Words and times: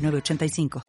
906985. 0.00 0.80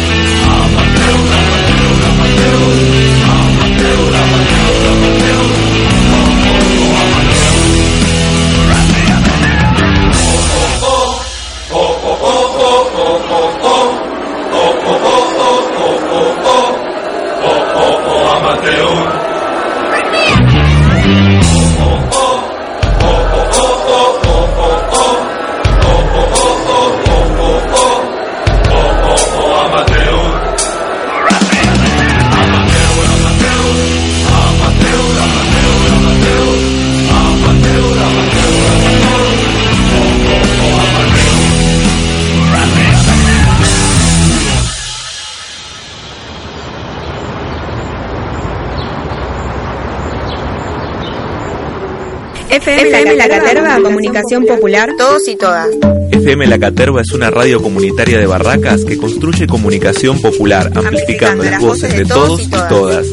FM 52.92 53.16
La 53.16 53.30
Caterva, 53.30 53.81
Comunicación 53.81 54.45
Popular, 54.45 54.89
todos 54.97 55.25
y 55.30 55.38
todas. 55.38 55.70
FM 56.11 56.45
La 56.47 56.59
Caterva 56.59 57.02
es 57.02 57.14
una 57.14 57.31
radio 57.31 57.61
comunitaria 57.61 58.20
de 58.20 58.25
Barracas 58.25 58.83
que 58.83 58.98
construye 58.98 59.48
comunicación 59.48 60.22
popular, 60.22 60.70
amplificando 60.75 61.42
las 61.42 61.61
voces 61.61 61.95
de 61.95 62.03
todos 62.03 62.42
y 62.42 62.50
todas. 62.50 63.08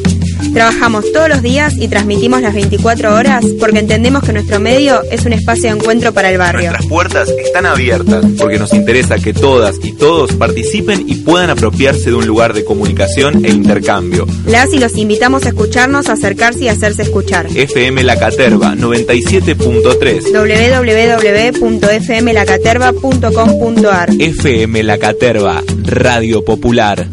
Trabajamos 0.53 1.13
todos 1.13 1.29
los 1.29 1.43
días 1.43 1.75
y 1.77 1.89
transmitimos 1.89 2.41
las 2.41 2.55
24 2.55 3.15
horas 3.15 3.45
porque 3.61 3.79
entendemos 3.79 4.23
que 4.23 4.33
nuestro 4.33 4.61
medio 4.61 5.03
es 5.11 5.25
un 5.27 5.33
espacio 5.33 5.65
de 5.65 5.77
encuentro 5.77 6.13
para 6.13 6.31
el 6.31 6.39
barrio. 6.39 6.71
Nuestras 6.71 6.89
puertas 6.89 7.29
están 7.31 7.67
abiertas 7.67 8.25
porque 8.39 8.59
nos 8.59 8.73
interesa 8.73 9.19
que 9.19 9.33
todas 9.33 9.77
y 9.83 9.93
todos 9.93 10.33
participen 10.35 11.05
y 11.09 11.17
puedan 11.17 11.51
apropiarse 11.51 12.11
de 12.11 12.17
un 12.17 12.27
lugar 12.27 12.55
de 12.55 12.65
comunicación 12.65 13.45
e 13.45 13.51
intercambio. 13.51 14.27
Las 14.47 14.73
y 14.73 14.79
los 14.79 14.97
invitamos 14.97 15.45
a 15.45 15.49
escucharnos, 15.49 16.09
a 16.09 16.13
acercarse 16.13 16.65
y 16.65 16.69
a 16.69 16.73
hacerse 16.73 17.03
escuchar. 17.03 17.47
FM 17.55 18.05
La 18.05 18.19
Caterva 18.19 18.75
97.3 18.75 21.59
www.fmlacaterva.com.ar 21.61 24.11
FM 24.19 24.83
La 24.83 24.99
Caterva, 24.99 25.63
Radio 25.85 26.45
Popular. 26.45 27.07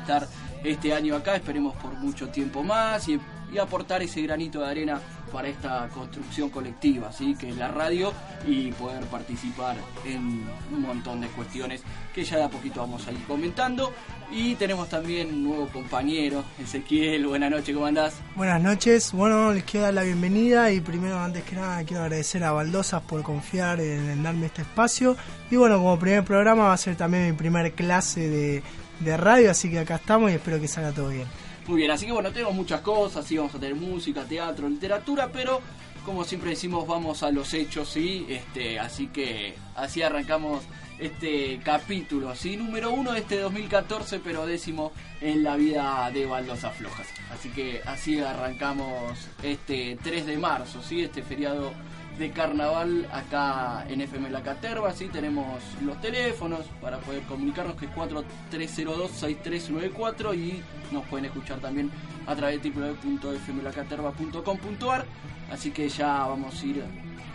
Estar 0.00 0.26
este 0.64 0.92
año 0.92 1.16
acá, 1.16 1.36
esperemos 1.36 1.74
por 1.76 1.94
mucho 1.94 2.28
tiempo 2.28 2.62
más 2.62 3.08
y, 3.08 3.18
y 3.52 3.58
aportar 3.58 4.02
ese 4.02 4.22
granito 4.22 4.60
de 4.60 4.66
arena 4.66 5.00
para 5.30 5.48
esta 5.48 5.88
construcción 5.88 6.50
colectiva, 6.50 7.12
¿sí? 7.12 7.34
que 7.38 7.50
es 7.50 7.56
la 7.56 7.68
radio 7.68 8.12
y 8.46 8.72
poder 8.72 9.04
participar 9.06 9.76
en 10.04 10.44
un 10.72 10.82
montón 10.82 11.20
de 11.20 11.28
cuestiones 11.28 11.82
que 12.14 12.24
ya 12.24 12.36
de 12.38 12.44
a 12.44 12.48
poquito 12.48 12.80
vamos 12.80 13.06
a 13.06 13.12
ir 13.12 13.22
comentando. 13.24 13.92
Y 14.32 14.54
tenemos 14.56 14.88
también 14.88 15.28
un 15.28 15.44
nuevo 15.44 15.68
compañero, 15.68 16.44
Ezequiel, 16.58 17.26
buenas 17.26 17.50
noches, 17.50 17.74
¿cómo 17.74 17.86
andás? 17.86 18.14
Buenas 18.36 18.62
noches, 18.62 19.12
bueno, 19.12 19.52
les 19.52 19.64
quiero 19.64 19.86
dar 19.86 19.94
la 19.94 20.02
bienvenida 20.02 20.70
y 20.70 20.80
primero, 20.80 21.18
antes 21.18 21.42
que 21.44 21.56
nada, 21.56 21.82
quiero 21.84 22.02
agradecer 22.02 22.44
a 22.44 22.52
Baldosas 22.52 23.02
por 23.02 23.22
confiar 23.22 23.80
en, 23.80 24.08
en 24.08 24.22
darme 24.22 24.46
este 24.46 24.62
espacio. 24.62 25.16
Y 25.50 25.56
bueno, 25.56 25.78
como 25.78 25.98
primer 25.98 26.24
programa 26.24 26.64
va 26.64 26.74
a 26.74 26.76
ser 26.76 26.96
también 26.96 27.26
mi 27.26 27.32
primer 27.32 27.72
clase 27.72 28.28
de, 28.28 28.62
de 29.00 29.16
radio, 29.16 29.50
así 29.50 29.70
que 29.70 29.78
acá 29.78 29.96
estamos 29.96 30.30
y 30.30 30.34
espero 30.34 30.60
que 30.60 30.68
salga 30.68 30.92
todo 30.92 31.08
bien. 31.08 31.26
Muy 31.66 31.78
bien, 31.78 31.90
así 31.90 32.06
que 32.06 32.12
bueno, 32.12 32.30
tenemos 32.32 32.54
muchas 32.54 32.80
cosas, 32.80 33.24
sí, 33.26 33.36
vamos 33.36 33.54
a 33.54 33.58
tener 33.58 33.74
música, 33.74 34.24
teatro, 34.24 34.68
literatura, 34.68 35.28
pero 35.32 35.60
como 36.04 36.24
siempre 36.24 36.50
decimos, 36.50 36.86
vamos 36.86 37.22
a 37.22 37.30
los 37.30 37.52
hechos, 37.54 37.88
sí, 37.88 38.26
este, 38.28 38.78
así 38.78 39.08
que 39.08 39.54
así 39.74 40.02
arrancamos 40.02 40.64
este 40.98 41.60
capítulo, 41.64 42.34
sí, 42.34 42.56
número 42.56 42.90
uno 42.90 43.12
de 43.12 43.20
este 43.20 43.38
2014, 43.38 44.20
pero 44.20 44.46
décimo 44.46 44.92
en 45.20 45.42
la 45.42 45.56
vida 45.56 46.10
de 46.12 46.26
Baldosas 46.26 46.74
Flojas. 46.76 47.06
Así 47.32 47.48
que 47.50 47.80
así 47.86 48.20
arrancamos 48.20 49.18
este 49.42 49.98
3 50.02 50.26
de 50.26 50.38
marzo, 50.38 50.82
sí, 50.82 51.02
este 51.02 51.22
feriado 51.22 51.72
de 52.20 52.30
carnaval 52.32 53.08
acá 53.12 53.86
en 53.88 54.00
FM 54.02 54.28
La 54.28 54.42
Caterva, 54.42 54.92
sí, 54.92 55.08
tenemos 55.08 55.62
los 55.82 55.98
teléfonos 56.02 56.66
para 56.78 56.98
poder 56.98 57.22
comunicarnos 57.22 57.76
que 57.76 57.86
es 57.86 57.92
4302-6394 57.92 60.36
y 60.36 60.62
nos 60.92 61.06
pueden 61.06 61.24
escuchar 61.24 61.60
también 61.60 61.90
a 62.26 62.36
través 62.36 62.62
de 62.62 62.70
www.fmlacaterva.com.ar 62.70 65.06
así 65.50 65.70
que 65.70 65.88
ya 65.88 66.26
vamos 66.26 66.62
a 66.62 66.66
ir 66.66 66.84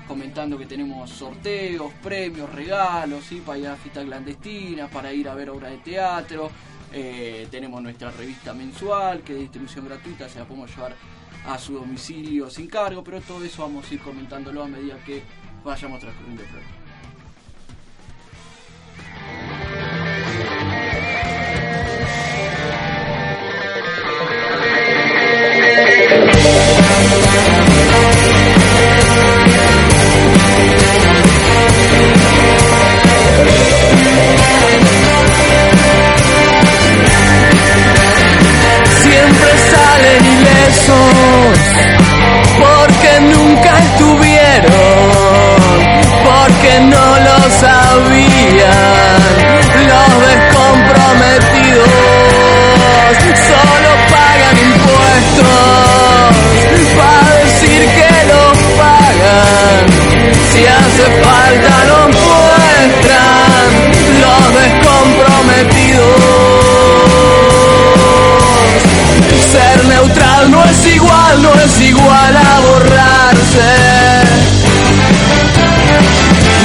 comentando 0.08 0.56
que 0.56 0.68
tenemos 0.68 1.10
sorteos, 1.10 1.92
premios, 2.04 2.54
regalos, 2.54 3.24
¿sí? 3.24 3.42
para 3.44 3.58
ir 3.58 3.68
a 3.68 3.76
fiestas 3.78 4.06
clandestinas, 4.06 4.92
para 4.92 5.12
ir 5.12 5.28
a 5.28 5.34
ver 5.34 5.50
obras 5.50 5.72
de 5.72 5.80
teatro, 5.80 6.52
eh, 6.94 7.48
tenemos 7.50 7.82
nuestra 7.82 8.12
revista 8.12 8.54
mensual 8.54 9.22
que 9.22 9.32
es 9.32 9.38
de 9.38 9.44
distribución 9.46 9.86
gratuita, 9.86 10.30
se 10.30 10.38
la 10.38 10.46
podemos 10.46 10.70
llevar 10.70 10.94
a 11.48 11.58
su 11.58 11.74
domicilio 11.74 12.50
sin 12.50 12.68
cargo, 12.68 13.04
pero 13.04 13.22
todo 13.22 13.44
eso 13.44 13.62
vamos 13.62 13.90
a 13.90 13.94
ir 13.94 14.00
comentándolo 14.00 14.64
a 14.64 14.68
medida 14.68 14.98
que 15.06 15.22
vayamos 15.64 16.00
transcurriendo 16.00 16.44
el 16.44 16.50
programa. 16.50 16.75
Hace 60.96 61.08
falta 61.22 61.84
lo 61.86 62.08
muestran 62.08 63.68
los 64.22 64.44
descomprometidos. 64.62 66.16
Ser 69.52 69.86
neutral 69.86 70.52
no 70.52 70.64
es 70.64 70.86
igual, 70.96 71.42
no 71.42 71.54
es 71.54 71.82
igual 71.82 72.38
a 72.38 72.60
borrarse. 72.62 73.74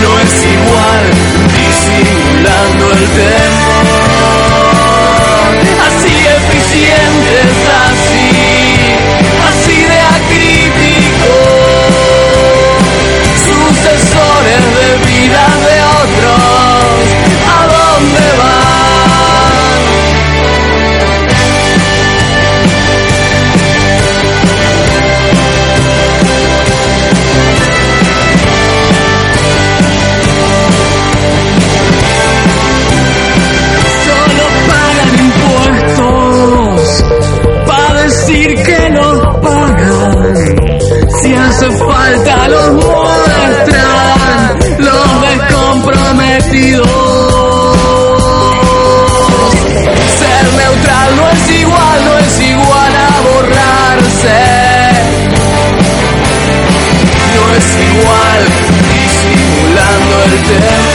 No 0.03 0.19
es 0.21 0.33
igual 0.55 1.03
disimulando 1.57 2.93
el 2.93 3.09
temor. 3.09 3.60
Disimulando 60.31 60.85
el 60.85 60.90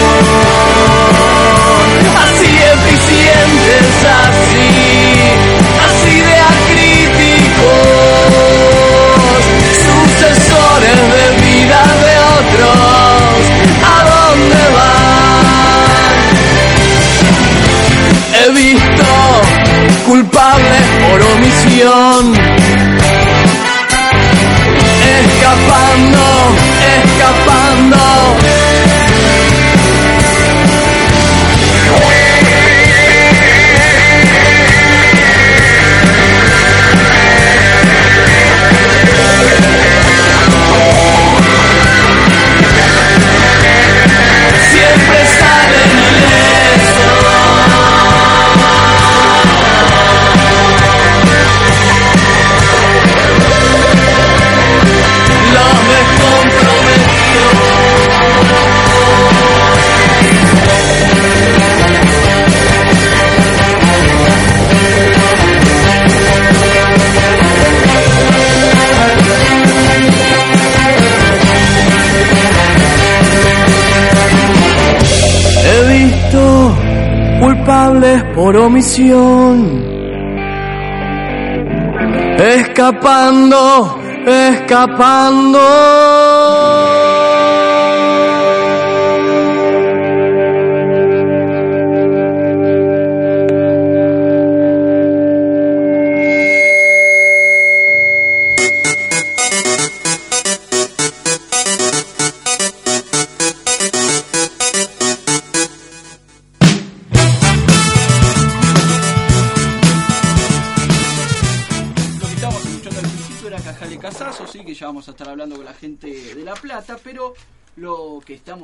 Escapando, 82.37 83.97
escapando. 84.27 86.14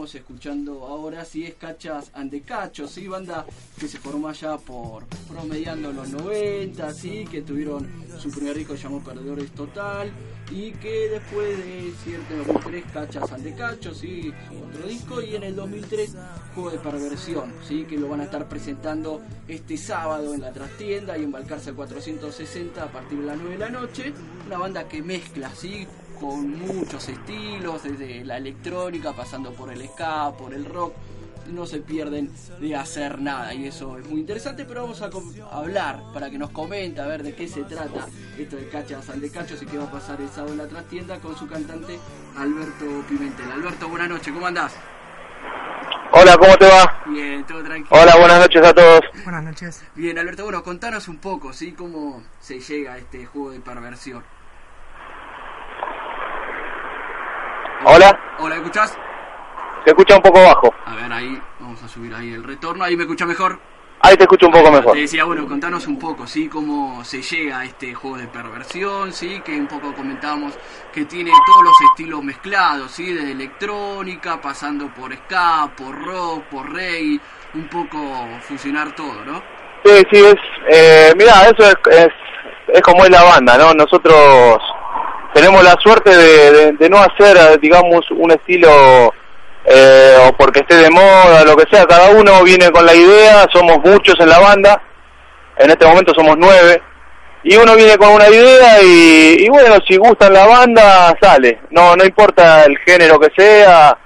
Escuchando 0.05 0.85
ahora 0.87 1.23
sí 1.23 1.45
es 1.45 1.53
Cachas 1.53 2.09
Ante 2.13 2.41
Cachos, 2.41 2.91
sí, 2.91 3.07
banda 3.07 3.45
que 3.79 3.87
se 3.87 3.99
formó 3.99 4.29
allá 4.29 4.57
por 4.57 5.05
promediando 5.29 5.91
los 5.91 6.09
90, 6.09 6.93
sí, 6.93 7.25
que 7.29 7.41
tuvieron 7.41 7.87
su 8.19 8.31
primer 8.31 8.57
disco 8.57 8.75
llamado 8.75 9.03
Perdedores 9.03 9.51
Total 9.51 10.11
y 10.51 10.71
que 10.71 11.09
después 11.09 11.57
de 11.57 11.93
cierto 12.03 12.35
2003 12.35 12.83
Cachas 12.91 13.31
Ante 13.31 13.53
Cachos, 13.53 13.97
sí, 13.97 14.33
otro 14.67 14.87
disco 14.87 15.21
y 15.21 15.35
en 15.35 15.43
el 15.43 15.55
2003 15.55 16.15
Juego 16.55 16.71
de 16.71 16.79
Perversión, 16.79 17.53
sí, 17.67 17.85
que 17.85 17.97
lo 17.97 18.09
van 18.09 18.21
a 18.21 18.23
estar 18.25 18.49
presentando 18.49 19.21
este 19.47 19.77
sábado 19.77 20.33
en 20.33 20.41
la 20.41 20.51
trastienda 20.51 21.17
y 21.17 21.23
en 21.23 21.31
Balcarce 21.31 21.73
460 21.73 22.83
a 22.83 22.91
partir 22.91 23.19
de 23.19 23.25
las 23.25 23.37
9 23.37 23.51
de 23.51 23.59
la 23.59 23.69
noche, 23.69 24.13
una 24.47 24.57
banda 24.57 24.87
que 24.87 25.01
mezcla, 25.01 25.53
sí, 25.55 25.87
con 26.21 26.59
muchos 26.59 27.09
estilos, 27.09 27.83
desde 27.83 28.23
la 28.23 28.37
electrónica, 28.37 29.11
pasando 29.11 29.51
por 29.53 29.73
el 29.73 29.83
ska, 29.87 30.31
por 30.37 30.53
el 30.53 30.65
rock, 30.65 30.93
no 31.47 31.65
se 31.65 31.79
pierden 31.79 32.31
de 32.59 32.75
hacer 32.75 33.19
nada 33.19 33.51
y 33.55 33.65
eso 33.65 33.97
es 33.97 34.07
muy 34.07 34.19
interesante, 34.19 34.63
pero 34.63 34.83
vamos 34.83 35.01
a 35.01 35.09
hablar 35.51 36.03
para 36.13 36.29
que 36.29 36.37
nos 36.37 36.51
comente 36.51 37.01
a 37.01 37.07
ver 37.07 37.23
de 37.23 37.33
qué 37.33 37.47
se 37.47 37.63
trata 37.63 38.07
esto 38.37 38.55
de 38.55 38.69
Cachas 38.69 39.19
de 39.19 39.31
Cachos 39.31 39.63
y 39.63 39.65
qué 39.65 39.79
va 39.79 39.85
a 39.85 39.91
pasar 39.91 40.21
el 40.21 40.29
sábado 40.29 40.53
en 40.53 40.59
la 40.59 40.67
trastienda 40.67 41.17
con 41.17 41.35
su 41.35 41.47
cantante 41.47 41.99
Alberto 42.37 42.85
Pimentel. 43.09 43.51
Alberto, 43.51 43.89
buenas 43.89 44.09
noches, 44.09 44.31
¿cómo 44.31 44.45
andás? 44.45 44.75
Hola, 46.13 46.37
¿cómo 46.37 46.55
te 46.57 46.67
va? 46.67 47.03
Bien, 47.07 47.43
todo 47.45 47.63
tranquilo. 47.63 47.99
Hola, 47.99 48.15
buenas 48.17 48.39
noches 48.41 48.63
a 48.63 48.73
todos. 48.73 49.01
Buenas 49.23 49.43
noches. 49.43 49.83
Bien, 49.95 50.19
Alberto, 50.19 50.43
bueno, 50.43 50.61
contanos 50.61 51.07
un 51.07 51.17
poco, 51.17 51.51
¿sí? 51.51 51.71
¿Cómo 51.71 52.21
se 52.39 52.59
llega 52.59 52.93
a 52.93 52.97
este 52.99 53.25
juego 53.25 53.51
de 53.51 53.59
perversión? 53.59 54.23
Hola, 57.83 58.19
Hola, 58.39 58.55
¿me 58.55 58.61
escuchás? 58.61 58.97
se 59.83 59.89
escucha 59.89 60.15
un 60.15 60.21
poco 60.21 60.39
bajo. 60.43 60.73
A 60.85 60.93
ver, 60.95 61.11
ahí, 61.11 61.41
vamos 61.59 61.81
a 61.81 61.87
subir 61.87 62.13
ahí 62.13 62.33
el 62.33 62.43
retorno. 62.43 62.83
¿Ahí 62.83 62.95
me 62.95 63.03
escucha 63.03 63.25
mejor? 63.25 63.59
Ahí 64.01 64.15
te 64.15 64.23
escucho 64.23 64.47
un 64.47 64.51
poco 64.51 64.71
mejor. 64.71 64.93
Te 64.93 65.01
decía, 65.01 65.23
bueno, 65.25 65.47
contanos 65.47 65.87
un 65.87 65.97
poco, 65.97 66.27
¿sí? 66.27 66.47
Cómo 66.47 67.03
se 67.03 67.21
llega 67.21 67.59
a 67.59 67.65
este 67.65 67.93
juego 67.95 68.17
de 68.17 68.27
perversión, 68.27 69.11
¿sí? 69.11 69.41
Que 69.43 69.53
un 69.59 69.67
poco 69.67 69.93
comentábamos 69.93 70.53
que 70.93 71.05
tiene 71.05 71.31
todos 71.45 71.63
los 71.63 71.81
estilos 71.89 72.23
mezclados, 72.23 72.91
¿sí? 72.91 73.13
Desde 73.13 73.31
electrónica, 73.31 74.39
pasando 74.39 74.87
por 74.93 75.13
ska, 75.15 75.69
por 75.75 76.03
rock, 76.03 76.43
por 76.45 76.71
reggae, 76.71 77.19
un 77.55 77.67
poco 77.67 77.99
fusionar 78.41 78.93
todo, 78.95 79.25
¿no? 79.25 79.41
Sí, 79.83 80.03
sí, 80.11 80.23
es... 80.23 80.35
Eh, 80.69 81.13
mira, 81.17 81.33
eso 81.47 81.63
es, 81.63 81.75
es, 81.91 82.09
es 82.67 82.81
como 82.81 83.03
es 83.05 83.09
la 83.09 83.23
banda, 83.23 83.57
¿no? 83.57 83.73
Nosotros 83.73 84.59
tenemos 85.33 85.63
la 85.63 85.75
suerte 85.81 86.15
de, 86.15 86.71
de- 86.73 86.89
no 86.89 86.97
hacer, 86.97 87.37
eh, 87.37 87.57
digamos, 87.61 88.09
un 88.11 88.31
estilo 88.31 89.13
eh, 89.65 90.15
o 90.27 90.33
porque 90.33 90.59
esté 90.61 90.75
de 90.75 90.89
moda, 90.89 91.43
lo 91.45 91.55
que 91.55 91.65
sea. 91.71 91.85
Cada 91.85 92.11
uno 92.11 92.43
viene 92.43 92.71
con 92.71 92.85
la 92.85 92.93
idea, 92.95 93.47
somos 93.51 93.79
muchos 93.83 94.15
en 94.19 94.29
la 94.29 94.39
banda, 94.39 94.81
en 95.57 95.69
este 95.69 95.85
momento 95.85 96.13
somos 96.15 96.35
nueve, 96.37 96.81
y 97.43 97.55
uno 97.55 97.75
viene 97.75 97.97
con 97.97 98.09
una 98.09 98.27
idea 98.29 98.81
y, 98.83 99.37
y 99.45 99.49
bueno, 99.49 99.75
si 99.87 99.97
gusta 99.97 100.29
la 100.29 100.45
banda, 100.45 101.15
sale. 101.21 101.59
No, 101.71 101.95
no 101.95 102.03
importa 102.05 102.63
el 102.65 102.77
género 102.79 103.19
que 103.19 103.29
sea, 103.35 103.97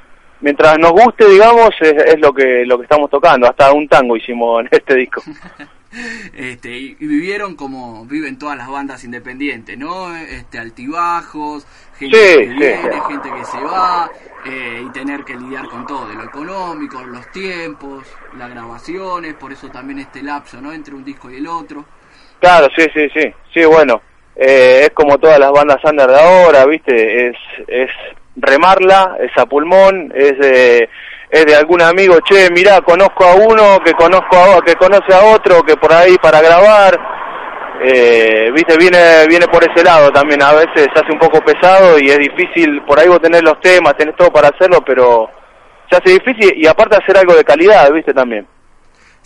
mientras 0.41 0.77
nos 0.79 0.91
guste, 0.91 1.25
digamos, 1.27 1.70
es, 1.82 1.94
es, 2.05 2.20
lo 2.20 2.34
que 2.34 2.63
lo 2.65 2.77
que 2.77 2.84
estamos 2.84 3.10
tocando. 3.10 3.48
Hasta 3.48 3.72
un 3.74 3.88
tango 3.88 4.15
hicimos 4.15 4.62
en 4.62 4.70
este 4.72 4.96
disco. 4.96 5.22
este, 6.33 6.77
y, 6.77 6.95
vivieron 6.95 7.55
como 7.55 8.05
viven 8.05 8.37
todas 8.37 8.57
las 8.57 8.67
bandas 8.67 9.03
independientes, 9.03 9.77
¿no? 9.77 10.15
Este, 10.15 10.59
altibajos, 10.59 11.65
gente 11.97 12.17
que 12.17 12.47
viene, 12.47 13.01
gente 13.07 13.29
que 13.31 13.45
se 13.45 13.59
va, 13.59 14.09
eh, 14.45 14.83
y 14.85 14.91
tener 14.91 15.23
que 15.23 15.35
lidiar 15.35 15.67
con 15.67 15.85
todo, 15.87 16.07
de 16.07 16.15
lo 16.15 16.23
económico, 16.23 17.03
los 17.03 17.31
tiempos, 17.31 18.05
las 18.37 18.49
grabaciones, 18.49 19.33
por 19.35 19.51
eso 19.51 19.69
también 19.69 19.99
este 19.99 20.21
lapso, 20.21 20.61
¿no? 20.61 20.73
Entre 20.73 20.93
un 20.93 21.03
disco 21.03 21.29
y 21.29 21.37
el 21.37 21.47
otro. 21.47 21.85
Claro, 22.39 22.67
sí, 22.75 22.85
sí, 22.93 23.07
sí, 23.13 23.33
sí, 23.53 23.65
bueno, 23.65 24.01
eh, 24.35 24.81
es 24.83 24.89
como 24.91 25.17
todas 25.17 25.39
las 25.39 25.51
bandas 25.51 25.83
under 25.83 26.09
de 26.09 26.19
ahora, 26.19 26.65
¿viste? 26.65 27.29
Es, 27.29 27.37
es 27.67 27.89
remarla, 28.35 29.17
es 29.19 29.31
a 29.37 29.45
pulmón, 29.45 30.11
es 30.15 30.37
de, 30.37 30.89
es 31.29 31.45
de 31.45 31.55
algún 31.55 31.81
amigo, 31.81 32.19
che, 32.21 32.49
mirá, 32.51 32.81
conozco 32.81 33.25
a 33.25 33.35
uno, 33.35 33.79
que 33.83 33.93
conozco 33.93 34.37
a 34.37 34.61
que 34.61 34.75
conoce 34.75 35.13
a 35.13 35.33
otro, 35.33 35.63
que 35.63 35.75
por 35.77 35.93
ahí 35.93 36.15
para 36.21 36.41
grabar, 36.41 36.99
eh, 37.81 38.49
viste, 38.53 38.77
viene, 38.77 39.25
viene 39.27 39.47
por 39.47 39.63
ese 39.63 39.83
lado 39.83 40.11
también, 40.11 40.41
a 40.41 40.53
veces 40.53 40.87
se 40.93 40.99
hace 40.99 41.11
un 41.11 41.19
poco 41.19 41.41
pesado 41.41 41.99
y 41.99 42.09
es 42.09 42.17
difícil, 42.17 42.81
por 42.83 42.99
ahí 42.99 43.07
vos 43.07 43.21
tenés 43.21 43.43
los 43.43 43.59
temas, 43.59 43.95
tenés 43.97 44.15
todo 44.15 44.31
para 44.31 44.49
hacerlo, 44.49 44.79
pero 44.85 45.29
se 45.89 45.97
hace 45.97 46.19
difícil 46.19 46.53
y 46.55 46.67
aparte 46.67 46.97
hacer 46.97 47.17
algo 47.17 47.35
de 47.35 47.43
calidad, 47.43 47.91
viste, 47.91 48.13
también. 48.13 48.47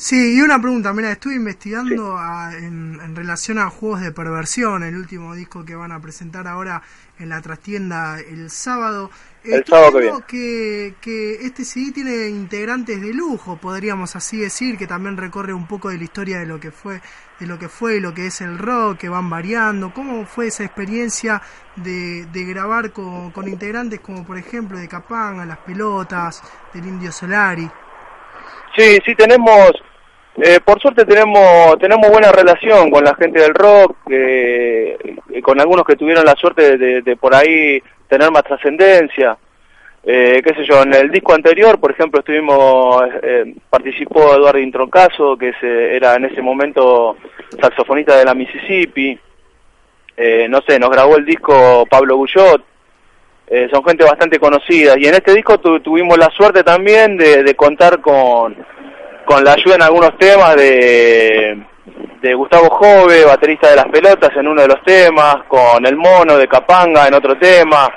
Sí, 0.01 0.37
y 0.37 0.41
una 0.41 0.61
pregunta, 0.61 0.93
mira, 0.93 1.11
estuve 1.11 1.35
investigando 1.35 2.17
en, 2.53 3.17
relación 3.17 3.57
a 3.57 3.69
juegos 3.69 3.99
de 3.99 4.13
perversión, 4.13 4.81
el 4.81 4.95
último 4.95 5.35
disco 5.35 5.65
que 5.65 5.75
van 5.75 5.91
a 5.91 5.99
presentar 5.99 6.47
ahora 6.47 6.81
en 7.19 7.27
la 7.27 7.41
trastienda 7.41 8.17
el 8.17 8.49
sábado. 8.49 9.11
El 9.43 9.65
sábado 9.65 10.23
que, 10.25 10.93
que, 11.01 11.45
este 11.45 11.65
CD 11.65 11.91
tiene 11.91 12.29
integrantes 12.29 13.01
de 13.01 13.13
lujo, 13.13 13.57
podríamos 13.57 14.15
así 14.15 14.37
decir, 14.37 14.77
que 14.77 14.87
también 14.87 15.17
recorre 15.17 15.51
un 15.51 15.67
poco 15.67 15.89
de 15.89 15.97
la 15.97 16.05
historia 16.05 16.39
de 16.39 16.45
lo 16.45 16.61
que 16.61 16.71
fue, 16.71 17.01
de 17.37 17.45
lo 17.45 17.59
que 17.59 17.67
fue 17.67 17.97
y 17.97 17.99
lo 17.99 18.13
que 18.13 18.27
es 18.27 18.39
el 18.39 18.57
rock, 18.57 18.99
que 18.99 19.09
van 19.09 19.29
variando. 19.29 19.93
¿Cómo 19.93 20.25
fue 20.25 20.47
esa 20.47 20.63
experiencia 20.63 21.41
de, 21.75 22.25
de 22.27 22.45
grabar 22.45 22.93
con, 22.93 23.31
con 23.31 23.49
integrantes 23.49 23.99
como 23.99 24.25
por 24.25 24.37
ejemplo 24.37 24.79
de 24.79 24.87
Capanga, 24.87 25.45
Las 25.45 25.57
Pelotas, 25.57 26.41
del 26.73 26.87
Indio 26.87 27.11
Solari? 27.11 27.69
Sí, 28.77 28.97
sí 29.05 29.13
tenemos 29.15 29.73
eh, 30.41 30.59
por 30.63 30.79
suerte 30.79 31.05
tenemos 31.05 31.77
tenemos 31.79 32.09
buena 32.09 32.31
relación 32.31 32.89
con 32.89 33.03
la 33.03 33.15
gente 33.15 33.41
del 33.41 33.53
rock, 33.53 33.97
eh, 34.09 34.97
con 35.41 35.59
algunos 35.59 35.85
que 35.85 35.95
tuvieron 35.95 36.25
la 36.25 36.35
suerte 36.35 36.77
de, 36.77 37.17
por 37.17 37.35
ahí 37.35 37.81
tener 38.07 38.31
más 38.31 38.43
trascendencia. 38.43 39.37
Eh, 40.01 40.41
qué 40.43 40.55
sé 40.55 40.63
yo, 40.65 40.81
en 40.83 40.93
el 40.93 41.11
disco 41.11 41.33
anterior, 41.33 41.77
por 41.79 41.91
ejemplo, 41.91 42.19
estuvimos, 42.19 43.03
eh, 43.21 43.53
participó 43.69 44.33
Eduardo 44.33 44.59
Introncaso, 44.59 45.37
que 45.37 45.53
era 45.61 46.15
en 46.15 46.25
ese 46.25 46.41
momento 46.41 47.17
saxofonista 47.61 48.17
de 48.17 48.25
la 48.25 48.33
Mississippi. 48.33 49.19
no 50.49 50.61
sé, 50.67 50.79
nos 50.79 50.89
grabó 50.89 51.17
el 51.17 51.25
disco 51.25 51.85
Pablo 51.89 52.17
Bullot. 52.17 52.63
son 53.71 53.83
gente 53.83 54.05
bastante 54.05 54.39
conocida. 54.39 54.97
Y 54.97 55.05
en 55.05 55.15
este 55.15 55.33
disco 55.33 55.59
tuvimos 55.59 56.17
la 56.17 56.29
suerte 56.29 56.63
también 56.63 57.17
de 57.17 57.55
contar 57.55 57.99
con 57.99 58.55
con 59.29 59.43
la 59.43 59.53
ayuda 59.53 59.75
en 59.75 59.83
algunos 59.83 60.17
temas 60.17 60.55
de, 60.55 61.55
de 62.19 62.33
Gustavo 62.33 62.67
Jove, 62.71 63.25
baterista 63.25 63.69
de 63.69 63.75
las 63.75 63.85
pelotas 63.85 64.35
en 64.35 64.47
uno 64.47 64.63
de 64.63 64.67
los 64.69 64.83
temas, 64.83 65.43
con 65.47 65.85
el 65.85 65.95
mono 65.95 66.35
de 66.35 66.47
Capanga 66.47 67.07
en 67.07 67.13
otro 67.13 67.37
tema, 67.37 67.87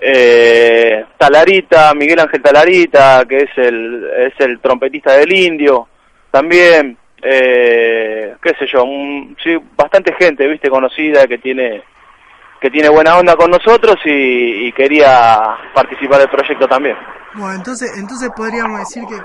eh, 0.00 1.04
Talarita, 1.18 1.92
Miguel 1.92 2.20
Ángel 2.20 2.40
Talarita, 2.40 3.26
que 3.28 3.36
es 3.40 3.50
el, 3.58 4.10
es 4.16 4.32
el 4.38 4.58
trompetista 4.60 5.12
del 5.12 5.34
indio, 5.34 5.86
también, 6.30 6.96
eh, 7.22 8.34
qué 8.42 8.54
sé 8.58 8.66
yo, 8.66 8.84
sí, 9.44 9.58
bastante 9.76 10.14
gente, 10.18 10.48
viste, 10.48 10.70
conocida 10.70 11.26
que 11.26 11.36
tiene 11.36 11.82
que 12.64 12.70
tiene 12.70 12.88
buena 12.88 13.18
onda 13.18 13.36
con 13.36 13.50
nosotros 13.50 13.96
y, 14.06 14.72
quería 14.72 15.38
participar 15.74 16.20
del 16.20 16.30
proyecto 16.30 16.66
también. 16.66 16.96
Bueno, 17.34 17.56
entonces, 17.56 17.92
entonces 17.98 18.30
podríamos 18.34 18.78
decir 18.78 19.02
que, 19.06 19.20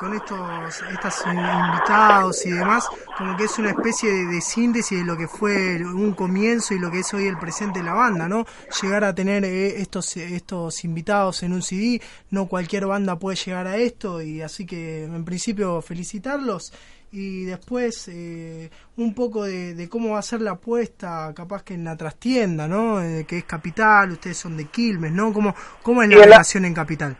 con 0.00 0.14
estos, 0.14 0.82
estos 0.90 1.24
invitados 1.28 2.44
y 2.44 2.50
demás, 2.50 2.88
como 3.16 3.36
que 3.36 3.44
es 3.44 3.56
una 3.60 3.70
especie 3.70 4.10
de, 4.26 4.40
síntesis 4.40 4.98
de 4.98 5.04
lo 5.04 5.16
que 5.16 5.28
fue 5.28 5.76
un 5.76 6.12
comienzo 6.14 6.74
y 6.74 6.80
lo 6.80 6.90
que 6.90 6.98
es 7.00 7.14
hoy 7.14 7.28
el 7.28 7.38
presente 7.38 7.78
de 7.78 7.84
la 7.84 7.94
banda, 7.94 8.28
¿no? 8.28 8.44
Llegar 8.82 9.04
a 9.04 9.14
tener 9.14 9.44
eh, 9.44 9.80
estos, 9.80 10.16
estos 10.16 10.82
invitados 10.82 11.44
en 11.44 11.52
un 11.52 11.62
CD, 11.62 12.02
no 12.30 12.46
cualquier 12.46 12.86
banda 12.86 13.16
puede 13.16 13.36
llegar 13.36 13.68
a 13.68 13.76
esto 13.76 14.20
y 14.20 14.42
así 14.42 14.66
que 14.66 15.04
en 15.04 15.24
principio 15.24 15.80
felicitarlos 15.82 16.72
y 17.12 17.44
después 17.44 18.08
eh, 18.08 18.70
un 18.96 19.14
poco 19.14 19.44
de, 19.44 19.86
cómo 19.90 20.14
va 20.14 20.18
a 20.18 20.22
ser 20.22 20.40
la 20.40 20.52
apuesta, 20.52 21.30
capaz 21.36 21.62
que 21.62 21.74
en 21.74 21.84
la 21.84 21.96
trastienda, 21.96 22.66
¿no? 22.66 23.02
Eh, 23.02 23.26
que 23.28 23.38
es 23.38 23.44
Capital, 23.44 24.12
ustedes 24.12 24.38
son 24.38 24.56
de 24.56 24.64
Quilmes, 24.64 25.12
¿no? 25.12 25.30
¿Cómo, 25.32 25.54
cómo 25.82 26.02
es 26.02 26.08
la 26.08 26.24
relación 26.24 26.64
en 26.64 26.72
Capital? 26.72 27.16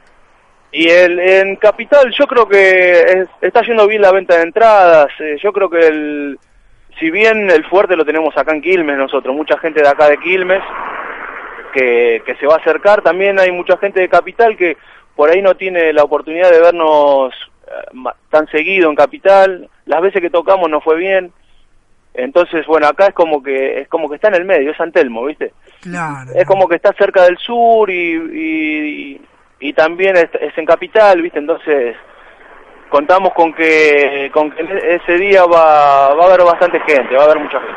Y 0.72 0.88
el, 0.88 1.18
en 1.20 1.56
Capital 1.56 2.10
yo 2.18 2.26
creo 2.26 2.48
que 2.48 3.26
está 3.42 3.60
yendo 3.60 3.86
bien 3.86 4.00
la 4.00 4.12
venta 4.12 4.36
de 4.36 4.44
entradas. 4.44 5.08
Eh, 5.20 5.36
yo 5.42 5.52
creo 5.52 5.68
que 5.68 5.86
el, 5.86 6.38
si 6.98 7.10
bien 7.10 7.50
el 7.50 7.64
fuerte 7.66 7.94
lo 7.94 8.06
tenemos 8.06 8.34
acá 8.34 8.54
en 8.54 8.62
Quilmes 8.62 8.96
nosotros, 8.96 9.36
mucha 9.36 9.58
gente 9.58 9.82
de 9.82 9.88
acá 9.88 10.08
de 10.08 10.16
Quilmes 10.16 10.62
que, 11.74 12.22
que 12.24 12.34
se 12.36 12.46
va 12.46 12.54
a 12.54 12.58
acercar, 12.58 13.02
también 13.02 13.38
hay 13.38 13.52
mucha 13.52 13.76
gente 13.76 14.00
de 14.00 14.08
Capital 14.08 14.56
que 14.56 14.78
por 15.14 15.28
ahí 15.28 15.42
no 15.42 15.54
tiene 15.54 15.92
la 15.92 16.04
oportunidad 16.04 16.50
de 16.50 16.60
vernos 16.60 17.34
eh, 17.66 18.10
tan 18.30 18.46
seguido 18.48 18.88
en 18.88 18.96
Capital. 18.96 19.68
Las 19.86 20.00
veces 20.00 20.20
que 20.20 20.30
tocamos 20.30 20.68
no 20.70 20.80
fue 20.80 20.96
bien. 20.96 21.32
Entonces, 22.14 22.66
bueno, 22.66 22.86
acá 22.86 23.06
es 23.06 23.14
como 23.14 23.42
que 23.42 23.80
es 23.80 23.88
como 23.88 24.08
que 24.08 24.16
está 24.16 24.28
en 24.28 24.34
el 24.34 24.44
medio, 24.44 24.70
es 24.70 24.80
Antelmo, 24.80 25.24
¿viste? 25.24 25.52
Claro. 25.80 26.30
Es 26.34 26.46
como 26.46 26.68
que 26.68 26.76
está 26.76 26.92
cerca 26.92 27.22
del 27.22 27.38
sur 27.38 27.90
y, 27.90 29.18
y 29.62 29.72
también 29.72 30.16
es, 30.16 30.28
en 30.56 30.66
capital, 30.66 31.22
¿viste? 31.22 31.38
Entonces 31.38 31.96
contamos 32.90 33.32
con 33.32 33.54
que 33.54 34.30
con 34.34 34.50
que 34.50 34.62
ese 34.96 35.16
día 35.16 35.44
va, 35.44 36.14
va 36.14 36.24
a 36.24 36.26
haber 36.26 36.44
bastante 36.44 36.80
gente, 36.80 37.14
va 37.14 37.22
a 37.22 37.24
haber 37.26 37.38
mucha 37.38 37.60
gente. 37.60 37.76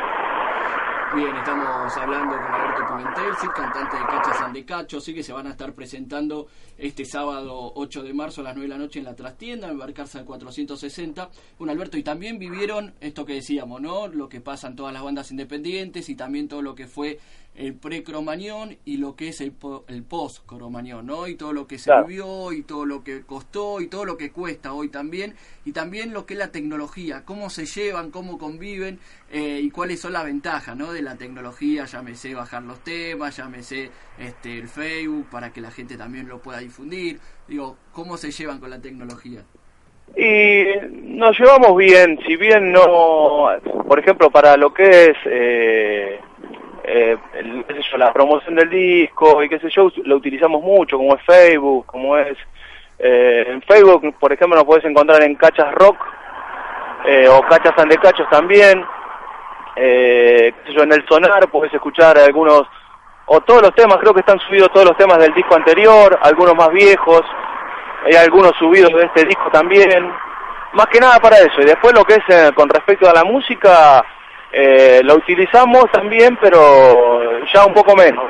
Bien, 1.13 1.33
estamos 1.35 1.95
hablando 1.95 2.35
con 2.35 2.45
Alberto 2.45 2.87
Pimentel, 2.87 3.53
cantante 3.55 3.95
de 3.95 4.03
Cachas 4.05 4.53
de 4.53 4.65
Cacho, 4.65 4.99
sí 4.99 5.13
que 5.13 5.23
se 5.23 5.31
van 5.31 5.47
a 5.47 5.51
estar 5.51 5.73
presentando 5.73 6.47
este 6.77 7.05
sábado 7.05 7.71
8 7.75 8.03
de 8.03 8.13
marzo 8.13 8.41
a 8.41 8.45
las 8.45 8.55
9 8.55 8.67
de 8.67 8.75
la 8.75 8.83
noche 8.83 8.99
en 8.99 9.05
la 9.05 9.15
trastienda, 9.15 9.69
en 9.69 9.77
Barcarza 9.77 10.19
al 10.19 10.25
460. 10.25 11.29
Bueno, 11.57 11.71
Alberto, 11.71 11.97
y 11.97 12.03
también 12.03 12.39
vivieron 12.39 12.95
esto 12.99 13.25
que 13.25 13.35
decíamos, 13.35 13.81
¿no? 13.81 14.07
Lo 14.07 14.27
que 14.27 14.41
pasan 14.41 14.75
todas 14.75 14.93
las 14.93 15.03
bandas 15.03 15.31
independientes 15.31 16.09
y 16.09 16.15
también 16.15 16.49
todo 16.49 16.61
lo 16.61 16.75
que 16.75 16.87
fue 16.87 17.19
el 17.57 17.73
pre-cromañón 17.73 18.77
y 18.85 18.97
lo 18.97 19.15
que 19.15 19.29
es 19.29 19.41
el, 19.41 19.53
el 19.87 20.03
post-cromañón, 20.03 21.05
¿no? 21.05 21.27
Y 21.27 21.35
todo 21.35 21.53
lo 21.53 21.67
que 21.67 21.77
se 21.77 21.91
vivió 22.01 22.51
y 22.51 22.63
todo 22.63 22.85
lo 22.85 23.03
que 23.03 23.21
costó 23.21 23.79
y 23.81 23.87
todo 23.87 24.05
lo 24.05 24.17
que 24.17 24.31
cuesta 24.31 24.73
hoy 24.73 24.89
también. 24.89 25.35
Y 25.63 25.71
también 25.71 26.13
lo 26.13 26.25
que 26.25 26.33
es 26.33 26.39
la 26.39 26.51
tecnología, 26.51 27.23
cómo 27.25 27.49
se 27.49 27.65
llevan, 27.65 28.11
cómo 28.11 28.37
conviven 28.37 28.99
eh, 29.31 29.59
y 29.61 29.71
cuáles 29.71 30.01
son 30.01 30.13
las 30.13 30.25
ventajas, 30.25 30.75
¿no? 30.75 30.91
De 30.91 31.01
la 31.01 31.15
tecnología, 31.15 31.85
llámese 31.85 32.33
bajar 32.33 32.63
los 32.63 32.79
temas, 32.83 33.37
llámese 33.37 33.89
este, 34.19 34.57
el 34.57 34.67
Facebook 34.67 35.27
para 35.31 35.51
que 35.51 35.61
la 35.61 35.71
gente 35.71 35.97
también 35.97 36.27
lo 36.27 36.39
pueda 36.39 36.59
difundir. 36.59 37.19
Digo, 37.47 37.77
¿cómo 37.93 38.17
se 38.17 38.31
llevan 38.31 38.59
con 38.59 38.69
la 38.69 38.81
tecnología? 38.81 39.43
Y 40.15 40.65
nos 40.91 41.37
llevamos 41.39 41.75
bien, 41.77 42.19
si 42.25 42.35
bien 42.35 42.71
no, 42.71 43.49
por 43.87 43.99
ejemplo, 43.99 44.29
para 44.29 44.55
lo 44.55 44.73
que 44.73 45.05
es 45.05 45.17
eh, 45.25 46.19
eh, 46.87 47.17
la 47.97 48.13
promoción 48.13 48.55
del 48.55 48.69
disco 48.69 49.41
y 49.41 49.49
qué 49.49 49.59
sé 49.59 49.69
yo, 49.69 49.91
lo 50.03 50.17
utilizamos 50.17 50.61
mucho, 50.61 50.97
como 50.97 51.15
es 51.15 51.21
Facebook, 51.23 51.85
como 51.85 52.17
es... 52.17 52.37
Eh, 52.99 53.45
en 53.49 53.61
Facebook, 53.63 54.15
por 54.19 54.31
ejemplo, 54.31 54.55
nos 54.55 54.65
puedes 54.65 54.85
encontrar 54.85 55.21
en 55.23 55.35
Cachas 55.35 55.73
Rock 55.73 55.97
eh, 57.05 57.27
o 57.27 57.41
Cachas 57.41 57.73
and 57.77 57.93
Cachos 57.99 58.29
también. 58.29 58.85
Eh, 59.75 60.53
qué 60.63 60.71
sé 60.71 60.77
yo, 60.77 60.83
en 60.83 60.93
el 60.93 61.05
Sonar 61.07 61.49
puedes 61.49 61.73
escuchar 61.73 62.17
algunos, 62.17 62.63
o 63.25 63.41
todos 63.41 63.63
los 63.63 63.75
temas, 63.75 63.97
creo 63.97 64.13
que 64.13 64.21
están 64.21 64.39
subidos 64.39 64.71
todos 64.71 64.85
los 64.85 64.97
temas 64.97 65.17
del 65.17 65.33
disco 65.33 65.55
anterior, 65.55 66.17
algunos 66.21 66.55
más 66.55 66.69
viejos, 66.69 67.23
hay 68.05 68.15
algunos 68.15 68.53
subidos 68.57 68.93
de 68.93 69.05
este 69.05 69.25
disco 69.25 69.49
también. 69.51 70.09
Más 70.73 70.87
que 70.87 70.99
nada 70.99 71.19
para 71.19 71.37
eso. 71.37 71.61
Y 71.61 71.65
después 71.65 71.93
lo 71.93 72.03
que 72.03 72.15
es 72.15 72.53
con 72.53 72.69
respecto 72.69 73.09
a 73.09 73.13
la 73.13 73.23
música, 73.23 74.05
eh, 74.57 75.01
lo 75.03 75.15
utilizamos 75.15 75.91
también, 75.91 76.37
pero 76.41 77.43
ya 77.53 77.65
un 77.65 77.73
poco 77.73 77.93
menos, 77.93 78.23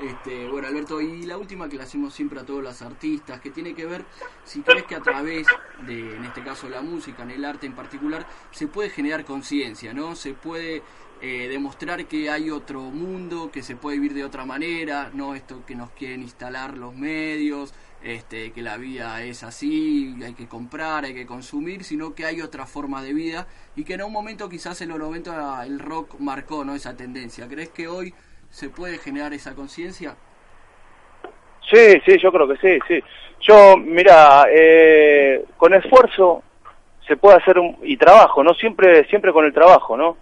Este, 0.00 0.48
bueno, 0.48 0.66
Alberto, 0.66 1.00
y 1.00 1.22
la 1.22 1.38
última 1.38 1.68
que 1.68 1.76
le 1.76 1.84
hacemos 1.84 2.12
siempre 2.12 2.40
a 2.40 2.44
todos 2.44 2.60
los 2.60 2.82
artistas, 2.82 3.40
que 3.40 3.50
tiene 3.50 3.72
que 3.72 3.86
ver 3.86 4.04
si 4.42 4.62
crees 4.62 4.82
que 4.84 4.96
a 4.96 5.00
través 5.00 5.46
de, 5.86 6.16
en 6.16 6.24
este 6.24 6.42
caso, 6.42 6.68
la 6.68 6.82
música, 6.82 7.22
en 7.22 7.30
el 7.30 7.44
arte 7.44 7.66
en 7.66 7.74
particular, 7.74 8.26
se 8.50 8.66
puede 8.66 8.90
generar 8.90 9.24
conciencia, 9.24 9.94
¿no? 9.94 10.16
Se 10.16 10.34
puede 10.34 10.82
eh, 11.20 11.46
demostrar 11.48 12.04
que 12.06 12.28
hay 12.30 12.50
otro 12.50 12.80
mundo, 12.80 13.52
que 13.52 13.62
se 13.62 13.76
puede 13.76 13.98
vivir 13.98 14.14
de 14.14 14.24
otra 14.24 14.44
manera, 14.44 15.10
no 15.14 15.36
esto 15.36 15.64
que 15.64 15.76
nos 15.76 15.90
quieren 15.90 16.22
instalar 16.22 16.76
los 16.76 16.96
medios, 16.96 17.72
este, 18.04 18.52
que 18.52 18.60
la 18.60 18.76
vida 18.76 19.22
es 19.22 19.42
así, 19.42 20.14
hay 20.22 20.34
que 20.34 20.46
comprar, 20.46 21.04
hay 21.04 21.14
que 21.14 21.24
consumir, 21.24 21.84
sino 21.84 22.14
que 22.14 22.26
hay 22.26 22.42
otra 22.42 22.66
forma 22.66 23.02
de 23.02 23.14
vida 23.14 23.46
y 23.74 23.84
que 23.84 23.94
en 23.94 24.02
un 24.02 24.12
momento 24.12 24.48
quizás 24.48 24.80
en 24.82 24.90
los 24.90 24.98
90 24.98 25.64
el 25.64 25.78
rock 25.78 26.16
marcó 26.18 26.64
¿no? 26.64 26.74
esa 26.74 26.94
tendencia. 26.94 27.48
¿Crees 27.48 27.70
que 27.70 27.88
hoy 27.88 28.12
se 28.50 28.68
puede 28.68 28.98
generar 28.98 29.32
esa 29.32 29.54
conciencia? 29.54 30.16
Sí, 31.70 32.00
sí, 32.04 32.18
yo 32.22 32.30
creo 32.30 32.46
que 32.46 32.56
sí, 32.58 32.78
sí. 32.86 33.02
Yo, 33.40 33.78
mira, 33.78 34.46
eh, 34.50 35.42
con 35.56 35.72
esfuerzo 35.72 36.42
se 37.06 37.16
puede 37.16 37.38
hacer 37.38 37.58
un, 37.58 37.78
y 37.82 37.96
trabajo, 37.96 38.44
¿no? 38.44 38.52
Siempre, 38.52 39.06
siempre 39.06 39.32
con 39.32 39.46
el 39.46 39.54
trabajo, 39.54 39.96
¿no? 39.96 40.18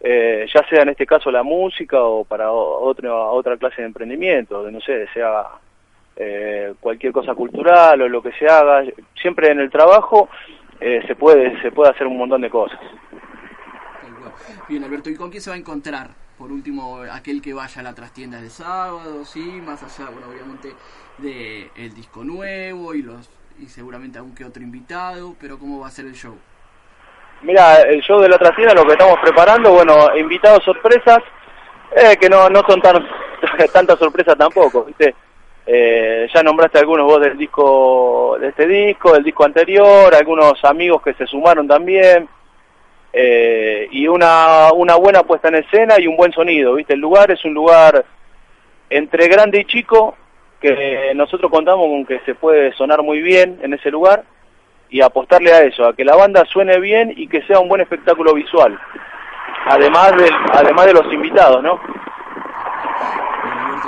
Eh, 0.00 0.46
ya 0.52 0.66
sea 0.68 0.82
en 0.82 0.88
este 0.88 1.06
caso 1.06 1.30
la 1.30 1.44
música 1.44 2.02
o 2.02 2.24
para 2.24 2.50
otra 2.50 3.14
otra 3.14 3.56
clase 3.56 3.82
de 3.82 3.86
emprendimiento, 3.86 4.68
no 4.68 4.80
sé, 4.80 5.06
sea 5.14 5.44
eh, 6.16 6.74
cualquier 6.80 7.12
cosa 7.12 7.34
cultural 7.34 8.00
o 8.02 8.08
lo 8.08 8.22
que 8.22 8.32
se 8.32 8.46
haga, 8.46 8.84
siempre 9.20 9.50
en 9.50 9.60
el 9.60 9.70
trabajo 9.70 10.28
eh, 10.80 11.02
se 11.06 11.14
puede 11.14 11.60
se 11.62 11.72
puede 11.72 11.90
hacer 11.90 12.06
un 12.06 12.18
montón 12.18 12.40
de 12.40 12.50
cosas. 12.50 12.80
Bien, 14.68 14.84
Alberto, 14.84 15.10
¿y 15.10 15.16
con 15.16 15.30
quién 15.30 15.42
se 15.42 15.50
va 15.50 15.56
a 15.56 15.58
encontrar? 15.58 16.10
Por 16.38 16.50
último, 16.50 17.00
aquel 17.12 17.40
que 17.40 17.54
vaya 17.54 17.80
a 17.80 17.84
la 17.84 17.94
trastienda 17.94 18.40
de 18.40 18.50
sábado, 18.50 19.24
sí, 19.24 19.60
más 19.64 19.82
allá, 19.82 20.10
bueno, 20.10 20.28
obviamente 20.28 20.72
de 21.18 21.70
el 21.76 21.94
disco 21.94 22.24
nuevo 22.24 22.94
y 22.94 23.02
los 23.02 23.30
y 23.58 23.66
seguramente 23.66 24.18
algún 24.18 24.34
que 24.34 24.44
otro 24.44 24.62
invitado, 24.62 25.34
pero 25.40 25.58
¿cómo 25.58 25.80
va 25.80 25.88
a 25.88 25.90
ser 25.90 26.06
el 26.06 26.14
show? 26.14 26.36
Mira, 27.42 27.82
el 27.82 28.00
show 28.02 28.20
de 28.20 28.28
la 28.28 28.38
trastienda, 28.38 28.74
lo 28.74 28.84
que 28.84 28.92
estamos 28.92 29.18
preparando, 29.20 29.72
bueno, 29.72 30.16
invitados 30.16 30.64
sorpresas, 30.64 31.18
eh, 31.94 32.16
que 32.20 32.28
no, 32.28 32.48
no 32.48 32.62
son 32.66 32.80
tan 32.80 33.04
tantas 33.72 33.98
sorpresas 33.98 34.36
tampoco, 34.36 34.84
¿viste? 34.84 35.14
Eh, 35.64 36.28
ya 36.34 36.42
nombraste 36.42 36.78
algunos 36.78 37.06
vos 37.06 37.20
del 37.20 37.38
disco, 37.38 38.36
de 38.40 38.48
este 38.48 38.66
disco, 38.66 39.12
del 39.12 39.22
disco 39.22 39.44
anterior, 39.44 40.12
algunos 40.14 40.62
amigos 40.64 41.02
que 41.02 41.14
se 41.14 41.26
sumaron 41.26 41.68
también, 41.68 42.28
eh, 43.12 43.88
y 43.92 44.08
una, 44.08 44.72
una 44.74 44.96
buena 44.96 45.22
puesta 45.22 45.48
en 45.48 45.56
escena 45.56 46.00
y 46.00 46.06
un 46.06 46.16
buen 46.16 46.32
sonido, 46.32 46.74
¿viste? 46.74 46.94
El 46.94 47.00
lugar 47.00 47.30
es 47.30 47.44
un 47.44 47.54
lugar 47.54 48.04
entre 48.90 49.28
grande 49.28 49.60
y 49.60 49.64
chico, 49.64 50.16
que 50.60 51.12
nosotros 51.14 51.50
contamos 51.50 51.86
con 51.86 52.06
que 52.06 52.20
se 52.20 52.34
puede 52.34 52.72
sonar 52.72 53.02
muy 53.02 53.20
bien 53.20 53.58
en 53.62 53.74
ese 53.74 53.90
lugar, 53.90 54.24
y 54.90 55.00
apostarle 55.00 55.52
a 55.52 55.62
eso, 55.62 55.86
a 55.86 55.96
que 55.96 56.04
la 56.04 56.16
banda 56.16 56.44
suene 56.44 56.78
bien 56.78 57.14
y 57.16 57.26
que 57.26 57.42
sea 57.42 57.60
un 57.60 57.68
buen 57.68 57.80
espectáculo 57.80 58.34
visual, 58.34 58.78
además 59.66 60.12
de, 60.16 60.28
además 60.52 60.86
de 60.86 60.92
los 60.92 61.12
invitados, 61.12 61.62
¿no? 61.62 61.80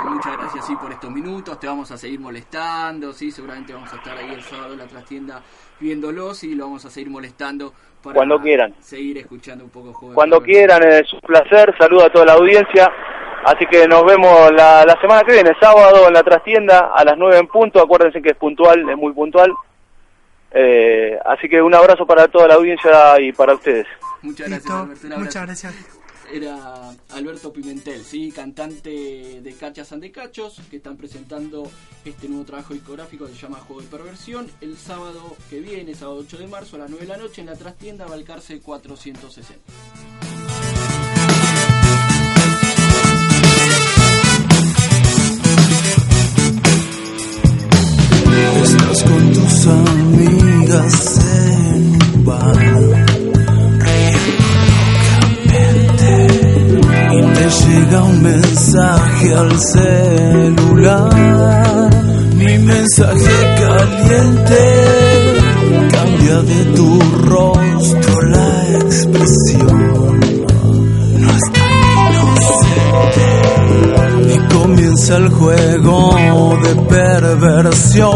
Muchas 0.03 0.37
gracias 0.37 0.65
sí, 0.65 0.75
por 0.75 0.91
estos 0.91 1.11
minutos. 1.11 1.59
Te 1.59 1.67
vamos 1.67 1.91
a 1.91 1.97
seguir 1.97 2.19
molestando, 2.19 3.13
sí, 3.13 3.31
seguramente 3.31 3.73
vamos 3.73 3.91
a 3.93 3.97
estar 3.97 4.17
ahí 4.17 4.33
el 4.33 4.41
sábado 4.41 4.73
en 4.73 4.79
la 4.79 4.87
trastienda 4.87 5.41
viéndolos 5.79 6.43
y 6.43 6.55
lo 6.55 6.65
vamos 6.65 6.85
a 6.85 6.89
seguir 6.89 7.09
molestando 7.09 7.73
para 8.01 8.15
cuando 8.15 8.39
quieran. 8.39 8.73
seguir 8.79 9.17
escuchando 9.17 9.63
un 9.63 9.69
poco 9.69 9.93
juego. 9.93 10.15
Cuando 10.15 10.41
quieran, 10.41 10.83
es 10.83 11.11
un 11.13 11.21
placer. 11.21 11.73
Saludo 11.77 12.05
a 12.05 12.09
toda 12.09 12.25
la 12.25 12.33
audiencia. 12.33 12.91
Así 13.45 13.65
que 13.67 13.87
nos 13.87 14.03
vemos 14.05 14.51
la, 14.53 14.83
la 14.85 14.99
semana 14.99 15.21
que 15.21 15.33
viene, 15.33 15.51
sábado 15.61 16.07
en 16.07 16.13
la 16.13 16.23
trastienda 16.23 16.91
a 16.95 17.03
las 17.03 17.15
9 17.17 17.37
en 17.37 17.47
punto. 17.47 17.79
Acuérdense 17.79 18.21
que 18.21 18.29
es 18.29 18.37
puntual, 18.37 18.89
es 18.89 18.97
muy 18.97 19.13
puntual. 19.13 19.53
Eh, 20.51 21.19
así 21.25 21.47
que 21.49 21.61
un 21.61 21.75
abrazo 21.75 22.05
para 22.05 22.27
toda 22.27 22.47
la 22.47 22.55
audiencia 22.55 23.19
y 23.19 23.31
para 23.33 23.53
ustedes. 23.53 23.85
Muchas 24.21 24.49
gracias, 24.49 24.71
Alberto, 24.71 25.19
Muchas 25.19 25.45
gracias 25.45 26.04
era 26.33 26.93
Alberto 27.09 27.51
Pimentel, 27.51 28.03
¿sí? 28.03 28.31
cantante 28.31 29.41
de 29.41 29.53
Cachas 29.59 29.91
and 29.91 30.01
de 30.01 30.11
Cachos, 30.11 30.61
que 30.69 30.77
están 30.77 30.97
presentando 30.97 31.69
este 32.03 32.27
nuevo 32.27 32.45
trabajo 32.45 32.73
discográfico 32.73 33.25
que 33.25 33.33
se 33.33 33.39
llama 33.39 33.59
Juego 33.59 33.81
de 33.81 33.87
Perversión 33.87 34.49
el 34.61 34.77
sábado 34.77 35.35
que 35.49 35.59
viene, 35.59 35.95
sábado 35.95 36.19
8 36.19 36.37
de 36.37 36.47
marzo 36.47 36.75
a 36.75 36.79
las 36.79 36.89
9 36.89 37.05
de 37.05 37.11
la 37.11 37.17
noche 37.17 37.41
en 37.41 37.47
la 37.47 37.55
trastienda 37.55 38.05
Balcarce 38.05 38.59
460. 38.59 39.61
Estás 48.63 49.03
con 49.03 49.33
tus 49.33 49.67
amigas 49.67 51.04
al 59.37 59.59
celular. 59.59 61.09
Mi 62.35 62.57
mensaje 62.59 63.55
caliente 63.59 64.61
cambia 65.91 66.41
de 66.41 66.65
tu 66.75 66.99
rostro 67.23 68.21
la 68.21 68.49
expresión. 68.79 70.19
No 71.19 71.29
es 71.29 71.51
tan 71.53 71.71
inocente. 72.13 73.27
Y 74.33 74.37
comienza 74.53 75.17
el 75.17 75.29
juego 75.29 76.57
de 76.63 76.75
perversión 76.87 78.15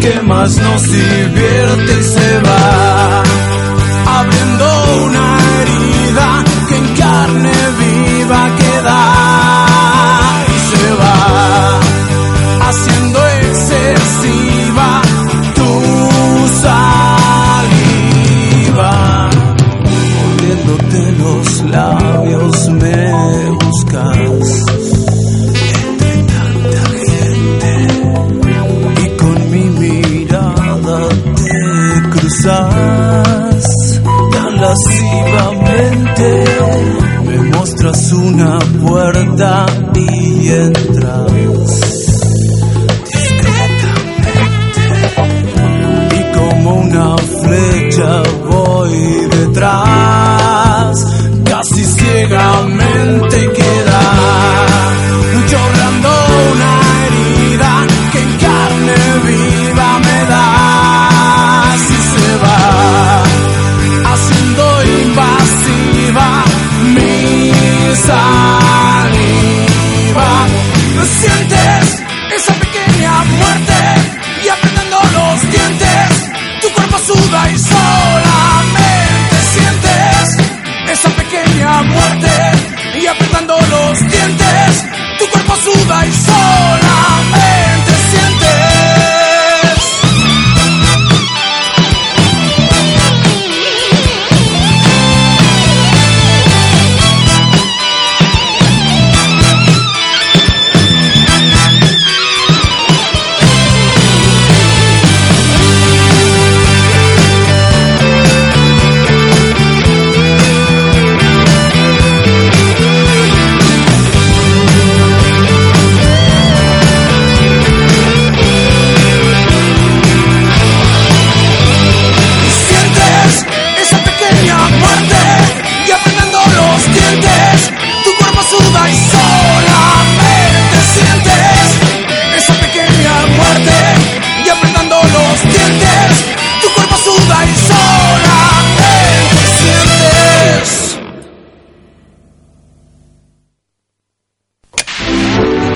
que 0.00 0.20
más 0.22 0.56
nos 0.58 0.82
divierte 0.82 2.02
se 2.02 2.40
va 2.40 3.22
abriendo 4.18 4.64
una 5.04 5.41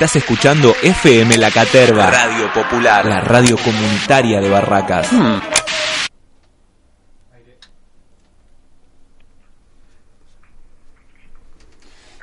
Estás 0.07 0.23
escuchando 0.23 0.73
FM 0.81 1.37
La 1.37 1.51
Caterva, 1.51 2.09
Radio 2.09 2.49
Popular, 2.53 3.05
la 3.05 3.19
radio 3.19 3.57
comunitaria 3.57 4.39
de 4.39 4.49
Barracas. 4.49 5.11
Hmm. 5.11 5.39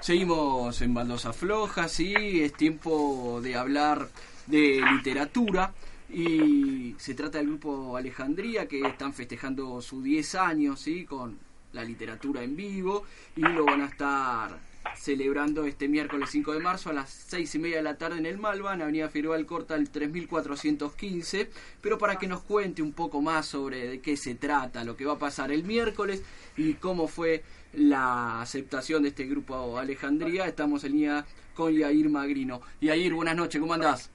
Seguimos 0.01 0.81
en 0.81 0.95
Baldosa 0.95 1.35
Floja, 1.35 1.87
sí, 1.89 2.15
es 2.41 2.55
tiempo 2.55 3.41
de 3.43 3.55
hablar 3.55 4.09
de 4.47 4.81
literatura 4.97 5.75
y 6.09 6.95
se 6.97 7.13
trata 7.13 7.37
del 7.37 7.49
grupo 7.49 7.99
Alejandría 7.99 8.67
que 8.67 8.81
están 8.81 9.13
festejando 9.13 9.83
sus 9.83 10.03
10 10.03 10.35
años, 10.37 10.81
sí, 10.81 11.05
con 11.05 11.39
la 11.75 11.85
literatura 11.85 12.43
en 12.43 12.57
vivo 12.57 13.05
y 13.37 13.43
lo 13.43 13.67
van 13.67 13.83
a 13.83 13.87
estar 13.89 14.74
celebrando 14.97 15.65
este 15.65 15.89
miércoles 15.89 16.31
5 16.31 16.53
de 16.53 16.61
marzo 16.61 16.91
a 16.91 16.93
las 16.93 17.11
6 17.11 17.55
y 17.55 17.59
media 17.59 17.77
de 17.77 17.83
la 17.83 17.97
tarde 17.97 18.19
en 18.19 18.27
el 18.27 18.39
Malva, 18.39 18.75
en 18.75 18.83
Avenida 18.83 19.09
Figueroa 19.09 19.43
Corta, 19.45 19.75
el 19.75 19.91
3415. 19.91 21.51
Pero 21.81 21.99
para 21.99 22.17
que 22.17 22.27
nos 22.27 22.43
cuente 22.43 22.83
un 22.83 22.93
poco 22.93 23.21
más 23.21 23.47
sobre 23.47 23.89
de 23.89 24.01
qué 24.01 24.17
se 24.17 24.35
trata, 24.35 24.85
lo 24.85 24.97
que 24.97 25.05
va 25.05 25.15
a 25.15 25.19
pasar 25.19 25.53
el 25.53 25.65
miércoles 25.65 26.23
y 26.57 26.75
cómo 26.75 27.09
fue 27.09 27.43
la 27.73 28.41
aceptación 28.41 29.03
de 29.03 29.09
este 29.11 29.25
grupo 29.25 29.79
Alejandría, 29.79 30.47
estamos 30.47 30.85
en 30.85 30.93
línea 30.93 31.27
con 31.55 31.73
Yair 31.73 32.09
Magrino. 32.09 32.61
Yair, 32.81 33.15
buenas 33.15 33.37
noches, 33.37 33.61
¿cómo 33.61 33.75
andás? 33.75 34.11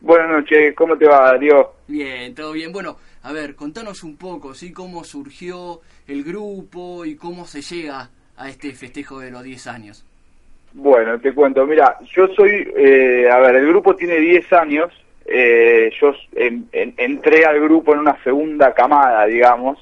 Buenas 0.00 0.30
noches, 0.30 0.74
¿cómo 0.76 0.96
te 0.96 1.06
va, 1.06 1.36
Dios? 1.36 1.66
Bien, 1.86 2.34
todo 2.34 2.52
bien. 2.52 2.72
Bueno, 2.72 2.96
a 3.22 3.32
ver, 3.32 3.54
contanos 3.54 4.02
un 4.02 4.16
poco, 4.16 4.54
¿sí? 4.54 4.72
¿Cómo 4.72 5.04
surgió 5.04 5.82
el 6.06 6.24
grupo 6.24 7.04
y 7.04 7.16
cómo 7.16 7.46
se 7.46 7.60
llega 7.60 8.08
a 8.36 8.48
este 8.48 8.72
festejo 8.72 9.20
de 9.20 9.30
los 9.30 9.42
10 9.42 9.66
años? 9.66 10.06
Bueno, 10.72 11.18
te 11.18 11.32
cuento, 11.32 11.66
mira, 11.66 11.98
yo 12.14 12.28
soy, 12.28 12.72
eh, 12.76 13.28
a 13.30 13.38
ver, 13.38 13.56
el 13.56 13.66
grupo 13.66 13.96
tiene 13.96 14.18
10 14.18 14.52
años, 14.52 14.92
eh, 15.26 15.90
yo 16.00 16.12
entré 16.32 17.44
al 17.44 17.60
grupo 17.60 17.92
en 17.92 18.00
una 18.00 18.22
segunda 18.22 18.72
camada, 18.72 19.26
digamos, 19.26 19.78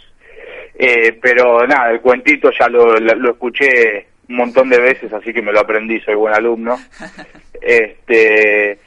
eh, 0.79 1.19
pero 1.21 1.67
nada, 1.67 1.91
el 1.91 2.01
cuentito 2.01 2.51
ya 2.59 2.69
lo, 2.69 2.97
lo, 2.97 3.31
escuché 3.31 4.07
un 4.31 4.37
montón 4.37 4.71
de 4.71 4.81
veces, 4.81 5.13
así 5.13 5.33
que 5.33 5.43
me 5.43 5.53
lo 5.53 5.61
aprendí, 5.61 6.01
soy 6.01 6.15
buen 6.15 6.35
alumno. 6.35 6.77
este, 7.61 8.79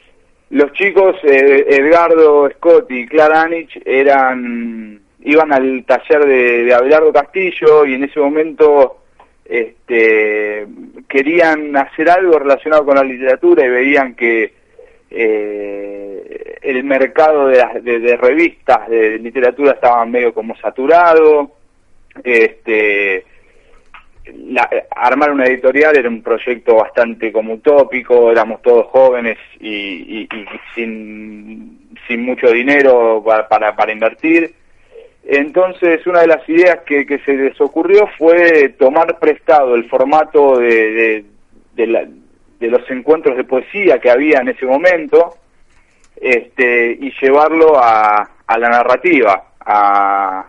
los 0.50 0.72
chicos, 0.72 1.16
Edgardo 1.22 2.50
Scott 2.56 2.90
y 2.90 3.06
Clara 3.06 3.42
Anich, 3.42 3.80
eran, 3.84 5.00
iban 5.20 5.52
al 5.52 5.84
taller 5.84 6.26
de, 6.26 6.64
de 6.64 6.74
Abelardo 6.74 7.12
Castillo 7.12 7.86
y 7.86 7.94
en 7.94 8.04
ese 8.04 8.18
momento 8.18 9.01
este, 9.52 10.66
querían 11.06 11.76
hacer 11.76 12.08
algo 12.08 12.38
relacionado 12.38 12.86
con 12.86 12.96
la 12.96 13.04
literatura 13.04 13.66
y 13.66 13.68
veían 13.68 14.14
que 14.14 14.50
eh, 15.10 16.58
el 16.62 16.82
mercado 16.84 17.48
de, 17.48 18.16
revistas 18.16 18.88
de 18.88 19.18
literatura 19.18 19.72
estaba 19.72 20.06
medio 20.06 20.32
como 20.32 20.56
saturado. 20.56 21.50
Este, 22.24 23.26
armar 24.96 25.32
una 25.32 25.44
editorial 25.44 25.98
era 25.98 26.08
un 26.08 26.22
proyecto 26.22 26.76
bastante 26.76 27.30
como 27.30 27.52
utópico, 27.52 28.32
éramos 28.32 28.62
todos 28.62 28.86
jóvenes 28.86 29.36
y, 29.60 30.26
sin, 30.74 31.78
mucho 32.24 32.50
dinero 32.50 33.22
para 33.22 33.92
invertir 33.92 34.61
entonces, 35.24 36.06
una 36.06 36.20
de 36.20 36.26
las 36.26 36.48
ideas 36.48 36.80
que, 36.84 37.20
se 37.24 37.34
les 37.34 37.60
ocurrió 37.60 38.08
fue 38.18 38.70
tomar 38.78 39.18
prestado 39.18 39.74
el 39.74 39.88
formato 39.88 40.58
de, 40.58 41.24
de, 41.74 42.68
los 42.68 42.90
encuentros 42.90 43.36
de 43.36 43.44
poesía 43.44 43.98
que 43.98 44.10
había 44.10 44.38
en 44.38 44.48
ese 44.48 44.66
momento 44.66 45.36
este, 46.16 46.92
y 47.00 47.12
llevarlo 47.20 47.78
a, 47.78 48.30
a 48.46 48.58
la 48.58 48.68
narrativa. 48.68 49.44
A, 49.60 50.46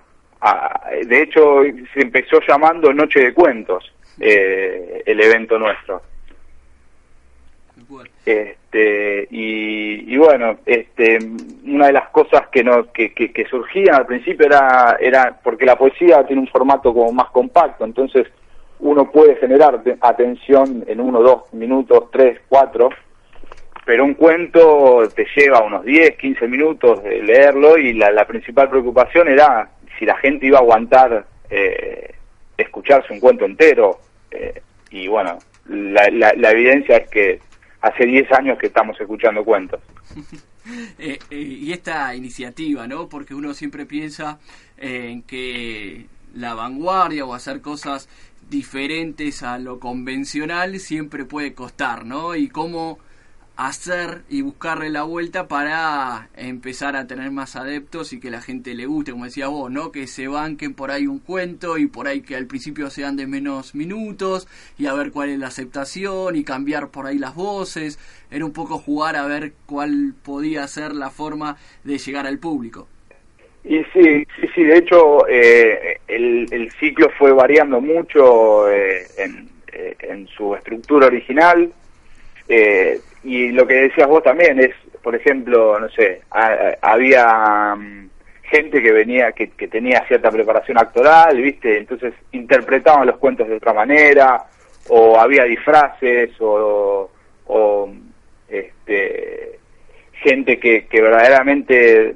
de 1.06 1.22
hecho, 1.22 1.62
se 1.94 2.02
empezó 2.02 2.40
llamando 2.48 2.94
Noche 2.94 3.22
de 3.22 3.34
Cuentos 3.34 3.94
eh, 4.20 5.02
el 5.06 5.22
evento 5.22 5.58
nuestro. 5.58 6.02
Este, 8.26 9.28
y, 9.32 10.16
bueno, 10.18 10.58
este, 10.66 11.20
una 11.66 11.88
de 11.88 11.94
las 11.94 12.10
cosas 12.10 12.48
que, 12.48 12.64
no, 12.64 12.92
que, 12.92 13.14
que, 13.14 13.46
surgían 13.50 13.96
al 13.96 14.06
principio 14.06 14.46
era, 14.46 14.98
era 15.00 15.40
porque 15.44 15.66
la 15.66 15.78
poesía 15.78 16.26
tiene 16.26 16.42
un 16.42 16.48
formato 16.48 16.94
como 16.94 17.12
más 17.12 17.30
compacto, 17.32 17.84
entonces 17.84 18.28
uno 18.80 19.12
puede 19.12 19.36
generar 19.36 19.82
atención 20.02 20.84
en 20.88 21.02
uno, 21.02 21.22
dos 21.22 21.54
minutos, 21.54 22.10
tres, 22.12 22.40
cuatro, 22.48 22.90
pero 23.86 24.06
un 24.06 24.14
cuento 24.14 25.04
te 25.14 25.28
lleva 25.36 25.62
unos 25.62 25.84
10, 25.84 26.16
15 26.16 26.48
minutos 26.48 27.04
de 27.04 27.22
leerlo 27.22 27.78
y 27.78 27.94
la, 27.94 28.12
la 28.12 28.26
principal 28.26 28.70
preocupación 28.70 29.28
era 29.28 29.70
si 30.00 30.06
la 30.06 30.16
gente 30.18 30.48
iba 30.48 30.60
a 30.60 30.62
aguantar 30.62 31.26
eh, 31.50 32.14
escucharse 32.58 33.12
un 33.12 33.20
cuento 33.20 33.46
entero. 33.46 34.00
Eh, 34.32 34.62
y 34.92 35.08
bueno, 35.08 35.38
la, 35.68 36.10
la, 36.12 36.34
la 36.36 36.52
evidencia 36.52 36.98
es 36.98 37.10
que 37.10 37.40
hace 37.84 38.06
10 38.06 38.32
años 38.32 38.58
que 38.58 38.68
estamos 38.68 39.00
escuchando 39.00 39.44
cuentos. 39.44 39.80
Eh, 40.98 41.20
eh, 41.30 41.36
y 41.36 41.74
esta 41.74 42.16
iniciativa, 42.16 42.88
¿no? 42.88 43.10
Porque 43.10 43.36
uno 43.36 43.54
siempre 43.54 43.86
piensa 43.86 44.40
en 44.78 45.22
que 45.24 46.06
la 46.34 46.54
vanguardia 46.54 47.26
o 47.26 47.34
hacer 47.34 47.60
cosas 47.60 48.08
diferentes 48.50 49.44
a 49.44 49.60
lo 49.60 49.82
convencional 49.82 50.80
siempre 50.80 51.26
puede 51.26 51.54
costar, 51.54 52.06
¿no? 52.06 52.38
Y 52.38 52.48
cómo 52.48 52.98
hacer 53.56 54.22
y 54.30 54.42
buscarle 54.42 54.90
la 54.90 55.04
vuelta 55.04 55.48
para 55.48 56.30
empezar 56.36 56.96
a 56.96 57.06
tener 57.06 57.30
más 57.32 57.56
adeptos 57.56 58.12
y 58.12 58.20
que 58.20 58.32
la 58.32 58.42
gente 58.42 58.74
le 58.74 58.88
guste, 58.88 59.12
como 59.12 59.26
decía 59.26 59.48
vos, 59.48 59.70
¿no? 59.70 59.92
Que 59.92 60.08
se 60.08 60.28
banquen 60.28 60.74
por 60.74 60.90
ahí 60.90 61.06
un 61.06 61.20
cuento 61.20 61.78
y 61.78 61.86
por 61.86 62.08
ahí 62.08 62.22
que 62.22 62.36
al 62.36 62.48
principio 62.48 62.90
sean 62.90 63.16
de 63.16 63.28
menos 63.28 63.76
minutos 63.76 64.48
y 64.78 64.88
a 64.88 64.94
ver 64.94 65.12
cuál 65.12 65.30
es 65.30 65.40
la 65.40 65.48
aceptación 65.48 66.36
y 66.36 66.44
cambiar 66.44 66.90
por 66.90 67.06
ahí 67.06 67.20
las 67.20 67.36
voces. 67.36 68.00
Era 68.32 68.44
un 68.44 68.54
poco 68.54 68.80
jugar 68.80 69.16
a 69.16 69.28
ver 69.28 69.54
cuál 69.68 70.14
podía 70.24 70.68
ser 70.68 70.94
la 70.94 71.12
forma 71.12 71.58
de 71.84 72.00
llegar 72.00 72.26
al 72.26 72.40
público. 72.40 72.88
Y 73.64 73.78
sí, 73.94 74.26
sí, 74.36 74.48
sí, 74.54 74.64
de 74.64 74.78
hecho 74.78 75.26
eh, 75.30 76.00
el, 76.08 76.48
el, 76.52 76.70
ciclo 76.72 77.10
fue 77.18 77.32
variando 77.32 77.80
mucho 77.80 78.70
eh, 78.70 79.06
en, 79.18 79.48
eh, 79.72 79.96
en 80.02 80.28
su 80.28 80.54
estructura 80.54 81.08
original. 81.08 81.72
Eh, 82.50 83.00
y 83.24 83.50
lo 83.50 83.66
que 83.66 83.76
decías 83.76 84.08
vos 84.08 84.24
también 84.24 84.60
es, 84.60 84.72
por 85.02 85.16
ejemplo, 85.16 85.80
no 85.80 85.90
sé, 85.90 86.22
había 86.82 87.76
mm, 87.76 88.10
gente 88.44 88.82
que 88.82 88.92
venía, 88.92 89.32
que, 89.32 89.48
tenía 89.68 90.06
cierta 90.08 90.30
preparación 90.30 90.78
actoral, 90.78 91.42
¿viste? 91.42 91.78
Entonces 91.78 92.14
interpretaban 92.32 93.08
los 93.08 93.18
cuentos 93.18 93.48
de 93.48 93.56
otra 93.56 93.74
manera, 93.74 94.46
o 94.90 95.20
había 95.20 95.46
disfraces, 95.46 96.32
o, 96.40 97.10
o 97.48 97.90
este, 98.50 99.60
gente 100.14 100.60
que, 100.60 100.86
que 100.88 101.02
verdaderamente 101.02 102.16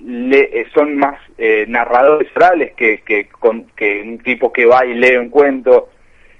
le, 0.00 0.66
son 0.74 0.96
más 0.96 1.18
eh, 1.38 1.64
narradores 1.68 2.28
orales 2.36 2.74
que, 2.74 3.02
que, 3.02 3.28
con, 3.28 3.64
que 3.76 4.02
un 4.02 4.18
tipo 4.18 4.52
que 4.52 4.66
va 4.66 4.84
y 4.84 4.94
lee 4.94 5.16
un 5.16 5.30
cuento. 5.30 5.90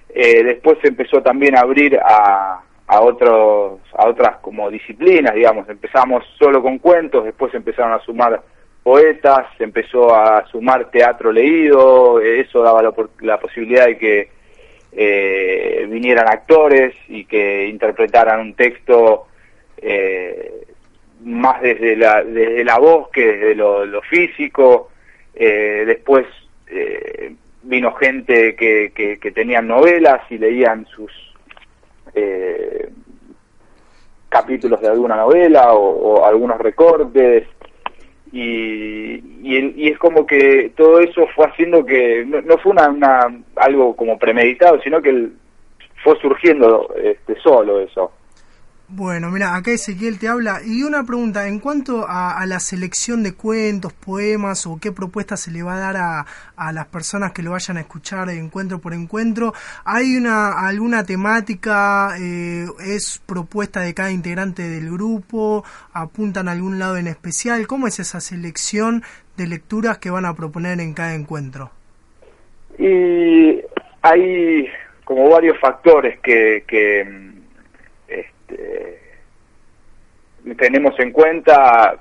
Eh, 0.08 0.44
después 0.44 0.78
se 0.80 0.88
empezó 0.88 1.22
también 1.22 1.56
a 1.56 1.60
abrir 1.60 1.98
a, 1.98 2.62
a 2.94 3.00
otros 3.00 3.80
a 3.92 4.06
otras 4.06 4.36
como 4.36 4.70
disciplinas 4.70 5.34
digamos. 5.34 5.68
Empezamos 5.68 6.24
solo 6.38 6.62
con 6.62 6.78
cuentos 6.78 7.24
después 7.24 7.52
empezaron 7.54 7.92
a 7.92 7.98
sumar 8.00 8.40
poetas 8.82 9.46
empezó 9.58 10.14
a 10.14 10.46
sumar 10.46 10.90
teatro 10.90 11.32
leído 11.32 12.20
eso 12.20 12.62
daba 12.62 12.82
la, 13.20 13.38
posibilidad 13.38 13.86
de 13.86 13.98
que 13.98 14.28
eh, 14.92 15.86
vinieran 15.90 16.28
actores 16.28 16.94
y 17.08 17.24
que 17.24 17.66
interpretaran 17.66 18.40
un 18.40 18.54
texto 18.54 19.26
eh, 19.78 20.66
más 21.24 21.60
desde 21.62 21.96
la 21.96 22.22
desde 22.22 22.62
la 22.62 22.78
voz 22.78 23.08
que 23.10 23.26
desde 23.26 23.54
lo, 23.56 24.02
físico. 24.02 24.90
Eh, 25.34 25.82
después 25.84 26.26
vino 27.64 27.92
gente 27.94 28.54
que, 28.54 28.92
que, 28.94 29.18
que 29.18 29.30
tenían 29.32 29.66
novelas 29.66 30.20
y 30.30 30.38
leían 30.38 30.86
sus 30.86 31.33
eh, 32.14 32.90
capítulos 34.28 34.80
de 34.80 34.88
alguna 34.88 35.16
novela 35.16 35.72
o, 35.74 36.24
algunos 36.24 36.58
recortes. 36.58 37.46
Y, 38.32 39.14
y, 39.42 39.88
es 39.88 39.98
como 39.98 40.26
que 40.26 40.72
todo 40.76 40.98
eso 40.98 41.26
fue 41.36 41.46
haciendo 41.46 41.86
que 41.86 42.24
no, 42.26 42.58
fue 42.58 42.72
una, 42.72 43.32
algo 43.54 43.94
como 43.94 44.18
premeditado 44.18 44.80
sino 44.82 45.00
que 45.00 45.28
fue 46.02 46.18
surgiendo 46.20 46.92
este, 47.00 47.36
solo 47.40 47.78
eso 47.78 48.10
Bueno, 48.88 49.30
mira, 49.30 49.56
acá 49.56 49.70
Ezequiel 49.70 50.18
te 50.18 50.28
habla. 50.28 50.60
Y 50.64 50.82
una 50.82 51.04
pregunta, 51.04 51.48
en 51.48 51.58
cuanto 51.58 52.04
a, 52.06 52.44
la 52.46 52.60
selección 52.60 53.22
de 53.22 53.34
cuentos, 53.34 53.94
poemas 53.94 54.66
o 54.66 54.78
qué 54.80 54.92
propuesta 54.92 55.38
se 55.38 55.50
le 55.50 55.62
va 55.62 55.76
a 55.76 55.78
dar 55.78 55.96
a, 55.96 56.26
a, 56.54 56.72
las 56.72 56.86
personas 56.88 57.32
que 57.32 57.42
lo 57.42 57.52
vayan 57.52 57.78
a 57.78 57.80
escuchar 57.80 58.28
encuentro 58.28 58.80
por 58.80 58.92
encuentro, 58.92 59.54
¿hay 59.84 60.16
una 60.16 60.68
alguna 60.68 61.02
temática? 61.02 62.14
Eh, 62.20 62.66
¿Es 62.86 63.22
propuesta 63.24 63.80
de 63.80 63.94
cada 63.94 64.12
integrante 64.12 64.68
del 64.68 64.90
grupo? 64.90 65.64
¿Apuntan 65.94 66.48
a 66.48 66.52
algún 66.52 66.78
lado 66.78 66.98
en 66.98 67.06
especial? 67.06 67.66
¿Cómo 67.66 67.86
es 67.86 67.98
esa 67.98 68.20
selección 68.20 69.02
de 69.38 69.46
lecturas 69.46 69.96
que 69.96 70.10
van 70.10 70.26
a 70.26 70.34
proponer 70.34 70.80
en 70.80 70.92
cada 70.92 71.14
encuentro? 71.14 71.70
Y 72.78 73.62
hay 74.02 74.68
como 75.04 75.30
varios 75.30 75.58
factores 75.58 76.18
que, 76.20 76.64
que 76.66 77.34
este, 78.08 79.00
tenemos 80.56 80.98
en 80.98 81.12
cuenta 81.12 81.96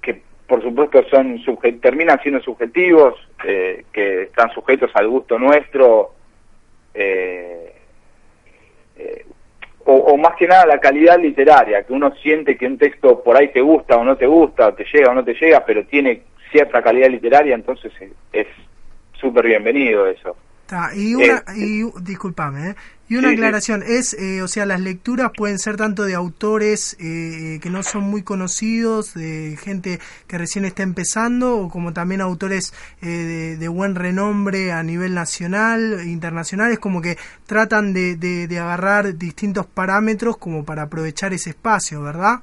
que 0.00 0.22
por 0.46 0.62
supuesto 0.62 1.04
son 1.10 1.40
terminan 1.80 2.20
siendo 2.22 2.40
subjetivos, 2.40 3.14
eh, 3.44 3.84
que 3.92 4.22
están 4.24 4.50
sujetos 4.52 4.90
al 4.94 5.08
gusto 5.08 5.38
nuestro, 5.38 6.12
eh, 6.94 7.74
eh, 8.96 9.26
o, 9.84 10.16
más 10.16 10.34
que 10.36 10.46
nada 10.46 10.66
la 10.66 10.80
calidad 10.80 11.18
literaria, 11.18 11.84
que 11.84 11.92
uno 11.92 12.14
siente 12.16 12.56
que 12.56 12.66
un 12.66 12.78
texto 12.78 13.22
por 13.22 13.36
ahí 13.36 13.48
te 13.48 13.60
gusta 13.60 13.96
o 13.96 14.04
no 14.04 14.16
te 14.16 14.26
gusta, 14.26 14.74
te 14.74 14.84
llega 14.92 15.10
o 15.10 15.14
no 15.14 15.24
te 15.24 15.34
llega, 15.34 15.64
pero 15.64 15.84
tiene 15.86 16.22
cierta 16.50 16.82
calidad 16.82 17.08
literaria, 17.08 17.54
entonces 17.54 17.92
es 18.32 18.46
súper 19.20 19.46
bienvenido 19.46 20.06
eso 20.06 20.36
y 20.94 21.14
una, 21.14 21.44
y, 21.56 21.84
disculpame, 22.00 22.70
¿eh? 22.70 22.74
y 23.08 23.16
una 23.16 23.30
aclaración, 23.30 23.84
es, 23.86 24.14
eh, 24.14 24.42
o 24.42 24.48
sea, 24.48 24.66
las 24.66 24.80
lecturas 24.80 25.30
pueden 25.36 25.58
ser 25.58 25.76
tanto 25.76 26.02
de 26.04 26.14
autores 26.14 26.96
eh, 27.00 27.60
que 27.62 27.70
no 27.70 27.84
son 27.84 28.02
muy 28.02 28.24
conocidos, 28.24 29.14
de 29.14 29.56
gente 29.62 29.98
que 30.26 30.38
recién 30.38 30.64
está 30.64 30.82
empezando, 30.82 31.56
o 31.56 31.68
como 31.68 31.92
también 31.92 32.20
autores 32.20 32.72
de, 33.00 33.56
de, 33.56 33.68
buen 33.68 33.94
renombre 33.94 34.72
a 34.72 34.82
nivel 34.82 35.14
nacional, 35.14 36.00
internacional, 36.04 36.72
es 36.72 36.80
como 36.80 37.00
que 37.00 37.16
tratan 37.46 37.92
de, 37.92 38.16
de, 38.16 38.58
agarrar 38.58 39.16
distintos 39.16 39.66
parámetros 39.66 40.36
como 40.36 40.64
para 40.64 40.82
aprovechar 40.82 41.32
ese 41.32 41.50
espacio, 41.50 42.02
¿verdad? 42.02 42.40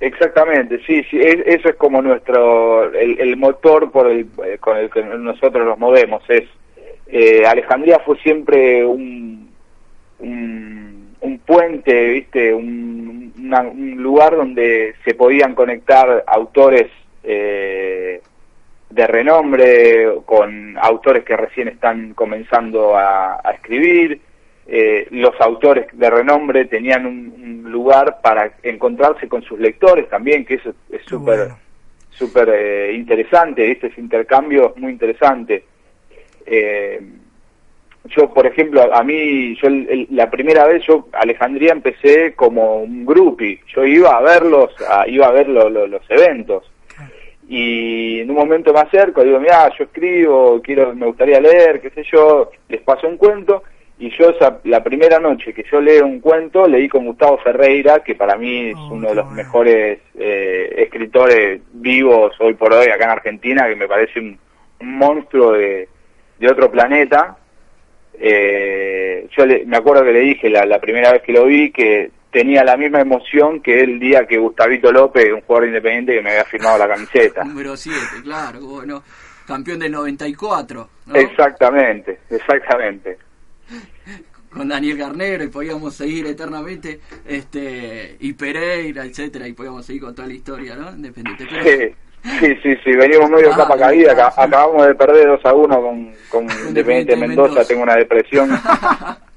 Exactamente, 0.00 0.80
sí, 0.86 1.04
sí, 1.08 1.20
eso 1.20 1.68
es 1.68 1.76
como 1.76 2.02
nuestro, 2.02 2.92
el, 2.94 3.20
el 3.20 3.36
motor 3.36 3.92
por 3.92 4.10
el, 4.10 4.28
con 4.58 4.76
el 4.78 4.90
que 4.90 5.02
nosotros 5.04 5.64
nos 5.66 5.78
movemos, 5.78 6.22
es 6.28 6.48
eh, 7.12 7.44
Alejandría 7.44 7.98
fue 8.00 8.16
siempre 8.18 8.84
un, 8.84 9.50
un, 10.20 11.38
puente, 11.44 12.08
¿viste? 12.10 12.54
Un, 12.54 13.00
lugar 13.96 14.36
donde 14.36 14.94
se 15.04 15.14
podían 15.14 15.54
conectar 15.56 16.22
autores 16.26 16.86
eh, 17.24 18.20
de 18.88 19.06
renombre 19.08 20.06
con 20.24 20.78
autores 20.78 21.24
que 21.24 21.36
recién 21.36 21.66
están 21.68 22.14
comenzando 22.14 22.96
a, 22.96 23.40
escribir. 23.52 24.20
Eh, 24.66 25.08
los 25.10 25.34
autores 25.40 25.86
de 25.92 26.10
renombre 26.10 26.66
tenían 26.66 27.06
un, 27.06 27.40
lugar 27.70 28.20
para 28.20 28.52
encontrarse 28.64 29.28
con 29.28 29.42
sus 29.42 29.58
lectores 29.58 30.08
también, 30.08 30.44
que 30.44 30.54
eso 30.54 30.74
es 30.90 31.02
súper 31.04 31.50
súper 32.10 32.92
interesante, 32.92 33.70
este 33.70 33.86
ese 33.86 34.00
intercambio 34.00 34.72
es 34.74 34.76
muy 34.76 34.92
interesante. 34.92 35.64
Eh, 36.50 37.00
yo, 38.06 38.34
por 38.34 38.46
ejemplo, 38.46 38.92
a 38.92 39.02
mí, 39.04 39.54
yo 39.56 39.68
la 40.10 40.30
primera 40.30 40.66
vez, 40.66 40.84
yo 40.86 41.08
Alejandría 41.12 41.72
empecé 41.72 42.34
como 42.34 42.78
un 42.78 43.06
groupie, 43.06 43.60
yo 43.74 43.84
iba 43.84 44.16
a 44.16 44.22
verlos, 44.22 44.74
iba 45.06 45.26
a 45.26 45.32
ver 45.32 45.48
los 45.48 46.02
eventos. 46.10 46.70
Y 47.48 48.20
en 48.20 48.30
un 48.30 48.36
momento 48.36 48.72
me 48.72 48.80
acerco, 48.80 49.24
digo, 49.24 49.38
mira, 49.40 49.70
yo 49.76 49.84
escribo, 49.84 50.60
quiero, 50.62 50.94
me 50.94 51.06
gustaría 51.06 51.40
leer, 51.40 51.80
qué 51.80 51.90
sé 51.90 52.04
yo, 52.10 52.50
les 52.68 52.80
paso 52.80 53.08
un 53.08 53.16
cuento, 53.16 53.64
y 53.98 54.08
yo 54.16 54.30
esa, 54.30 54.60
la 54.64 54.82
primera 54.82 55.18
noche 55.18 55.52
que 55.52 55.64
yo 55.70 55.80
leo 55.80 56.06
un 56.06 56.20
cuento, 56.20 56.66
leí 56.66 56.88
con 56.88 57.04
Gustavo 57.04 57.38
Ferreira, 57.38 58.00
que 58.00 58.14
para 58.14 58.36
mí 58.36 58.70
es 58.70 58.76
oh, 58.76 58.94
uno 58.94 59.08
de 59.08 59.14
los 59.16 59.30
mejores 59.32 59.98
eh, 60.18 60.74
escritores 60.78 61.60
vivos 61.72 62.34
hoy 62.40 62.54
por 62.54 62.72
hoy 62.72 62.86
acá 62.86 63.04
en 63.04 63.10
Argentina, 63.10 63.68
que 63.68 63.76
me 63.76 63.88
parece 63.88 64.20
un 64.20 64.38
monstruo 64.80 65.52
de, 65.52 65.88
de 66.40 66.50
otro 66.50 66.70
planeta. 66.70 67.36
Eh, 68.14 69.28
yo 69.36 69.44
me 69.66 69.76
acuerdo 69.76 70.04
que 70.04 70.12
le 70.12 70.20
dije 70.20 70.50
la, 70.50 70.80
primera 70.80 71.12
vez 71.12 71.22
que 71.22 71.32
lo 71.32 71.44
vi 71.44 71.70
que 71.70 72.10
tenía 72.32 72.64
la 72.64 72.76
misma 72.76 73.00
emoción 73.00 73.60
que 73.60 73.80
el 73.80 74.00
día 74.00 74.26
que 74.26 74.38
Gustavito 74.38 74.90
López, 74.90 75.32
un 75.32 75.42
jugador 75.42 75.68
independiente, 75.68 76.14
que 76.14 76.22
me 76.22 76.30
había 76.30 76.44
firmado 76.44 76.78
la 76.78 76.88
camiseta. 76.88 77.44
Número 77.44 77.76
7, 77.76 77.98
claro, 78.24 78.60
bueno, 78.60 79.02
campeón 79.46 79.78
del 79.78 79.92
94. 79.92 80.88
Exactamente, 81.14 82.20
exactamente. 82.30 83.18
Con 84.50 84.68
Daniel 84.68 84.96
Garnero 84.96 85.44
y 85.44 85.48
podíamos 85.48 85.94
seguir 85.94 86.26
eternamente, 86.26 87.00
este 87.26 88.16
y 88.18 88.32
Pereira, 88.32 89.04
etcétera, 89.04 89.46
y 89.46 89.52
podíamos 89.52 89.86
seguir 89.86 90.02
con 90.02 90.14
toda 90.14 90.26
la 90.26 90.34
historia, 90.34 90.74
¿no? 90.74 90.90
Independiente. 90.90 91.46
Sí. 91.62 91.94
Sí, 92.22 92.54
sí, 92.62 92.76
sí, 92.84 92.92
venimos 92.92 93.30
medio 93.30 93.52
ah, 93.52 93.56
capa 93.56 93.78
caída, 93.78 94.12
acabamos 94.36 94.86
de 94.86 94.94
perder 94.94 95.28
2 95.28 95.40
a 95.44 95.54
1 95.54 95.82
con, 95.82 96.14
con 96.28 96.46
Independiente 96.68 97.16
Mendoza, 97.16 97.64
tengo 97.64 97.82
una 97.82 97.96
depresión. 97.96 98.50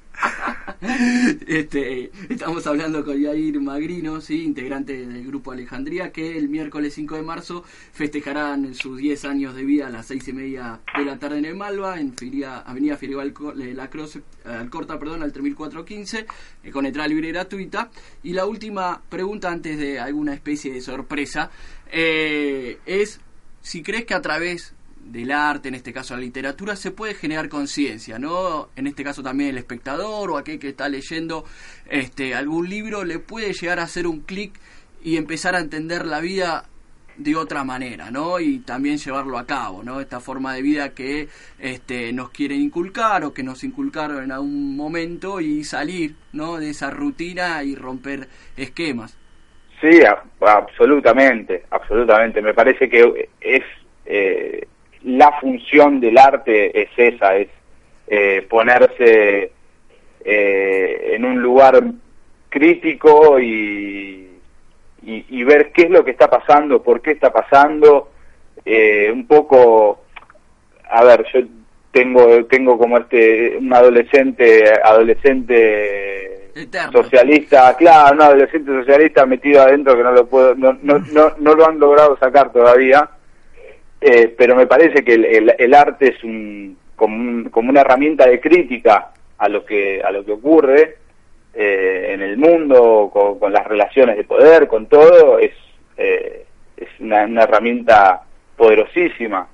este, 1.48 2.12
estamos 2.30 2.68
hablando 2.68 3.06
con 3.06 3.18
Yair 3.18 3.62
Magrino, 3.62 4.20
¿sí? 4.20 4.44
integrante 4.44 5.06
del 5.06 5.26
grupo 5.26 5.54
Alejandría, 5.54 6.12
que 6.12 6.38
el 6.38 6.50
miércoles 6.50 6.94
5 6.96 7.16
de 7.16 7.22
marzo 7.22 7.64
festejarán 7.94 8.76
sus 8.76 8.98
10 8.98 9.24
años 9.26 9.56
de 9.56 9.64
vida 9.64 9.88
a 9.88 9.90
las 9.90 10.08
6 10.08 10.28
y 10.28 10.34
media 10.34 10.82
de 10.98 11.06
la 11.06 11.18
tarde 11.18 11.38
en 11.38 11.46
el 11.46 11.56
Malva, 11.56 12.00
en 12.02 12.14
Avenida 12.66 12.98
Filial 12.98 13.34
La 13.76 13.90
Cruz, 13.90 14.20
Alcorta, 14.44 15.00
perdón, 15.00 15.24
al 15.24 15.32
3415, 15.32 16.26
eh, 16.64 16.72
con 16.72 16.86
entrada 16.86 17.08
libre 17.08 17.30
gratuita. 17.30 17.90
Y 18.22 18.34
la 18.34 18.46
última 18.46 19.02
pregunta 19.08 19.52
antes 19.52 19.78
de 19.78 20.00
alguna 20.00 20.34
especie 20.34 20.74
de 20.74 20.82
sorpresa 20.82 21.50
eh, 21.92 22.80
es 22.86 23.22
si 23.62 23.84
crees 23.84 24.04
que 24.04 24.16
a 24.16 24.22
través 24.22 24.74
del 25.04 25.32
arte, 25.32 25.70
en 25.70 25.76
este 25.76 25.94
caso 25.94 26.16
la 26.16 26.22
literatura, 26.22 26.76
se 26.76 26.92
puede 26.92 27.14
generar 27.14 27.50
conciencia, 27.50 28.20
¿no? 28.20 28.70
En 28.76 28.88
este 28.88 29.04
caso 29.04 29.22
también 29.22 29.52
el 29.52 29.58
espectador 29.58 30.32
o 30.32 30.38
aquel 30.38 30.60
que 30.60 30.70
está 30.70 30.90
leyendo 30.90 31.46
este 31.90 32.36
algún 32.36 32.70
libro 32.70 33.04
le 33.04 33.20
puede 33.20 33.54
llegar 33.54 33.80
a 33.80 33.84
hacer 33.84 34.08
un 34.08 34.22
clic 34.22 34.60
y 35.04 35.18
empezar 35.18 35.56
a 35.56 35.60
entender 35.60 36.06
la 36.06 36.22
vida 36.22 36.66
de 37.18 37.36
otra 37.36 37.64
manera, 37.64 38.10
¿no? 38.10 38.40
Y 38.40 38.60
también 38.60 38.98
llevarlo 38.98 39.38
a 39.38 39.46
cabo, 39.46 39.84
¿no? 39.84 40.00
Esta 40.00 40.20
forma 40.20 40.54
de 40.56 40.62
vida 40.62 40.94
que 40.94 41.28
este, 41.60 42.12
nos 42.12 42.30
quieren 42.32 42.62
inculcar 42.62 43.24
o 43.24 43.34
que 43.34 43.44
nos 43.44 43.64
inculcaron 43.64 44.24
en 44.24 44.32
algún 44.32 44.76
momento 44.76 45.40
y 45.40 45.64
salir, 45.64 46.16
¿no? 46.32 46.58
De 46.58 46.72
esa 46.72 46.90
rutina 46.90 47.64
y 47.64 47.76
romper 47.76 48.28
esquemas. 48.58 49.18
Sí, 49.80 50.00
absolutamente, 50.40 51.66
absolutamente. 51.70 52.42
Me 52.42 52.54
parece 52.54 52.90
que 52.90 53.30
es 53.42 53.64
eh, 54.06 54.68
la 55.04 55.32
función 55.40 56.00
del 56.00 56.18
arte 56.18 56.82
es 56.82 56.90
esa, 56.96 57.36
es 57.36 57.50
eh, 58.08 58.46
ponerse 58.50 59.52
eh, 60.24 61.12
en 61.14 61.26
un 61.26 61.42
lugar 61.42 61.84
crítico 62.50 63.40
y, 63.40 64.30
y, 65.02 65.44
ver 65.44 65.72
qué 65.72 65.84
es 65.84 65.90
lo 65.90 66.06
que 66.06 66.12
está 66.12 66.30
pasando, 66.30 66.82
por 66.82 67.02
qué 67.02 67.12
está 67.12 67.32
pasando, 67.32 68.12
un 68.66 69.28
poco, 69.28 70.04
a 70.90 71.04
ver, 71.04 71.26
yo 71.34 71.42
tengo 71.94 72.46
tengo 72.46 72.78
como 72.78 72.98
este 72.98 73.56
un 73.58 73.72
adolescente 73.72 74.64
adolescente 74.84 76.50
socialista, 76.92 77.76
claro, 77.78 78.16
un 78.16 78.22
adolescente 78.22 78.72
socialista 78.72 79.26
metido 79.26 79.62
adentro 79.62 79.96
que 79.96 80.04
no 80.04 80.12
lo 80.12 80.26
puedo, 80.28 80.56
no, 80.56 80.74
no, 80.82 81.00
no, 81.00 81.34
no 81.38 81.56
lo 81.56 81.68
han 81.68 81.80
logrado 81.80 82.18
sacar 82.18 82.52
todavía, 82.52 83.10
eh, 84.06 84.34
pero 84.38 84.56
me 84.56 84.68
parece 84.68 85.04
que 85.04 85.14
el, 85.14 85.56
el, 85.58 85.74
arte 85.74 86.10
es 86.10 86.24
un 86.24 86.78
como, 86.96 87.50
como, 87.52 87.70
una 87.70 87.82
herramienta 87.82 88.28
de 88.28 88.40
crítica 88.42 89.12
a 89.38 89.48
lo 89.48 89.66
que 89.66 90.02
a 90.04 90.12
lo 90.12 90.26
que 90.26 90.34
ocurre 90.34 90.98
eh, 91.54 92.10
en 92.14 92.22
el 92.22 92.38
mundo, 92.38 93.10
con, 93.40 93.54
las 93.54 93.66
relaciones 93.66 94.18
de 94.18 94.24
poder, 94.24 94.68
con 94.68 94.88
todo, 94.88 95.40
es 95.40 95.52
eh, 95.98 96.46
es 96.76 96.90
una, 97.00 97.24
una, 97.24 97.44
herramienta 97.44 98.24
poderosísima. 98.58 99.48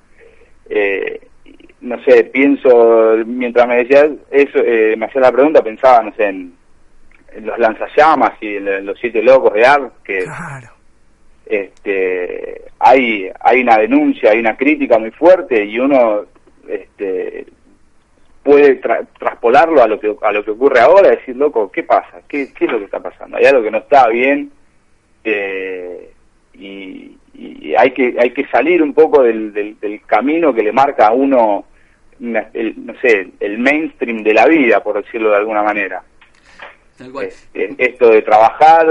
no 1.80 2.02
sé, 2.04 2.24
pienso, 2.24 3.16
mientras 3.24 3.68
me 3.68 3.84
decías 3.84 4.08
eso, 4.30 4.58
me 4.96 5.06
hacía 5.06 5.20
la 5.20 5.32
pregunta, 5.32 5.62
pensaba, 5.62 6.02
no 6.02 6.12
sé, 6.14 6.24
en, 6.24 6.54
los 7.42 7.56
lanzallamas 7.58 8.32
y 8.40 8.58
los 8.58 8.98
siete 8.98 9.22
locos 9.22 9.52
de 9.54 9.64
Art, 9.64 9.92
que 10.02 10.26
este, 11.50 12.62
hay, 12.78 13.28
hay 13.40 13.60
una 13.62 13.76
denuncia, 13.78 14.30
hay 14.30 14.38
una 14.38 14.56
crítica 14.56 14.98
muy 14.98 15.10
fuerte 15.10 15.64
y 15.64 15.78
uno 15.78 16.26
este, 16.68 17.46
puede 18.42 18.80
tra- 18.80 19.06
traspolarlo 19.18 19.82
a 19.82 19.88
lo 19.88 19.98
que 19.98 20.14
a 20.22 20.32
lo 20.32 20.44
que 20.44 20.52
ocurre 20.52 20.80
ahora, 20.80 21.10
decir, 21.10 21.36
loco, 21.36 21.70
¿qué 21.70 21.82
pasa? 21.82 22.22
¿Qué, 22.28 22.52
qué 22.54 22.64
es 22.66 22.72
lo 22.72 22.78
que 22.78 22.84
está 22.84 23.00
pasando? 23.00 23.36
Hay 23.36 23.44
algo 23.46 23.62
que 23.62 23.70
no 23.70 23.78
está 23.78 24.06
bien 24.08 24.50
eh, 25.24 26.12
y, 26.54 27.16
y 27.34 27.74
hay 27.76 27.90
que 27.92 28.14
hay 28.18 28.30
que 28.30 28.46
salir 28.46 28.82
un 28.82 28.94
poco 28.94 29.22
del, 29.22 29.52
del, 29.52 29.78
del 29.80 30.00
camino 30.06 30.54
que 30.54 30.62
le 30.62 30.72
marca 30.72 31.08
a 31.08 31.12
uno, 31.12 31.64
una- 32.20 32.48
el, 32.54 32.74
no 32.86 32.94
sé, 33.00 33.28
el 33.40 33.58
mainstream 33.58 34.22
de 34.22 34.34
la 34.34 34.46
vida, 34.46 34.82
por 34.82 35.02
decirlo 35.02 35.30
de 35.30 35.36
alguna 35.36 35.62
manera. 35.62 36.02
Tal 36.96 37.10
cual. 37.12 37.28
Eh, 37.54 37.74
esto 37.78 38.10
de 38.10 38.22
trabajar, 38.22 38.86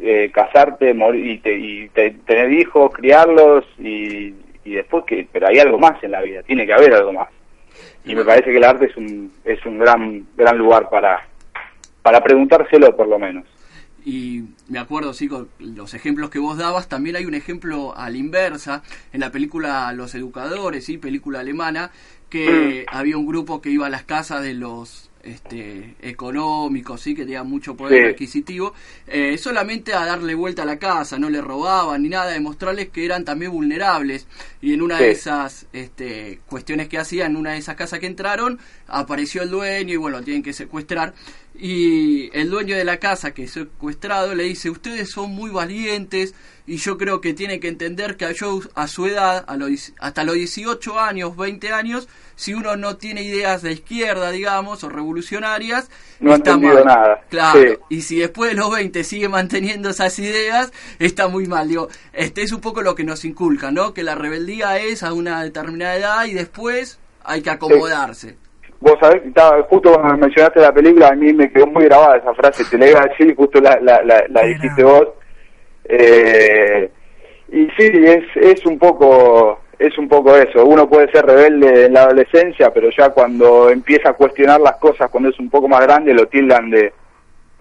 eh, 0.00 0.30
casarte, 0.32 0.92
morir 0.94 1.26
y, 1.26 1.38
te- 1.38 1.58
y 1.58 1.88
te- 1.90 2.10
tener 2.26 2.52
hijos, 2.52 2.92
criarlos 2.92 3.64
y, 3.78 4.34
y 4.64 4.72
después 4.74 5.04
que, 5.06 5.26
pero 5.32 5.48
hay 5.48 5.58
algo 5.58 5.78
más 5.78 6.02
en 6.02 6.10
la 6.12 6.20
vida, 6.22 6.42
tiene 6.42 6.66
que 6.66 6.72
haber 6.72 6.92
algo 6.94 7.12
más. 7.12 7.28
Y 8.04 8.14
me 8.14 8.24
parece 8.24 8.50
que 8.50 8.56
el 8.58 8.64
arte 8.64 8.86
es 8.86 8.96
un 8.96 9.32
es 9.44 9.64
un 9.66 9.78
gran 9.78 10.26
gran 10.36 10.58
lugar 10.58 10.88
para 10.90 11.26
para 12.02 12.22
preguntárselo 12.22 12.94
por 12.96 13.08
lo 13.08 13.18
menos. 13.18 13.44
Y 14.06 14.42
me 14.68 14.78
acuerdo, 14.78 15.14
sí, 15.14 15.28
con 15.28 15.48
los 15.58 15.94
ejemplos 15.94 16.28
que 16.28 16.38
vos 16.38 16.58
dabas, 16.58 16.90
también 16.90 17.16
hay 17.16 17.24
un 17.24 17.32
ejemplo 17.34 17.96
a 17.96 18.10
la 18.10 18.18
inversa, 18.18 18.82
en 19.14 19.20
la 19.20 19.30
película 19.30 19.90
Los 19.94 20.14
Educadores, 20.14 20.84
sí, 20.84 20.98
película 20.98 21.40
alemana, 21.40 21.90
que 22.28 22.84
había 22.88 23.16
un 23.16 23.24
grupo 23.26 23.62
que 23.62 23.70
iba 23.70 23.86
a 23.86 23.90
las 23.90 24.02
casas 24.04 24.42
de 24.42 24.52
los 24.52 25.10
este, 25.24 25.94
económicos, 26.02 27.00
sí, 27.00 27.14
que 27.14 27.22
tenían 27.24 27.48
mucho 27.48 27.74
poder 27.76 28.02
Sí. 28.04 28.10
adquisitivo, 28.10 28.74
eh, 29.06 29.36
solamente 29.38 29.94
a 29.94 30.04
darle 30.04 30.34
vuelta 30.34 30.62
a 30.62 30.66
la 30.66 30.78
casa, 30.78 31.18
no 31.18 31.30
le 31.30 31.40
robaban 31.40 32.02
ni 32.02 32.08
nada, 32.08 32.30
demostrarles 32.30 32.88
que 32.90 33.04
eran 33.04 33.24
también 33.24 33.50
vulnerables. 33.52 34.26
Y 34.60 34.72
en 34.74 34.82
una 34.82 34.98
de 34.98 35.10
esas 35.10 35.66
este, 35.72 36.40
cuestiones 36.46 36.88
que 36.88 36.98
hacían, 36.98 37.32
en 37.32 37.36
una 37.36 37.52
de 37.52 37.58
esas 37.58 37.76
casas 37.76 38.00
que 38.00 38.06
entraron, 38.06 38.58
apareció 38.86 39.42
el 39.42 39.50
dueño 39.50 39.94
y 39.94 39.96
bueno, 39.96 40.22
tienen 40.22 40.42
que 40.42 40.52
secuestrar. 40.52 41.14
Y 41.56 42.36
el 42.36 42.50
dueño 42.50 42.76
de 42.76 42.84
la 42.84 42.98
casa 42.98 43.32
que 43.32 43.44
es 43.44 43.52
secuestrado 43.52 44.34
le 44.34 44.42
dice, 44.42 44.70
ustedes 44.70 45.10
son 45.12 45.30
muy 45.30 45.50
valientes 45.52 46.34
y 46.66 46.78
yo 46.78 46.98
creo 46.98 47.20
que 47.20 47.32
tienen 47.32 47.60
que 47.60 47.68
entender 47.68 48.16
que 48.16 48.32
yo 48.34 48.60
a 48.74 48.88
su 48.88 49.06
edad, 49.06 49.44
a 49.46 49.56
los, 49.56 49.92
hasta 50.00 50.24
los 50.24 50.34
18 50.34 50.98
años, 50.98 51.36
20 51.36 51.72
años, 51.72 52.08
si 52.34 52.54
uno 52.54 52.74
no 52.76 52.96
tiene 52.96 53.22
ideas 53.22 53.62
de 53.62 53.70
izquierda, 53.72 54.32
digamos, 54.32 54.82
o 54.82 54.88
revolucionarias, 54.88 55.90
No 56.18 56.32
ha 56.32 56.36
está 56.36 56.56
mal. 56.56 56.84
nada. 56.84 57.20
Claro, 57.30 57.60
Sí. 57.60 57.78
y 57.88 58.02
si 58.02 58.16
después 58.18 58.50
de 58.50 58.56
los 58.56 58.72
20 58.72 59.04
sigue 59.04 59.28
manteniendo 59.28 59.90
esas 59.90 60.18
ideas, 60.18 60.72
está 60.98 61.28
muy 61.28 61.46
mal. 61.46 61.68
Digo, 61.68 61.88
este 62.12 62.42
es 62.42 62.50
un 62.50 62.60
poco 62.62 62.82
lo 62.82 62.96
que 62.96 63.04
nos 63.04 63.24
inculca, 63.24 63.70
¿no? 63.70 63.94
Que 63.94 64.02
la 64.02 64.16
rebeldía 64.16 64.78
es 64.80 65.04
a 65.04 65.12
una 65.12 65.44
determinada 65.44 65.94
edad 65.96 66.24
y 66.24 66.32
después 66.34 66.98
hay 67.22 67.42
que 67.42 67.50
acomodarse. 67.50 68.38
Vos 68.84 68.98
sabés, 69.00 69.24
estaba, 69.24 69.62
justo 69.62 69.92
cuando 69.94 70.18
mencionaste 70.18 70.60
la 70.60 70.72
película, 70.72 71.08
a 71.08 71.14
mí 71.14 71.32
me 71.32 71.50
quedó 71.50 71.66
muy 71.66 71.84
grabada 71.86 72.18
esa 72.18 72.34
frase, 72.34 72.64
te 72.70 72.76
la 72.78 72.90
iba 72.90 73.00
a 73.00 73.06
decir 73.06 73.34
justo 73.34 73.58
la, 73.60 73.78
la, 73.80 74.02
la, 74.02 74.24
la 74.28 74.42
dijiste 74.42 74.84
vos. 74.84 75.08
Eh, 75.86 76.90
y 77.52 77.66
sí, 77.78 77.90
es, 78.04 78.24
es 78.36 78.64
un 78.66 78.78
poco 78.78 79.60
es 79.78 79.96
un 79.98 80.08
poco 80.08 80.36
eso. 80.36 80.64
Uno 80.64 80.88
puede 80.88 81.10
ser 81.10 81.26
rebelde 81.26 81.86
en 81.86 81.94
la 81.94 82.02
adolescencia, 82.04 82.72
pero 82.72 82.88
ya 82.96 83.10
cuando 83.10 83.70
empieza 83.70 84.10
a 84.10 84.14
cuestionar 84.14 84.60
las 84.60 84.76
cosas, 84.76 85.10
cuando 85.10 85.30
es 85.30 85.38
un 85.38 85.50
poco 85.50 85.66
más 85.68 85.80
grande, 85.80 86.14
lo 86.14 86.26
tildan 86.28 86.70
de, 86.70 86.92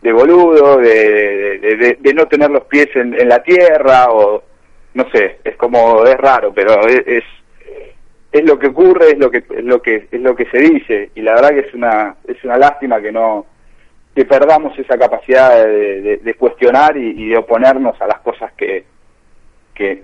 de 0.02 0.12
boludo, 0.14 0.78
de, 0.78 1.60
de, 1.60 1.76
de- 1.76 1.98
de 2.00 2.14
no 2.14 2.26
tener 2.28 2.50
los 2.52 2.66
pies 2.66 2.88
en, 2.96 3.20
en 3.20 3.28
la 3.30 3.42
tierra, 3.42 4.06
o 4.12 4.44
no 4.94 5.06
sé, 5.12 5.40
es 5.44 5.56
como, 5.58 6.06
es 6.06 6.16
raro, 6.18 6.54
pero 6.54 6.86
es, 6.88 7.02
es, 7.08 7.24
es 8.34 8.44
lo 8.44 8.58
que 8.58 8.68
ocurre, 8.68 9.12
es 9.12 9.20
lo 9.20 9.30
que, 9.30 9.38
es 9.38 9.64
lo 9.64 9.80
que, 9.80 10.08
es 10.12 10.20
lo 10.20 10.36
que 10.36 10.50
se 10.50 10.58
dice, 10.58 11.12
y 11.14 11.22
la 11.22 11.36
verdad 11.36 11.50
que 11.52 11.60
es 11.68 11.74
una, 11.76 12.16
es 12.28 12.44
una 12.44 12.58
lástima 12.58 13.00
que 13.00 13.12
no, 13.12 13.46
que 14.16 14.26
perdamos 14.26 14.78
esa 14.80 14.98
capacidad 14.98 15.64
de, 15.64 16.36
cuestionar 16.38 16.98
y, 16.98 17.30
de 17.30 17.38
oponernos 17.38 18.00
a 18.02 18.08
las 18.08 18.20
cosas 18.22 18.52
que, 18.54 18.86
que, 19.76 20.04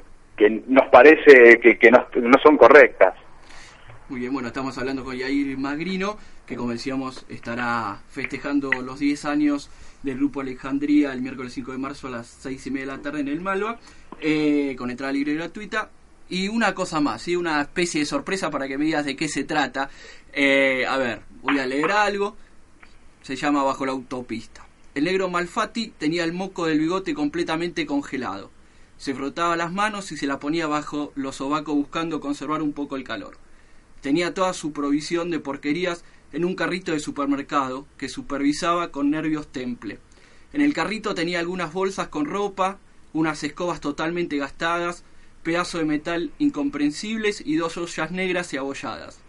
nos 0.67 0.87
parece 0.89 1.59
que, 1.59 1.77
que 1.79 1.91
no, 1.91 2.05
no 2.21 2.37
son 2.41 2.55
correctas. 2.55 3.15
Muy 4.09 4.19
bien, 4.21 4.31
bueno, 4.31 4.47
estamos 4.47 4.77
hablando 4.77 5.03
con 5.03 5.17
Yair 5.17 5.57
Magrino, 5.57 6.17
que 6.45 6.55
como 6.55 6.71
decíamos 6.71 7.25
estará 7.29 7.99
festejando 8.09 8.69
los 8.71 8.99
10 8.99 9.25
años 9.25 9.69
del 10.03 10.17
Grupo 10.17 10.41
Alejandría 10.41 11.13
el 11.13 11.21
miércoles 11.21 11.53
5 11.53 11.71
de 11.71 11.77
marzo 11.77 12.07
a 12.07 12.11
las 12.11 12.27
6 12.27 12.67
y 12.67 12.71
media 12.71 12.87
de 12.87 12.97
la 12.97 13.01
tarde 13.01 13.21
en 13.21 13.27
el 13.27 13.41
Malva, 13.41 13.79
eh, 14.21 14.75
con 14.77 14.91
entrada 14.91 15.11
libre 15.11 15.33
y 15.33 15.35
gratuita. 15.35 15.89
Y 16.29 16.47
una 16.47 16.75
cosa 16.75 16.99
más, 16.99 17.23
¿sí? 17.23 17.35
una 17.35 17.61
especie 17.61 18.01
de 18.01 18.05
sorpresa 18.05 18.51
para 18.51 18.67
que 18.67 18.77
me 18.77 18.85
digas 18.85 19.05
de 19.05 19.15
qué 19.15 19.27
se 19.27 19.43
trata. 19.43 19.89
Eh, 20.31 20.85
a 20.87 20.97
ver, 20.97 21.23
voy 21.41 21.57
a 21.59 21.65
leer 21.65 21.91
algo. 21.91 22.37
Se 23.23 23.35
llama 23.35 23.63
Bajo 23.63 23.85
la 23.85 23.91
autopista. 23.91 24.65
El 24.93 25.05
negro 25.05 25.29
Malfatti 25.29 25.93
tenía 25.97 26.23
el 26.23 26.33
moco 26.33 26.65
del 26.65 26.79
bigote 26.79 27.13
completamente 27.13 27.85
congelado. 27.85 28.51
Se 28.97 29.15
frotaba 29.15 29.55
las 29.55 29.71
manos 29.71 30.11
y 30.11 30.17
se 30.17 30.27
la 30.27 30.39
ponía 30.39 30.67
bajo 30.67 31.13
los 31.15 31.37
sobacos 31.37 31.73
buscando 31.73 32.19
conservar 32.19 32.61
un 32.61 32.73
poco 32.73 32.95
el 32.95 33.03
calor. 33.03 33.37
Tenía 34.01 34.33
toda 34.33 34.53
su 34.53 34.73
provisión 34.73 35.29
de 35.29 35.39
porquerías 35.39 36.03
en 36.33 36.45
un 36.45 36.55
carrito 36.55 36.91
de 36.91 36.99
supermercado 36.99 37.87
que 37.97 38.09
supervisaba 38.09 38.91
con 38.91 39.09
nervios 39.09 39.47
temple. 39.47 39.99
En 40.53 40.61
el 40.61 40.73
carrito 40.73 41.15
tenía 41.15 41.39
algunas 41.39 41.71
bolsas 41.71 42.07
con 42.09 42.25
ropa, 42.25 42.77
unas 43.13 43.43
escobas 43.43 43.79
totalmente 43.79 44.37
gastadas, 44.37 45.03
pedazos 45.43 45.81
de 45.81 45.85
metal 45.85 46.31
incomprensibles 46.39 47.41
y 47.45 47.55
dos 47.55 47.77
ollas 47.77 48.11
negras 48.11 48.53
y 48.53 48.57
abolladas. 48.57 49.19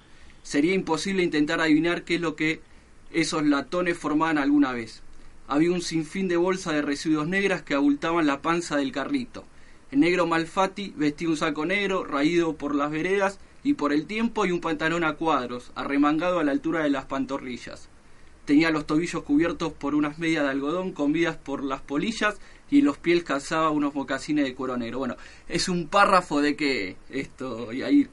Sería 0.43 0.75
imposible 0.75 1.23
intentar 1.23 1.61
adivinar 1.61 2.05
qué 2.05 2.17
es 2.17 2.21
lo 2.21 2.37
que 2.37 2.61
esos 3.13 3.45
latones 3.45 3.99
formaban 3.99 4.39
alguna 4.39 4.73
vez. 4.73 5.03
Había 5.49 5.73
un 5.73 5.83
sinfín 5.83 6.29
de 6.29 6.37
bolsas 6.37 6.75
de 6.75 6.83
residuos 6.83 7.27
negras 7.27 7.63
que 7.63 7.75
abultaban 7.75 8.27
la 8.27 8.41
panza 8.41 8.77
del 8.77 8.93
carrito. 8.93 9.45
El 9.91 10.01
negro 10.01 10.27
Malfatti 10.27 10.95
vestía 10.97 11.29
un 11.29 11.37
saco 11.37 11.67
negro, 11.67 12.05
raído 12.05 12.55
por 12.55 12.75
las 12.75 12.91
veredas 12.91 13.41
y 13.65 13.75
por 13.75 13.93
el 13.93 14.07
tiempo 14.07 14.47
y 14.47 14.53
un 14.53 14.61
pantalón 14.61 15.03
a 15.03 15.15
cuadros, 15.15 15.73
arremangado 15.75 16.39
a 16.39 16.45
la 16.45 16.53
altura 16.53 16.85
de 16.85 16.91
las 16.91 17.07
pantorrillas. 17.07 17.89
Tenía 18.45 18.71
los 18.71 18.87
tobillos 18.87 19.23
cubiertos 19.25 19.73
por 19.73 19.95
unas 19.95 20.19
medias 20.19 20.45
de 20.45 20.51
algodón 20.51 20.93
comidas 20.93 21.37
por 21.37 21.63
las 21.65 21.81
polillas 21.81 22.39
y 22.71 22.79
en 22.81 22.85
los 22.87 22.99
pies 22.99 23.25
calzaba 23.25 23.71
unos 23.71 23.95
mocasines 23.95 24.45
de 24.45 24.55
cuero 24.55 24.77
negro. 24.77 24.99
Bueno, 24.99 25.17
es 25.49 25.69
un 25.69 25.89
párrafo 25.89 26.41
de 26.41 26.57
que 26.57 26.97
esto, 27.11 27.73
y 27.73 27.83
ahí 27.83 28.07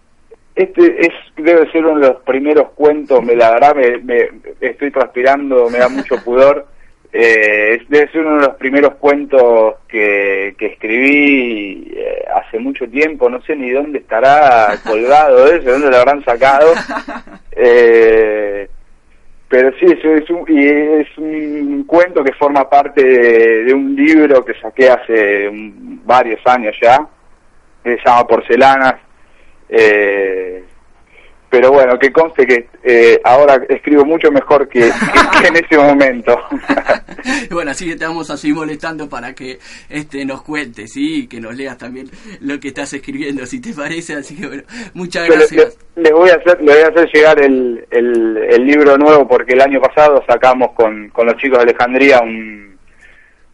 Este 0.55 0.99
es 1.05 1.13
debe 1.37 1.71
ser 1.71 1.85
uno 1.85 1.99
de 1.99 2.07
los 2.07 2.21
primeros 2.23 2.69
cuentos, 2.73 3.23
me 3.23 3.35
la 3.35 3.51
verdad 3.51 3.75
me, 3.75 3.97
me- 3.99 4.29
estoy 4.61 4.91
transpirando, 4.91 5.69
me 5.69 5.77
da 5.79 5.89
mucho 5.89 6.15
pudor. 6.23 6.67
Eh, 7.13 7.81
debe 7.87 8.11
ser 8.11 8.19
uno 8.25 8.35
de 8.41 8.47
los 8.47 8.55
primeros 8.57 8.95
cuentos 8.95 9.75
que, 9.87 10.53
que 10.59 10.65
escribí 10.67 11.87
eh, 11.95 12.25
hace 12.35 12.59
mucho 12.59 12.85
tiempo, 12.89 13.29
no 13.29 13.41
sé 13.43 13.55
ni 13.55 13.71
dónde 13.71 13.99
estará 13.99 14.77
colgado 14.85 15.47
ese, 15.47 15.71
dónde 15.71 15.89
lo 15.89 15.97
habrán 15.97 16.23
sacado. 16.25 16.73
Eh, 17.59 18.69
pero 19.49 19.71
sí, 19.79 19.85
es, 19.85 20.03
es 20.03 20.29
un, 20.29 20.43
y 20.47 20.67
es 20.67 21.17
un 21.17 21.83
cuento 21.85 22.23
que 22.23 22.33
forma 22.33 22.69
parte 22.69 23.03
de, 23.03 23.73
un 23.73 23.95
libro 23.95 24.43
que 24.43 24.53
saqué 24.59 24.89
hace 24.89 25.49
mm, 25.49 26.05
varios 26.05 26.41
años 26.45 26.75
ya, 26.81 27.07
que 27.83 27.91
se 27.91 28.03
llama 28.05 28.27
Porcelanas. 28.27 28.95
Eh, 29.69 30.63
pero 31.49 31.71
bueno, 31.71 31.97
que 31.97 32.11
conste 32.11 32.45
que 32.45 32.67
eh, 32.83 33.19
ahora 33.23 33.59
escribo 33.69 34.03
mucho 34.05 34.29
mejor 34.31 34.67
que, 34.67 34.81
que- 34.81 35.41
que 35.41 35.47
en 35.47 35.55
ese 35.65 35.77
momento. 35.77 36.37
bueno, 37.51 37.71
así 37.71 37.87
que 37.87 37.95
te 37.95 38.05
vamos 38.05 38.29
a 38.29 38.37
seguir 38.37 38.55
molestando 38.57 39.07
para 39.09 39.33
que 39.33 39.57
este 39.89 40.25
nos 40.25 40.41
cuentes, 40.41 40.91
¿sí? 40.93 41.23
Y 41.23 41.27
que 41.27 41.39
nos 41.39 41.55
leas 41.55 41.77
también 41.77 42.09
lo 42.41 42.59
que 42.59 42.67
estás 42.69 42.93
escribiendo, 42.93 43.45
si 43.45 43.61
te 43.61 43.73
parece. 43.73 44.15
Así 44.15 44.35
que 44.35 44.47
bueno, 44.47 44.63
muchas 44.93 45.27
Pero 45.27 45.39
gracias. 45.39 45.77
le- 45.95 46.03
le 46.03 46.11
voy 46.13 46.29
a 46.29 46.35
hacer, 46.35 46.61
le 46.61 46.73
voy 46.73 46.81
a 46.83 46.87
hacer 46.87 47.09
llegar 47.13 47.41
el, 47.41 47.85
el, 47.91 48.37
el 48.49 48.65
libro 48.65 48.97
nuevo 48.97 49.27
porque 49.27 49.53
el 49.53 49.61
año 49.61 49.79
pasado 49.81 50.23
sacamos 50.27 50.73
con, 50.73 51.09
con 51.09 51.25
los 51.27 51.35
chicos 51.37 51.57
de 51.59 51.63
Alejandría 51.63 52.19
un 52.21 52.77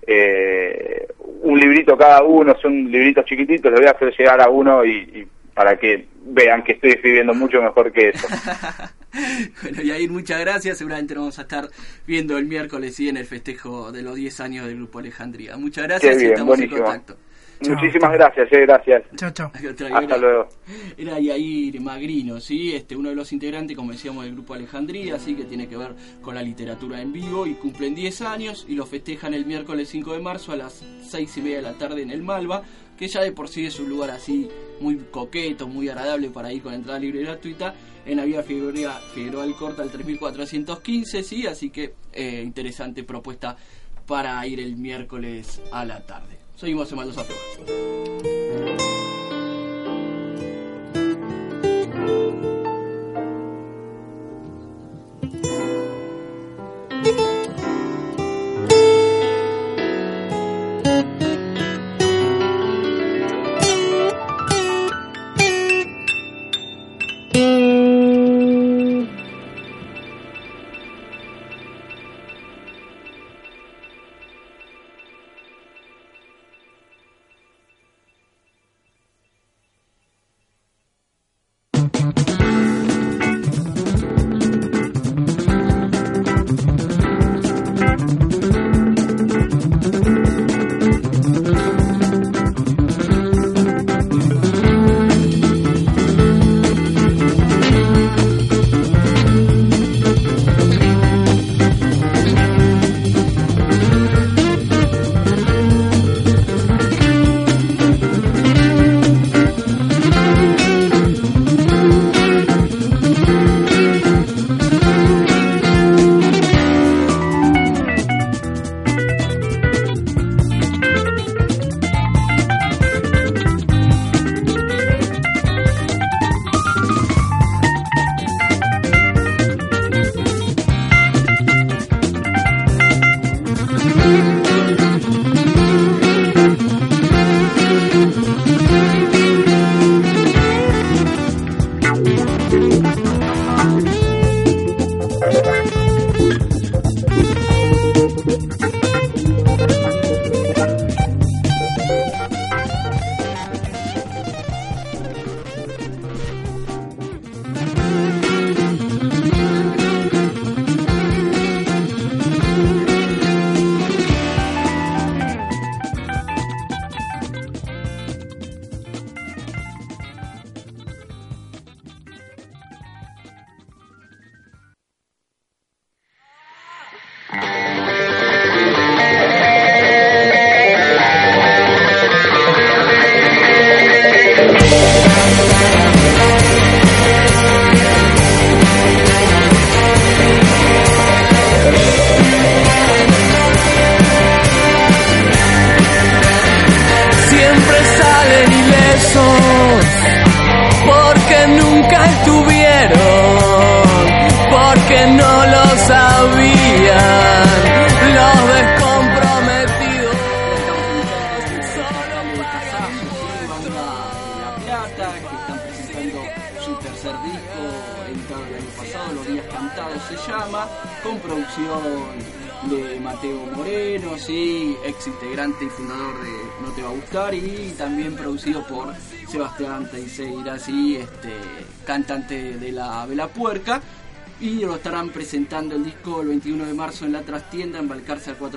eh, 0.05 1.07
un 1.43 1.59
librito 1.59 1.97
cada 1.97 2.24
uno, 2.24 2.55
son 2.61 2.89
libritos 2.91 3.26
chiquititos, 3.26 3.72
le 3.72 3.80
voy 3.80 3.88
a 3.88 3.91
hacer 3.91 4.13
llegar 4.18 4.41
a 4.41 4.49
uno 4.49 4.84
y, 4.86 4.91
y 4.97 5.28
para 5.54 5.78
que 5.78 6.08
vean 6.26 6.64
que 6.64 6.74
estoy 6.74 6.91
escribiendo 6.91 7.34
mucho 7.34 7.62
mejor 7.62 7.91
que 7.91 8.10
eso. 8.10 8.28
Bueno, 9.62 9.84
Yair, 9.84 10.10
muchas 10.10 10.39
gracias. 10.39 10.80
Seguramente 10.80 11.14
nos 11.14 11.22
vamos 11.22 11.38
a 11.38 11.43
estar 11.43 11.70
viendo 12.08 12.36
el 12.36 12.45
miércoles 12.45 12.99
y 12.99 13.10
en 13.10 13.18
el 13.18 13.26
festejo 13.26 13.91
de 13.91 14.01
los 14.01 14.16
10 14.16 14.39
años 14.39 14.66
del 14.66 14.78
Grupo 14.78 14.97
Alejandría. 14.97 15.56
Muchas 15.56 15.84
gracias 15.84 16.16
Qué 16.16 16.16
y 16.16 16.20
bien, 16.22 16.32
estamos 16.32 16.58
buenísimo. 16.58 16.78
en 16.78 16.84
contacto. 16.84 17.18
Muchísimas 17.70 18.12
gracias, 18.14 18.51
eh, 18.51 18.62
gracias. 18.62 19.04
Chao, 19.16 19.32
chao. 19.32 19.51
Hasta 19.93 20.18
luego. 20.18 20.49
Era 20.97 21.20
Yair 21.20 21.80
Magrino, 21.80 22.39
¿sí? 22.39 22.76
Este, 22.76 22.95
uno 22.95 23.10
de 23.10 23.16
los 23.16 23.32
integrantes, 23.32 23.78
como 23.78 23.91
decíamos, 23.91 24.26
del 24.26 24.34
Grupo 24.34 24.54
Alejandría, 24.54 25.18
¿sí? 25.20 25.36
que 25.36 25.43
tiene 25.43 25.68
que 25.68 25.78
ver 25.78 25.95
con 26.22 26.36
la 26.36 26.41
literatura 26.41 27.01
en 27.01 27.14
vivo 27.14 27.45
y 27.47 27.54
cumplen 27.54 27.95
10 27.95 28.22
años 28.24 28.66
y 28.68 28.76
lo 28.76 28.86
festejan 28.86 29.34
el 29.34 29.45
miércoles 29.45 29.89
5 29.89 30.14
de 30.14 30.20
marzo 30.20 30.51
a 30.51 30.58
las 30.58 30.84
6 31.10 31.38
y 31.38 31.41
media 31.41 31.58
de 31.58 31.62
la 31.62 31.74
tarde 31.74 32.01
en 32.01 32.10
el 32.10 32.22
Malva, 32.22 32.64
que 33.04 33.10
ya 33.10 33.20
de 33.20 33.34
por 33.34 33.49
sí 33.49 33.66
es 33.66 33.78
un 33.82 33.89
lugar 33.89 34.12
así 34.12 34.47
muy 34.80 34.95
coqueto, 34.95 35.68
muy 35.68 35.89
agradable 35.89 36.30
para 36.30 36.54
ir 36.54 36.64
con 36.64 36.74
entrada 36.74 36.99
libre 36.99 37.20
y 37.20 37.26
gratuita, 37.26 37.76
en 38.06 38.16
la 38.16 38.24
vía 38.24 38.43
Figueroa, 38.43 38.97
Figueroa 39.14 39.43
del 39.43 39.56
Corta 39.56 39.82
al 39.82 39.91
3415, 39.91 41.22
sí, 41.22 41.45
así 41.45 41.70
que 41.70 41.95
eh, 42.14 42.41
interesante 42.45 43.04
propuesta 43.04 43.58
para 44.08 44.47
ir 44.47 44.62
el 44.62 44.78
miércoles 44.78 45.60
a 45.74 45.84
la 45.84 45.99
tarde. 46.06 46.38
Seguimos 46.56 46.89
en 46.91 46.97
Maldosa 46.97 47.26
Flojas. 47.26 47.84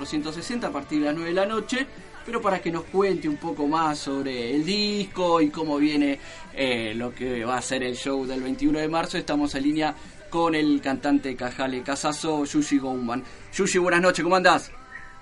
460 0.07 0.69
a 0.69 0.71
partir 0.71 1.01
de 1.01 1.07
las 1.07 1.15
9 1.15 1.31
de 1.31 1.35
la 1.35 1.47
noche. 1.47 1.87
Pero 2.25 2.41
para 2.41 2.61
que 2.61 2.71
nos 2.73 2.85
cuente 2.85 3.29
un 3.29 3.37
poco 3.37 3.67
más 3.69 3.99
sobre 3.99 4.55
el 4.55 4.65
disco 4.65 5.41
y 5.41 5.49
cómo 5.51 5.77
viene 5.79 6.19
eh, 6.55 6.93
lo 6.97 7.15
que 7.15 7.45
va 7.45 7.57
a 7.59 7.63
ser 7.63 7.83
el 7.85 7.95
show 7.97 8.27
del 8.27 8.43
21 8.43 8.81
de 8.81 8.89
marzo, 8.89 9.17
estamos 9.17 9.55
en 9.55 9.63
línea 9.63 9.95
con 10.29 10.55
el 10.57 10.81
cantante 10.83 11.37
Cajale 11.37 11.83
Casazo, 11.83 12.45
Yushi 12.45 12.79
Gouman. 12.79 13.23
Yushi, 13.55 13.79
buenas 13.79 14.01
noches, 14.01 14.25
¿cómo 14.25 14.35
andás? 14.35 14.73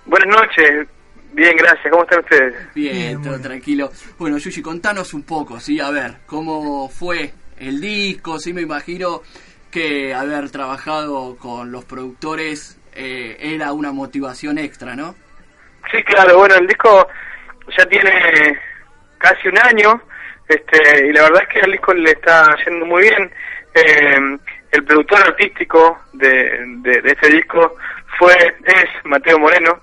Buenas 0.07 0.35
noches, 0.35 0.89
bien, 1.35 1.55
gracias, 1.59 1.91
¿cómo 1.91 2.05
están 2.05 2.21
ustedes? 2.21 2.55
Bien, 2.75 2.95
Bien, 2.97 3.23
todo 3.23 3.33
bien. 3.33 3.43
tranquilo. 3.43 3.91
Bueno, 4.19 4.39
Yushi, 4.39 4.63
contanos 4.63 5.13
un 5.13 5.25
poco, 5.25 5.61
¿sí? 5.61 5.81
A 5.81 5.91
ver, 5.91 6.17
¿cómo 6.25 6.89
fue 6.89 7.35
el 7.59 7.83
disco? 7.83 8.39
Sí, 8.39 8.55
me 8.55 8.63
imagino 8.63 9.21
que 9.71 10.15
haber 10.15 10.49
trabajado 10.51 11.37
con 11.37 11.71
los 11.71 11.85
productores 11.85 12.79
eh, 12.95 13.37
era 13.41 13.73
una 13.73 13.93
motivación 13.93 14.59
extra, 14.59 14.95
¿no? 14.95 15.15
Sí, 15.91 16.03
claro, 16.05 16.39
bueno, 16.39 16.55
el 16.57 16.67
disco 16.67 17.09
ya 17.77 17.85
tiene 17.87 18.59
casi 19.19 19.49
un 19.49 19.59
año, 19.59 20.01
este, 20.49 21.07
y 21.07 21.13
la 21.13 21.23
verdad 21.23 21.43
es 21.43 21.49
que 21.49 21.61
al 21.61 21.73
disco 21.73 21.95
le 21.95 22.11
está 22.11 22.47
yendo 22.65 22.87
muy 22.87 23.03
bien. 23.03 23.31
Eh, 23.75 24.39
el 24.73 24.85
productor 24.85 25.21
artístico 25.21 25.99
de, 26.13 26.65
de, 26.79 27.01
este 27.05 27.29
disco 27.29 27.77
fue, 28.19 28.35
es 28.65 29.05
Mateo 29.05 29.39
Moreno. 29.39 29.81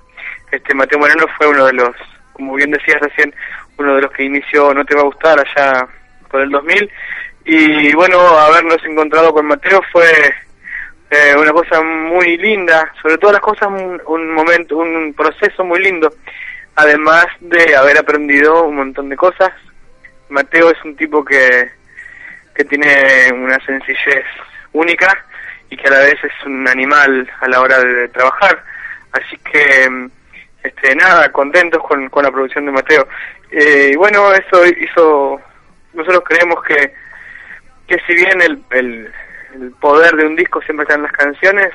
Este, 0.51 0.74
Mateo 0.74 0.99
Moreno 0.99 1.26
fue 1.38 1.47
uno 1.47 1.66
de 1.66 1.74
los, 1.74 1.95
como 2.34 2.55
bien 2.55 2.72
decías 2.72 2.99
recién, 2.99 3.34
uno 3.78 3.95
de 3.95 4.01
los 4.01 4.12
que 4.12 4.24
inició 4.24 4.74
No 4.74 4.86
Te 4.86 4.95
Va 4.95 5.01
a 5.01 5.05
Gustar 5.05 5.39
allá 5.39 5.88
por 6.30 6.41
el 6.41 6.49
2000. 6.49 6.91
Y 7.45 7.93
bueno, 7.93 8.20
habernos 8.20 8.84
encontrado 8.86 9.34
con 9.34 9.47
Mateo 9.47 9.82
fue 9.91 10.05
eh, 11.12 11.36
una 11.38 11.51
cosa 11.51 11.82
muy 11.82 12.38
linda, 12.38 12.91
sobre 13.01 13.18
todas 13.18 13.34
las 13.34 13.41
cosas 13.41 13.68
un, 13.68 14.01
un 14.07 14.34
momento, 14.34 14.78
un 14.78 15.14
proceso 15.14 15.64
muy 15.66 15.82
lindo, 15.84 16.14
además 16.76 17.28
de 17.41 17.76
haber 17.76 17.97
aprendido 17.97 18.64
un 18.64 18.78
montón 18.78 19.09
de 19.09 19.18
cosas. 19.18 19.51
Mateo 20.30 20.72
es 20.72 20.82
un 20.86 20.95
tipo 20.95 21.26
que, 21.26 21.70
que 22.55 22.64
tiene 22.64 23.30
una 23.34 23.59
sencillez 23.66 24.24
única 24.72 25.26
y 25.70 25.76
que 25.76 25.89
a 25.89 25.91
la 25.91 25.99
vez 25.99 26.16
es 26.24 26.45
un 26.45 26.66
animal 26.66 27.30
a 27.41 27.47
la 27.49 27.59
hora 27.59 27.80
de 27.80 28.07
trabajar, 28.07 28.64
así 29.12 29.38
que 29.39 30.09
este 30.64 30.95
nada, 30.95 31.30
contentos 31.32 31.84
con, 31.84 32.07
con 32.09 32.24
la 32.24 32.32
producción 32.32 32.66
de 32.66 32.72
Mateo. 32.72 33.05
Eh, 33.51 33.89
y 33.91 33.95
bueno, 33.97 34.34
eso 34.34 34.66
hizo, 34.66 35.41
nosotros 35.93 36.24
creemos 36.26 36.64
que, 36.64 36.93
que 37.88 37.97
si 38.07 38.16
bien 38.16 38.41
el, 38.41 38.64
el, 38.72 39.12
el 39.54 39.72
poder 39.72 40.16
de 40.16 40.26
un 40.26 40.36
disco 40.36 40.62
siempre 40.62 40.84
está 40.84 40.95
en 40.95 41.04
las 41.04 41.12
canciones, 41.12 41.72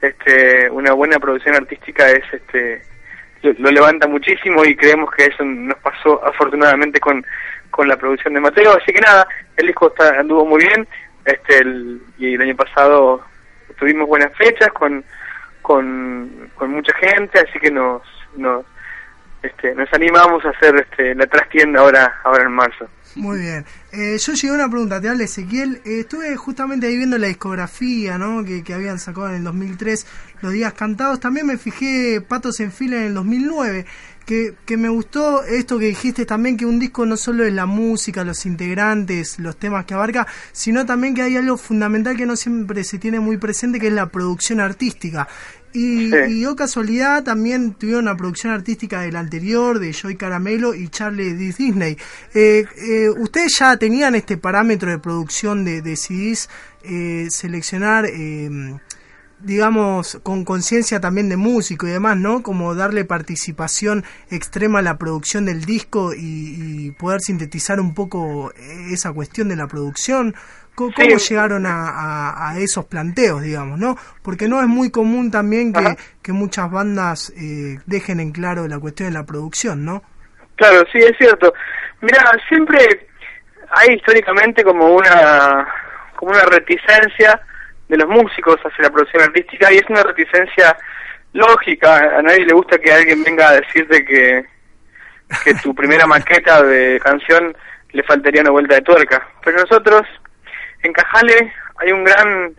este, 0.00 0.70
una 0.70 0.92
buena 0.92 1.18
producción 1.18 1.56
artística 1.56 2.08
es 2.10 2.22
este 2.32 2.82
lo, 3.42 3.52
lo 3.58 3.70
levanta 3.70 4.06
muchísimo 4.06 4.64
y 4.64 4.76
creemos 4.76 5.10
que 5.12 5.26
eso 5.26 5.44
nos 5.44 5.78
pasó 5.78 6.24
afortunadamente 6.24 7.00
con, 7.00 7.24
con 7.70 7.88
la 7.88 7.96
producción 7.96 8.34
de 8.34 8.40
Mateo. 8.40 8.72
Así 8.72 8.92
que 8.92 9.00
nada, 9.00 9.26
el 9.56 9.66
disco 9.66 9.88
está, 9.88 10.18
anduvo 10.18 10.44
muy 10.44 10.62
bien 10.64 10.86
este 11.24 11.58
el, 11.58 12.00
y 12.18 12.34
el 12.34 12.40
año 12.40 12.56
pasado 12.56 13.22
tuvimos 13.78 14.08
buenas 14.08 14.34
fechas 14.36 14.70
con, 14.72 15.04
con, 15.62 16.50
con 16.54 16.70
mucha 16.70 16.92
gente, 16.94 17.38
así 17.38 17.58
que 17.58 17.70
nos, 17.70 18.02
nos, 18.36 18.64
este, 19.42 19.74
nos 19.74 19.92
animamos 19.92 20.44
a 20.44 20.50
hacer 20.50 20.76
este, 20.76 21.14
la 21.14 21.26
trastienda 21.26 21.80
ahora, 21.80 22.20
ahora 22.24 22.44
en 22.44 22.52
marzo. 22.52 22.88
Muy 23.14 23.40
bien. 23.40 23.64
Eh, 23.92 24.16
yo 24.18 24.32
llegué 24.34 24.50
a 24.50 24.54
una 24.54 24.70
pregunta, 24.70 25.00
te 25.00 25.08
habla 25.08 25.24
Ezequiel. 25.24 25.80
Eh, 25.84 26.00
estuve 26.00 26.36
justamente 26.36 26.86
ahí 26.86 26.96
viendo 26.96 27.18
la 27.18 27.26
discografía 27.26 28.18
¿no? 28.18 28.44
que, 28.44 28.62
que 28.62 28.74
habían 28.74 28.98
sacado 28.98 29.28
en 29.30 29.36
el 29.36 29.44
2003, 29.44 30.06
Los 30.40 30.52
Días 30.52 30.72
Cantados. 30.74 31.18
También 31.18 31.46
me 31.46 31.58
fijé 31.58 32.20
Patos 32.20 32.60
en 32.60 32.70
Fila 32.70 32.96
en 32.98 33.04
el 33.04 33.14
2009. 33.14 33.86
Que, 34.24 34.54
que 34.66 34.76
me 34.76 34.90
gustó 34.90 35.42
esto 35.42 35.78
que 35.78 35.86
dijiste 35.86 36.26
también, 36.26 36.58
que 36.58 36.66
un 36.66 36.78
disco 36.78 37.06
no 37.06 37.16
solo 37.16 37.44
es 37.44 37.52
la 37.54 37.64
música, 37.64 38.24
los 38.24 38.44
integrantes, 38.44 39.38
los 39.38 39.56
temas 39.56 39.86
que 39.86 39.94
abarca, 39.94 40.26
sino 40.52 40.84
también 40.84 41.14
que 41.14 41.22
hay 41.22 41.38
algo 41.38 41.56
fundamental 41.56 42.14
que 42.14 42.26
no 42.26 42.36
siempre 42.36 42.84
se 42.84 42.98
tiene 42.98 43.20
muy 43.20 43.38
presente, 43.38 43.80
que 43.80 43.86
es 43.86 43.92
la 43.94 44.10
producción 44.10 44.60
artística. 44.60 45.26
Y, 45.72 46.14
y 46.14 46.46
oh 46.46 46.56
casualidad 46.56 47.24
también 47.24 47.74
tuvieron 47.74 48.04
una 48.04 48.16
producción 48.16 48.52
artística 48.52 49.02
del 49.02 49.16
anterior, 49.16 49.78
de 49.78 49.92
Joy 49.92 50.16
Caramelo 50.16 50.74
y 50.74 50.88
Charlie 50.88 51.34
D. 51.34 51.52
Disney. 51.52 51.96
Eh, 52.34 52.64
eh, 52.76 53.10
¿Ustedes 53.10 53.56
ya 53.58 53.76
tenían 53.76 54.14
este 54.14 54.38
parámetro 54.38 54.90
de 54.90 54.98
producción 54.98 55.64
de, 55.64 55.82
de 55.82 55.96
CDs, 55.96 56.48
eh, 56.84 57.28
seleccionar, 57.30 58.06
eh, 58.06 58.78
digamos, 59.40 60.18
con 60.22 60.44
conciencia 60.44 61.00
también 61.00 61.28
de 61.28 61.36
músico 61.36 61.86
y 61.86 61.90
demás, 61.90 62.16
¿no? 62.16 62.42
Como 62.42 62.74
darle 62.74 63.04
participación 63.04 64.04
extrema 64.30 64.78
a 64.78 64.82
la 64.82 64.96
producción 64.98 65.44
del 65.44 65.64
disco 65.64 66.14
y, 66.14 66.86
y 66.86 66.90
poder 66.92 67.20
sintetizar 67.20 67.78
un 67.78 67.94
poco 67.94 68.52
esa 68.90 69.12
cuestión 69.12 69.48
de 69.48 69.56
la 69.56 69.68
producción. 69.68 70.34
¿Cómo, 70.78 71.18
llegaron 71.18 71.66
a, 71.66 71.88
a, 71.88 72.50
a, 72.50 72.58
esos 72.58 72.84
planteos, 72.84 73.42
digamos, 73.42 73.78
no? 73.78 73.96
Porque 74.22 74.46
no 74.46 74.60
es 74.60 74.68
muy 74.68 74.90
común 74.90 75.30
también 75.30 75.72
que, 75.72 75.96
que 76.22 76.32
muchas 76.32 76.70
bandas 76.70 77.32
eh, 77.36 77.78
dejen 77.86 78.20
en 78.20 78.30
claro 78.30 78.68
la 78.68 78.78
cuestión 78.78 79.08
de 79.08 79.18
la 79.18 79.26
producción, 79.26 79.84
¿no? 79.84 80.02
Claro, 80.56 80.84
sí, 80.92 80.98
es 80.98 81.16
cierto. 81.18 81.52
Mira, 82.00 82.20
siempre 82.48 83.08
hay 83.70 83.94
históricamente 83.94 84.62
como 84.62 84.94
una 84.94 85.66
como 86.14 86.32
una 86.32 86.44
reticencia 86.44 87.40
de 87.88 87.96
los 87.96 88.08
músicos 88.08 88.56
hacia 88.56 88.84
la 88.84 88.90
producción 88.90 89.22
artística 89.22 89.72
y 89.72 89.76
es 89.76 89.88
una 89.88 90.02
reticencia 90.02 90.76
lógica. 91.32 92.18
A 92.18 92.22
nadie 92.22 92.44
le 92.44 92.54
gusta 92.54 92.78
que 92.78 92.92
alguien 92.92 93.22
venga 93.22 93.48
a 93.48 93.60
decirte 93.60 94.04
que, 94.04 94.44
que 95.44 95.54
tu 95.54 95.74
primera 95.74 96.06
maqueta 96.06 96.62
de 96.62 97.00
canción 97.00 97.56
le 97.92 98.02
faltaría 98.02 98.42
una 98.42 98.50
vuelta 98.50 98.74
de 98.74 98.82
tuerca. 98.82 99.26
Pero 99.44 99.58
nosotros, 99.58 100.02
en 100.82 100.92
Cajale, 100.92 101.52
hay 101.76 101.92
un 101.92 102.04
gran 102.04 102.54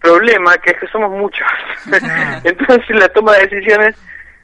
problema 0.00 0.56
que 0.58 0.70
es 0.70 0.78
que 0.78 0.88
somos 0.88 1.10
muchos. 1.10 1.46
Entonces 2.44 2.90
la 2.96 3.08
toma 3.08 3.34
de 3.34 3.46
decisiones 3.46 3.96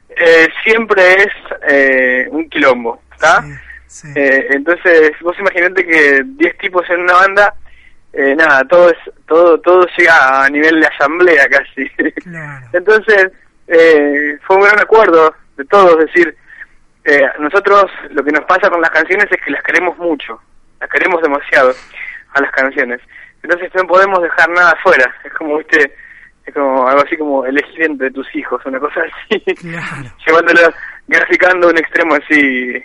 eh, 0.09 0.47
siempre 0.63 1.01
es 1.13 1.33
eh, 1.69 2.27
un 2.29 2.49
quilombo, 2.49 3.01
¿está? 3.13 3.41
Sí, 3.41 3.53
sí. 3.87 4.07
Eh, 4.15 4.47
entonces 4.51 5.11
vos 5.21 5.37
imaginate 5.39 5.85
que 5.85 6.21
10 6.25 6.57
tipos 6.57 6.89
en 6.89 7.01
una 7.01 7.13
banda 7.13 7.53
eh, 8.17 8.35
nada, 8.35 8.63
todo 8.65 8.89
es, 8.89 8.97
todo, 9.27 9.59
todo 9.59 9.85
llega 9.95 10.45
a 10.45 10.49
nivel 10.49 10.81
de 10.81 10.87
asamblea 10.87 11.47
casi. 11.47 11.87
Claro. 12.23 12.65
Entonces, 12.73 13.31
eh, 13.67 14.39
fue 14.41 14.55
un 14.55 14.63
gran 14.63 14.79
acuerdo 14.79 15.35
de 15.55 15.65
todos, 15.65 15.99
es 15.99 16.05
decir, 16.07 16.35
eh, 17.05 17.29
nosotros 17.39 17.85
lo 18.09 18.23
que 18.23 18.31
nos 18.31 18.43
pasa 18.45 18.71
con 18.71 18.81
las 18.81 18.89
canciones 18.89 19.27
es 19.29 19.39
que 19.39 19.51
las 19.51 19.61
queremos 19.61 19.97
mucho, 19.99 20.41
las 20.79 20.89
queremos 20.89 21.21
demasiado 21.21 21.73
a 22.33 22.41
las 22.41 22.51
canciones. 22.51 23.01
Entonces 23.43 23.69
no 23.75 23.87
podemos 23.87 24.21
dejar 24.21 24.49
nada 24.49 24.71
afuera, 24.71 25.13
es 25.23 25.33
como, 25.33 25.57
viste, 25.57 25.93
es 26.45 26.53
como 26.53 26.87
algo 26.87 27.01
así 27.01 27.17
como 27.17 27.45
elegir 27.45 27.83
entre 27.83 28.11
tus 28.11 28.33
hijos, 28.35 28.65
una 28.65 28.79
cosa 28.79 29.01
así, 29.01 29.39
claro. 29.55 30.09
llevándolo, 30.25 30.61
graficando 31.07 31.69
un 31.69 31.77
extremo 31.77 32.15
así 32.15 32.83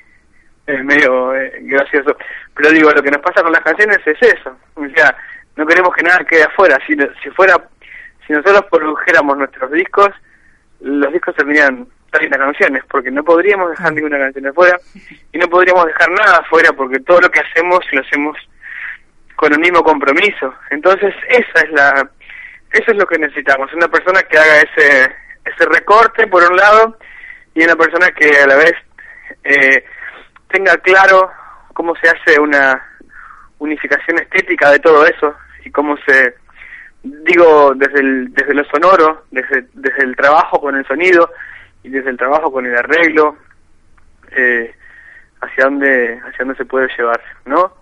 eh, 0.66 0.82
medio 0.82 1.34
eh, 1.34 1.58
gracioso. 1.62 2.16
Pero 2.54 2.70
digo, 2.70 2.90
lo 2.90 3.02
que 3.02 3.10
nos 3.10 3.20
pasa 3.22 3.42
con 3.42 3.52
las 3.52 3.62
canciones 3.62 3.98
es 4.06 4.16
eso. 4.20 4.56
O 4.74 4.86
sea, 4.94 5.16
no 5.56 5.66
queremos 5.66 5.94
que 5.94 6.02
nada 6.02 6.24
quede 6.24 6.44
afuera. 6.44 6.78
Si, 6.86 6.94
si 7.22 7.30
fuera, 7.30 7.56
si 8.26 8.32
nosotros 8.32 8.64
produjéramos 8.70 9.36
nuestros 9.36 9.70
discos, 9.72 10.10
los 10.80 11.12
discos 11.12 11.34
tendrían 11.34 11.86
30 12.10 12.38
canciones, 12.38 12.82
porque 12.88 13.10
no 13.10 13.24
podríamos 13.24 13.70
dejar 13.70 13.92
ninguna 13.92 14.18
canción 14.18 14.46
afuera 14.46 14.78
y 15.32 15.38
no 15.38 15.48
podríamos 15.48 15.86
dejar 15.86 16.10
nada 16.10 16.38
afuera, 16.38 16.72
porque 16.72 17.00
todo 17.00 17.20
lo 17.20 17.30
que 17.30 17.40
hacemos 17.40 17.80
lo 17.92 18.00
hacemos 18.00 18.36
con 19.42 19.52
un 19.52 19.60
mismo 19.60 19.82
compromiso. 19.82 20.54
Entonces, 20.70 21.12
esa 21.28 21.64
es 21.64 21.72
la, 21.72 22.08
eso 22.70 22.92
es 22.92 22.96
lo 22.96 23.04
que 23.06 23.18
necesitamos. 23.18 23.74
Una 23.74 23.88
persona 23.88 24.22
que 24.22 24.38
haga 24.38 24.58
ese, 24.58 25.12
ese 25.44 25.66
recorte, 25.68 26.28
por 26.28 26.48
un 26.48 26.56
lado, 26.56 26.96
y 27.52 27.64
una 27.64 27.74
persona 27.74 28.12
que 28.12 28.40
a 28.40 28.46
la 28.46 28.54
vez 28.54 28.72
eh, 29.42 29.84
tenga 30.46 30.76
claro 30.76 31.28
cómo 31.74 31.92
se 31.96 32.08
hace 32.08 32.38
una 32.38 32.80
unificación 33.58 34.20
estética 34.20 34.70
de 34.70 34.78
todo 34.78 35.04
eso 35.06 35.34
y 35.64 35.72
cómo 35.72 35.96
se 36.06 36.36
digo 37.02 37.72
desde 37.74 37.98
el 37.98 38.32
desde 38.32 38.54
lo 38.54 38.64
sonoro 38.66 39.24
desde 39.32 39.66
desde 39.72 40.04
el 40.04 40.14
trabajo 40.14 40.60
con 40.60 40.76
el 40.76 40.86
sonido 40.86 41.30
y 41.82 41.88
desde 41.88 42.10
el 42.10 42.16
trabajo 42.16 42.52
con 42.52 42.64
el 42.64 42.76
arreglo 42.76 43.36
eh, 44.30 44.72
hacia 45.40 45.64
dónde 45.64 46.20
hacia 46.24 46.44
dónde 46.44 46.56
se 46.56 46.64
puede 46.64 46.88
llevar 46.96 47.20
no 47.44 47.81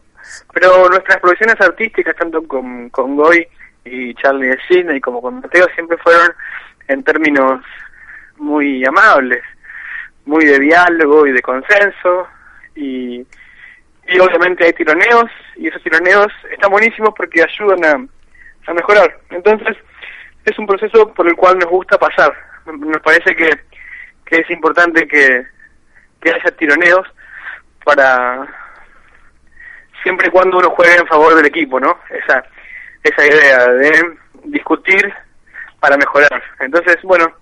pero 0.52 0.88
nuestras 0.88 1.18
producciones 1.18 1.60
artísticas 1.60 2.16
tanto 2.16 2.42
con 2.46 2.90
con 2.90 3.16
Goy 3.16 3.46
y 3.84 4.14
Charlie 4.14 4.48
de 4.48 4.58
Sidney 4.68 5.00
como 5.00 5.22
con 5.22 5.40
Mateo 5.40 5.66
siempre 5.74 5.96
fueron 5.98 6.32
en 6.88 7.02
términos 7.02 7.62
muy 8.36 8.84
amables 8.84 9.42
muy 10.26 10.44
de 10.44 10.58
diálogo 10.58 11.26
y 11.26 11.32
de 11.32 11.42
consenso 11.42 12.28
y, 12.74 13.26
y 14.08 14.18
obviamente 14.18 14.64
hay 14.64 14.72
tironeos 14.72 15.30
y 15.56 15.68
esos 15.68 15.82
tironeos 15.82 16.32
están 16.50 16.70
buenísimos 16.70 17.10
porque 17.16 17.42
ayudan 17.42 17.84
a, 17.84 18.70
a 18.70 18.74
mejorar. 18.74 19.18
Entonces 19.30 19.76
es 20.44 20.58
un 20.58 20.66
proceso 20.66 21.12
por 21.14 21.28
el 21.28 21.34
cual 21.34 21.58
nos 21.58 21.68
gusta 21.68 21.98
pasar. 21.98 22.32
Nos 22.66 23.02
parece 23.02 23.34
que, 23.34 23.50
que 24.24 24.36
es 24.36 24.50
importante 24.50 25.06
que, 25.06 25.44
que 26.20 26.30
haya 26.30 26.56
tironeos 26.56 27.06
para 27.84 28.46
siempre 30.02 30.28
y 30.28 30.30
cuando 30.30 30.58
uno 30.58 30.70
juegue 30.70 30.96
en 30.96 31.06
favor 31.06 31.34
del 31.34 31.46
equipo, 31.46 31.80
¿no? 31.80 31.98
Esa, 32.10 32.44
esa 33.02 33.26
idea 33.26 33.68
de 33.68 34.18
discutir 34.44 35.12
para 35.80 35.96
mejorar. 35.96 36.42
Entonces, 36.60 36.96
bueno, 37.02 37.32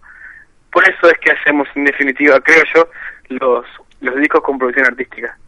por 0.73 0.89
eso 0.89 1.11
es 1.11 1.19
que 1.19 1.33
hacemos 1.33 1.69
en 1.75 1.85
definitiva, 1.85 2.41
creo 2.41 2.65
yo, 2.75 2.91
los 3.29 3.67
los 4.01 4.17
discos 4.17 4.43
con 4.43 4.59
producción 4.59 4.87
artística. 4.87 5.39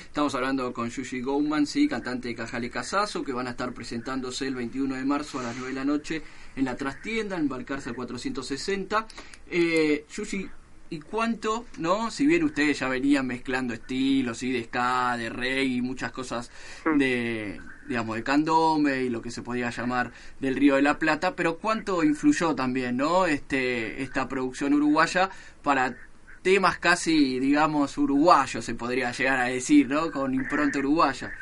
Estamos 0.00 0.34
hablando 0.34 0.72
con 0.72 0.88
Yushi 0.88 1.20
Gouman, 1.20 1.66
sí, 1.66 1.88
cantante 1.88 2.28
de 2.28 2.34
Cajale 2.34 2.70
Casazo, 2.70 3.22
que 3.22 3.32
van 3.32 3.48
a 3.48 3.50
estar 3.50 3.72
presentándose 3.72 4.46
el 4.46 4.54
21 4.54 4.94
de 4.94 5.04
marzo 5.04 5.40
a 5.40 5.42
las 5.42 5.56
9 5.56 5.68
de 5.68 5.74
la 5.74 5.84
noche 5.84 6.22
en 6.56 6.64
la 6.64 6.76
trastienda, 6.76 7.36
en 7.36 7.48
Balcarce 7.48 7.92
460. 7.92 9.06
Eh, 9.50 10.06
Yushi, 10.10 10.48
¿y 10.90 11.00
cuánto, 11.00 11.64
no? 11.78 12.10
Si 12.10 12.26
bien 12.26 12.44
ustedes 12.44 12.78
ya 12.78 12.88
venían 12.88 13.26
mezclando 13.26 13.74
estilos, 13.74 14.38
¿sí? 14.38 14.52
de 14.52 14.64
ska, 14.64 15.16
de 15.16 15.28
reggae 15.30 15.64
y 15.64 15.82
muchas 15.82 16.12
cosas 16.12 16.50
de, 16.96 17.60
digamos, 17.88 18.16
de 18.16 18.22
candombe 18.22 19.02
y 19.02 19.08
lo 19.08 19.22
que 19.22 19.30
se 19.30 19.42
podía 19.42 19.70
llamar 19.70 20.10
del 20.40 20.56
Río 20.56 20.76
de 20.76 20.82
la 20.82 20.98
Plata, 20.98 21.34
pero 21.34 21.56
¿cuánto 21.58 22.02
influyó 22.04 22.54
también, 22.54 22.96
no? 22.96 23.26
Este, 23.26 24.02
esta 24.02 24.28
producción 24.28 24.74
uruguaya 24.74 25.30
para 25.62 25.94
temas 26.42 26.78
casi, 26.78 27.40
digamos, 27.40 27.98
uruguayos, 27.98 28.64
se 28.64 28.74
podría 28.74 29.10
llegar 29.10 29.38
a 29.38 29.46
decir, 29.46 29.88
¿no? 29.88 30.10
Con 30.12 30.34
impronta 30.34 30.78
uruguaya. 30.78 31.32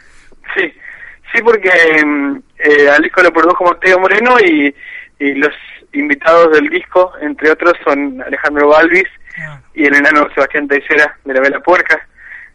Sí, 0.56 0.72
sí, 1.32 1.42
porque 1.42 1.70
eh, 2.58 2.88
al 2.88 3.02
disco 3.02 3.22
lo 3.22 3.32
produjo 3.32 3.64
Mateo 3.64 3.98
Moreno 3.98 4.36
y, 4.40 4.74
y 5.18 5.34
los 5.34 5.52
invitados 5.92 6.52
del 6.52 6.68
disco, 6.68 7.12
entre 7.20 7.50
otros, 7.50 7.74
son 7.84 8.22
Alejandro 8.22 8.68
Balvis 8.68 9.08
y 9.74 9.86
el 9.86 9.94
enano 9.94 10.28
Sebastián 10.34 10.68
Teixeira 10.68 11.16
de 11.24 11.34
la 11.34 11.40
Vela 11.40 11.60
Puerca, 11.60 12.06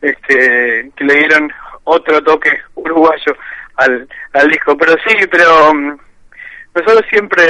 este, 0.01 0.91
que 0.95 1.03
le 1.03 1.15
dieron 1.15 1.51
otro 1.83 2.23
toque 2.23 2.51
uruguayo 2.75 3.35
al, 3.75 4.07
al 4.33 4.47
disco. 4.49 4.77
Pero 4.77 4.93
sí, 5.05 5.15
pero 5.29 5.71
um, 5.71 5.97
nosotros 6.75 7.05
siempre, 7.09 7.43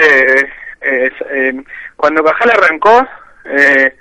eh, 0.81 1.11
eh, 1.31 1.63
cuando 1.95 2.23
Cajal 2.23 2.51
arrancó, 2.51 3.07
eh, 3.45 3.95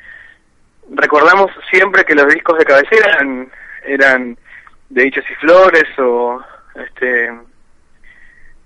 recordamos 0.95 1.51
siempre 1.71 2.05
que 2.05 2.15
los 2.15 2.33
discos 2.33 2.59
de 2.59 2.65
cabecera 2.65 3.19
eran, 3.85 4.39
de 4.89 5.03
Dichos 5.03 5.25
y 5.31 5.35
Flores 5.35 5.87
o 5.99 6.43
este 6.75 7.31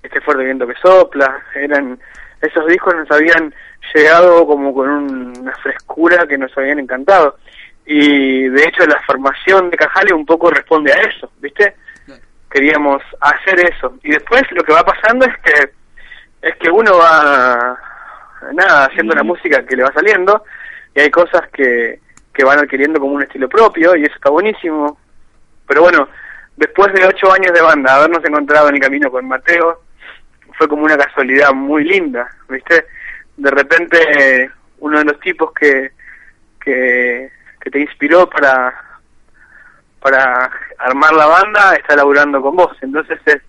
este 0.03 0.21
fuerte 0.21 0.45
viento 0.45 0.67
que 0.67 0.75
sopla, 0.83 1.41
eran 1.55 1.99
esos 2.41 2.67
discos 2.67 2.95
nos 2.95 3.11
habían 3.11 3.55
llegado 3.95 4.47
como 4.47 4.72
con 4.74 4.89
una 4.89 5.55
frescura 5.57 6.26
que 6.26 6.39
nos 6.39 6.57
habían 6.57 6.78
encantado. 6.78 7.37
Y 7.85 8.49
de 8.49 8.64
hecho 8.64 8.87
la 8.87 9.01
formación 9.03 9.70
de 9.70 9.76
Cajale 9.76 10.14
un 10.14 10.24
poco 10.24 10.51
responde 10.51 10.93
a 10.93 11.01
eso, 11.03 11.30
¿viste? 11.41 11.74
Queríamos 12.51 13.03
hacer 13.20 13.61
eso. 13.61 13.97
Y 14.03 14.11
después 14.11 14.43
lo 14.53 14.62
que 14.62 14.72
va 14.72 14.85
pasando 14.85 15.26
es 15.26 15.37
que 15.39 15.70
es 16.43 16.57
que 16.57 16.70
uno 16.70 16.99
va 16.99 17.78
nada 18.53 18.87
haciendo 18.87 19.14
la 19.14 19.22
música 19.22 19.64
que 19.64 19.76
le 19.76 19.85
va 19.85 19.93
saliendo 19.93 20.45
y 20.95 21.01
hay 21.01 21.11
cosas 21.11 21.43
que, 21.53 22.01
que 22.35 22.45
van 22.45 22.59
adquiriendo 22.59 22.99
como 22.99 23.14
un 23.14 23.22
estilo 23.22 23.49
propio 23.49 23.95
y 23.95 24.05
eso 24.05 24.14
está 24.14 24.30
buenísimo. 24.30 24.99
Pero 25.66 25.83
bueno, 25.83 26.09
después 26.57 26.93
de 26.93 27.07
ocho 27.07 27.33
años 27.33 27.53
de 27.53 27.62
banda, 27.62 27.95
habernos 27.95 28.24
encontrado 28.24 28.68
en 28.68 28.74
el 28.74 28.80
camino 28.80 29.11
con 29.11 29.26
Mateo, 29.26 29.83
fue 30.59 30.68
como 30.68 30.85
una 30.85 30.99
casualidad 30.99 31.53
muy 31.53 31.85
linda, 31.85 32.28
¿viste? 32.49 32.85
De 33.37 33.51
repente 33.51 34.51
uno 34.78 34.99
de 34.99 35.05
los 35.05 35.20
tipos 35.20 35.53
que, 35.53 35.93
que, 36.62 37.30
que 37.61 37.70
te 37.70 37.80
inspiró 37.80 38.28
para, 38.28 38.74
para 40.01 40.51
armar 40.78 41.12
la 41.14 41.26
banda 41.26 41.74
está 41.74 41.97
laburando 41.97 42.43
con 42.43 42.57
vos, 42.57 42.76
entonces 42.80 43.18
es, 43.24 43.41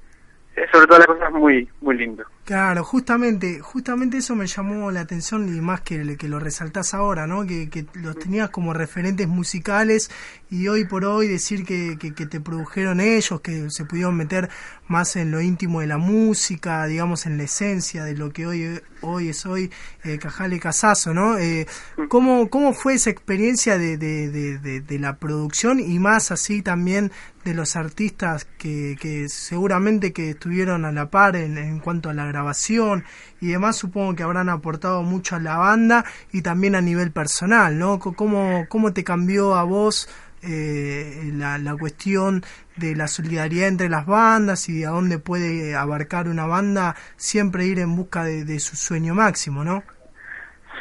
es 0.55 0.69
sobre 0.71 0.88
todo 0.88 0.99
las 0.99 1.07
cosas 1.07 1.31
muy, 1.31 1.67
muy 1.81 1.97
lindo. 1.97 2.23
Claro, 2.45 2.83
justamente, 2.83 3.61
justamente 3.61 4.17
eso 4.17 4.35
me 4.35 4.47
llamó 4.47 4.91
la 4.91 4.99
atención 4.99 5.47
y 5.47 5.61
más 5.61 5.79
que, 5.79 6.17
que 6.17 6.27
lo 6.27 6.39
resaltás 6.39 6.93
ahora, 6.93 7.25
¿no? 7.25 7.45
Que, 7.45 7.69
que 7.69 7.85
los 7.93 8.19
tenías 8.19 8.49
como 8.49 8.73
referentes 8.73 9.29
musicales 9.29 10.11
y 10.49 10.67
hoy 10.67 10.83
por 10.83 11.05
hoy 11.05 11.29
decir 11.29 11.65
que, 11.65 11.97
que, 11.97 12.25
te 12.25 12.41
produjeron 12.41 12.99
ellos, 12.99 13.39
que 13.39 13.69
se 13.69 13.85
pudieron 13.85 14.17
meter 14.17 14.49
más 14.87 15.15
en 15.15 15.31
lo 15.31 15.39
íntimo 15.39 15.79
de 15.79 15.87
la 15.87 15.97
música, 15.97 16.85
digamos 16.85 17.25
en 17.25 17.37
la 17.37 17.43
esencia 17.43 18.03
de 18.03 18.15
lo 18.15 18.33
que 18.33 18.45
hoy 18.45 18.81
hoy 19.03 19.29
es 19.29 19.45
hoy 19.45 19.71
eh, 20.03 20.17
Cajale 20.17 20.59
Casazo, 20.59 21.13
¿no? 21.13 21.37
Eh, 21.37 21.67
¿cómo, 22.09 22.49
¿Cómo 22.49 22.73
fue 22.73 22.95
esa 22.95 23.09
experiencia 23.09 23.77
de, 23.77 23.97
de, 23.97 24.29
de, 24.29 24.81
de, 24.81 24.99
la 24.99 25.17
producción 25.17 25.79
y 25.79 25.99
más 25.99 26.31
así 26.31 26.61
también 26.61 27.11
de 27.43 27.53
los 27.53 27.75
artistas 27.75 28.45
que, 28.57 28.95
que 28.99 29.27
seguramente 29.29 30.13
que 30.13 30.31
estuvieron 30.31 30.85
a 30.85 30.91
la 30.91 31.09
par 31.09 31.35
en, 31.35 31.57
en 31.57 31.79
cuanto 31.79 32.09
a 32.09 32.13
la 32.13 32.25
grabación 32.34 33.05
y 33.39 33.51
demás, 33.51 33.77
supongo 33.77 34.15
que 34.15 34.23
habrán 34.23 34.49
aportado 34.49 35.03
mucho 35.03 35.36
a 35.36 35.39
la 35.39 35.57
banda 35.57 36.03
y 36.31 36.41
también 36.41 36.75
a 36.75 36.81
nivel 36.81 37.11
personal, 37.11 37.77
¿no? 37.77 37.99
¿Cómo, 37.99 38.65
cómo 38.67 38.91
te 38.91 39.03
cambió 39.03 39.55
a 39.55 39.63
vos 39.63 40.09
eh, 40.41 41.31
la, 41.34 41.57
la 41.57 41.75
cuestión 41.77 42.43
de 42.75 42.95
la 42.95 43.07
solidaridad 43.07 43.67
entre 43.67 43.88
las 43.88 44.05
bandas 44.05 44.67
y 44.67 44.84
a 44.84 44.89
dónde 44.89 45.19
puede 45.19 45.75
abarcar 45.75 46.27
una 46.27 46.47
banda 46.47 46.95
siempre 47.15 47.65
ir 47.65 47.79
en 47.79 47.95
busca 47.95 48.23
de, 48.23 48.59
su 48.59 48.75
sueño 48.75 49.13
máximo, 49.13 49.63
¿no? 49.63 49.84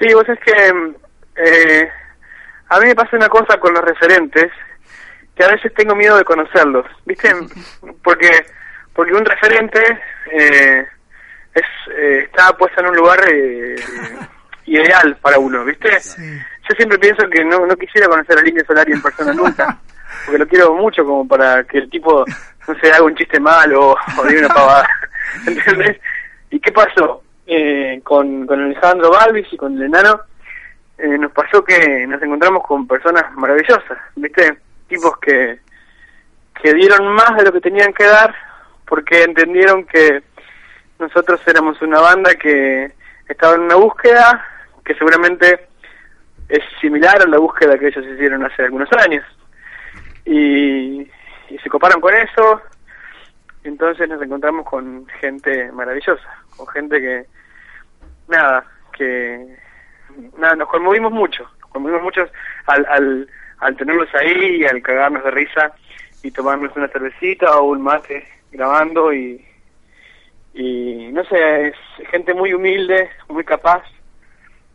Sí, 0.00 0.12
vos 0.14 0.28
es 0.28 0.38
que 0.40 0.52
eh, 1.36 1.88
a 2.70 2.80
mí 2.80 2.86
me 2.86 2.94
pasa 2.94 3.16
una 3.16 3.28
cosa 3.28 3.60
con 3.60 3.74
los 3.74 3.84
referentes 3.84 4.50
que 5.36 5.44
a 5.44 5.48
veces 5.48 5.72
tengo 5.74 5.94
miedo 5.94 6.16
de 6.16 6.24
conocerlos, 6.24 6.86
¿viste? 7.04 7.30
Porque 8.02 8.30
porque 8.94 9.14
un 9.14 9.24
referente 9.24 9.80
eh, 10.30 10.86
es 11.54 11.64
eh, 11.96 12.24
está 12.24 12.52
puesto 12.56 12.80
en 12.80 12.88
un 12.88 12.96
lugar 12.96 13.20
eh, 13.30 13.76
ideal 14.66 15.16
para 15.20 15.38
uno, 15.38 15.64
¿viste? 15.64 15.90
Yo 15.90 16.76
siempre 16.76 16.98
pienso 16.98 17.28
que 17.28 17.44
no, 17.44 17.66
no 17.66 17.76
quisiera 17.76 18.08
conocer 18.08 18.38
a 18.38 18.42
Línea 18.42 18.64
Solari 18.64 18.92
en 18.92 19.02
persona 19.02 19.32
nunca, 19.32 19.78
porque 20.24 20.38
lo 20.38 20.46
quiero 20.46 20.74
mucho 20.74 21.04
como 21.04 21.26
para 21.26 21.64
que 21.64 21.78
el 21.78 21.90
tipo, 21.90 22.24
no 22.68 22.74
sé, 22.78 22.90
haga 22.90 23.04
un 23.04 23.16
chiste 23.16 23.40
malo 23.40 23.90
o, 23.90 24.26
diga 24.26 24.46
una 24.46 24.54
pavada, 24.54 24.88
¿entendés? 25.46 26.00
¿Y 26.50 26.60
qué 26.60 26.72
pasó? 26.72 27.22
Eh, 27.46 28.00
con, 28.04 28.46
con 28.46 28.60
Alejandro 28.62 29.10
Balvis 29.10 29.52
y 29.52 29.56
con 29.56 29.76
el 29.76 29.82
enano, 29.82 30.20
eh, 30.96 31.18
nos 31.18 31.32
pasó 31.32 31.64
que 31.64 32.06
nos 32.06 32.22
encontramos 32.22 32.64
con 32.64 32.86
personas 32.86 33.24
maravillosas, 33.34 33.98
¿viste? 34.14 34.58
Tipos 34.86 35.18
que, 35.18 35.58
que 36.62 36.74
dieron 36.74 37.08
más 37.08 37.36
de 37.36 37.44
lo 37.44 37.52
que 37.52 37.60
tenían 37.60 37.92
que 37.92 38.04
dar 38.04 38.32
porque 38.86 39.24
entendieron 39.24 39.84
que 39.86 40.22
nosotros 41.02 41.40
éramos 41.46 41.82
una 41.82 42.00
banda 42.00 42.34
que 42.36 42.92
estaba 43.28 43.54
en 43.54 43.62
una 43.62 43.74
búsqueda 43.74 44.44
que 44.84 44.94
seguramente 44.94 45.68
es 46.48 46.62
similar 46.80 47.20
a 47.20 47.26
la 47.26 47.38
búsqueda 47.38 47.78
que 47.78 47.88
ellos 47.88 48.04
hicieron 48.06 48.44
hace 48.44 48.62
algunos 48.62 48.88
años. 48.92 49.24
Y, 50.24 51.10
se 51.62 51.68
coparon 51.68 52.00
con 52.00 52.14
eso, 52.14 52.62
entonces 53.62 54.08
nos 54.08 54.22
encontramos 54.22 54.64
con 54.64 55.06
gente 55.20 55.70
maravillosa, 55.70 56.26
con 56.56 56.66
gente 56.68 56.98
que, 56.98 57.26
nada, 58.26 58.64
que, 58.96 59.58
nada, 60.38 60.56
nos 60.56 60.68
conmovimos 60.68 61.12
mucho, 61.12 61.46
nos 61.60 61.70
conmovimos 61.70 62.02
mucho 62.02 62.26
al, 62.66 62.86
al, 62.86 63.28
al 63.58 63.76
tenerlos 63.76 64.08
ahí, 64.14 64.64
al 64.64 64.80
cagarnos 64.80 65.22
de 65.24 65.30
risa 65.30 65.74
y 66.22 66.30
tomarnos 66.30 66.74
una 66.74 66.88
cervecita 66.88 67.58
o 67.58 67.64
un 67.64 67.82
mate 67.82 68.26
grabando 68.50 69.12
y, 69.12 69.44
y 70.54 71.10
no 71.12 71.24
sé, 71.24 71.68
es 71.68 71.76
gente 72.10 72.34
muy 72.34 72.52
humilde, 72.52 73.10
muy 73.28 73.44
capaz, 73.44 73.82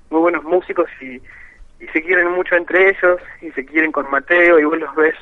muy 0.10 0.22
buenos 0.22 0.44
músicos 0.44 0.90
y, 1.02 1.22
y 1.80 1.88
se 1.94 2.02
quieren 2.02 2.32
mucho 2.32 2.56
entre 2.56 2.90
ellos 2.90 3.22
y 3.42 3.52
se 3.52 3.66
quieren 3.66 3.92
con 3.92 4.10
Mateo 4.10 4.60
y 4.60 4.64
vos 4.64 4.80
los 4.80 4.96
ves 4.96 5.16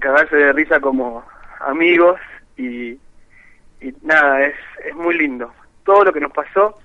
cagarse 0.00 0.36
de 0.36 0.52
risa 0.52 0.80
como 0.80 1.24
amigos 1.60 2.20
y, 2.56 2.98
y 3.80 3.94
nada, 4.02 4.44
es, 4.46 4.54
es 4.84 4.94
muy 4.94 5.16
lindo. 5.16 5.52
Todo 5.84 6.04
lo 6.04 6.12
que 6.12 6.20
nos 6.20 6.32
pasó 6.32 6.78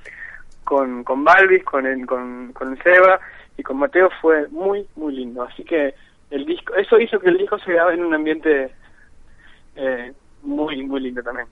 con, 0.64 1.04
con 1.04 1.24
Balvis, 1.24 1.64
con 1.64 1.86
el, 1.86 2.06
con, 2.06 2.54
con 2.54 2.78
Seba 2.82 3.20
y 3.58 3.64
con 3.64 3.78
Mateo 3.78 4.10
fue 4.22 4.48
muy, 4.50 4.88
muy 4.96 5.16
lindo. 5.16 5.44
Así 5.44 5.64
que 5.64 5.94
el 6.30 6.46
disco, 6.46 6.74
eso 6.76 7.00
hizo 7.00 7.20
que 7.20 7.30
el 7.30 7.38
disco 7.38 7.60
se 7.60 7.74
grabara 7.74 7.96
en 7.96 8.06
un 8.06 8.14
ambiente 8.14 8.72
eh, 9.76 10.14
muy, 10.44 10.86
muy 10.86 11.02
lindo 11.02 11.22
también. 11.22 11.48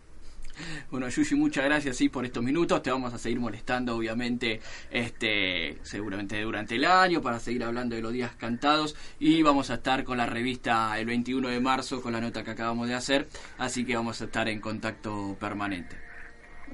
Bueno, 0.89 1.07
Yushi, 1.07 1.35
muchas 1.35 1.65
gracias 1.65 1.97
sí, 1.97 2.09
por 2.09 2.25
estos 2.25 2.43
minutos. 2.43 2.81
Te 2.83 2.91
vamos 2.91 3.13
a 3.13 3.17
seguir 3.17 3.39
molestando, 3.39 3.95
obviamente, 3.95 4.59
este, 4.89 5.77
seguramente 5.83 6.41
durante 6.41 6.75
el 6.75 6.85
año, 6.85 7.21
para 7.21 7.39
seguir 7.39 7.63
hablando 7.63 7.95
de 7.95 8.01
los 8.01 8.13
días 8.13 8.31
cantados. 8.35 8.95
Y 9.19 9.41
vamos 9.41 9.69
a 9.71 9.75
estar 9.75 10.03
con 10.03 10.17
la 10.17 10.25
revista 10.25 10.97
el 10.99 11.05
21 11.05 11.49
de 11.49 11.59
marzo, 11.59 12.01
con 12.01 12.13
la 12.13 12.21
nota 12.21 12.43
que 12.43 12.51
acabamos 12.51 12.87
de 12.87 12.95
hacer. 12.95 13.27
Así 13.57 13.85
que 13.85 13.95
vamos 13.95 14.21
a 14.21 14.25
estar 14.25 14.47
en 14.47 14.59
contacto 14.59 15.35
permanente. 15.39 15.95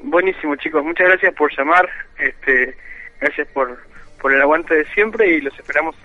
Buenísimo, 0.04 0.56
chicos. 0.56 0.84
Muchas 0.84 1.08
gracias 1.08 1.34
por 1.34 1.56
llamar. 1.56 1.90
Este, 2.18 2.76
gracias 3.20 3.48
por, 3.50 3.78
por 4.22 4.34
el 4.34 4.42
aguante 4.42 4.76
de 4.76 4.86
siempre 4.94 5.36
y 5.36 5.42
los 5.42 5.58
esperamos 5.58 5.96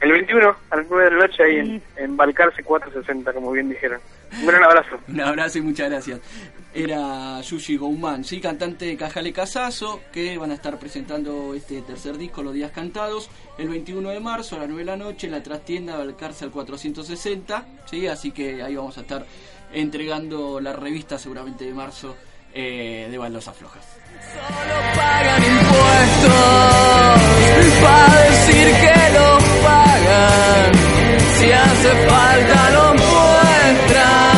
el, 0.00 0.12
21 0.12 0.56
a 0.70 0.76
las 0.76 0.86
9 0.88 1.04
de 1.04 1.10
la 1.10 1.26
noche 1.26 1.42
ahí 1.42 1.58
en, 1.58 1.82
en 1.96 2.16
Balcarce 2.16 2.62
460, 2.62 3.32
como 3.32 3.52
bien 3.52 3.68
dijeron. 3.68 4.00
Un 4.38 4.46
gran 4.46 4.64
abrazo. 4.64 4.98
Un 5.08 5.20
abrazo 5.20 5.58
y 5.58 5.62
muchas 5.62 5.90
gracias. 5.90 6.20
Era 6.72 7.40
Yushi 7.40 7.76
Gouman, 7.76 8.22
sí, 8.22 8.40
cantante 8.40 8.84
de 8.84 8.96
Cajale 8.96 9.32
Casazo, 9.32 10.02
que 10.12 10.38
van 10.38 10.52
a 10.52 10.54
estar 10.54 10.78
presentando 10.78 11.52
este 11.54 11.82
tercer 11.82 12.16
disco, 12.16 12.44
Los 12.44 12.54
Días 12.54 12.70
Cantados, 12.70 13.28
el 13.58 13.68
21 13.68 14.10
de 14.10 14.20
marzo 14.20 14.54
a 14.54 14.60
las 14.60 14.68
9 14.68 14.82
de 14.82 14.86
la 14.86 14.96
noche 14.96 15.26
en 15.26 15.32
la 15.32 15.42
trastienda 15.42 15.98
del 15.98 16.14
Cárcel 16.14 16.50
460, 16.50 17.66
sí, 17.86 18.06
así 18.06 18.30
que 18.30 18.62
ahí 18.62 18.76
vamos 18.76 18.96
a 18.98 19.00
estar 19.00 19.26
entregando 19.72 20.60
la 20.60 20.72
revista 20.72 21.18
seguramente 21.18 21.64
de 21.64 21.74
marzo 21.74 22.14
eh, 22.54 23.08
de 23.10 23.18
Baldosas 23.18 23.56
Flojas. 23.56 23.84
Solo 24.32 24.74
pagan 24.94 25.42
impuestos 25.42 25.80
para 27.82 28.22
decir 28.22 28.66
que 28.76 29.12
los 29.12 29.42
pagan, 29.64 30.72
si 31.36 31.50
hace 31.50 32.08
falta 32.08 32.70
lo 32.70 32.94
igual 33.70 34.29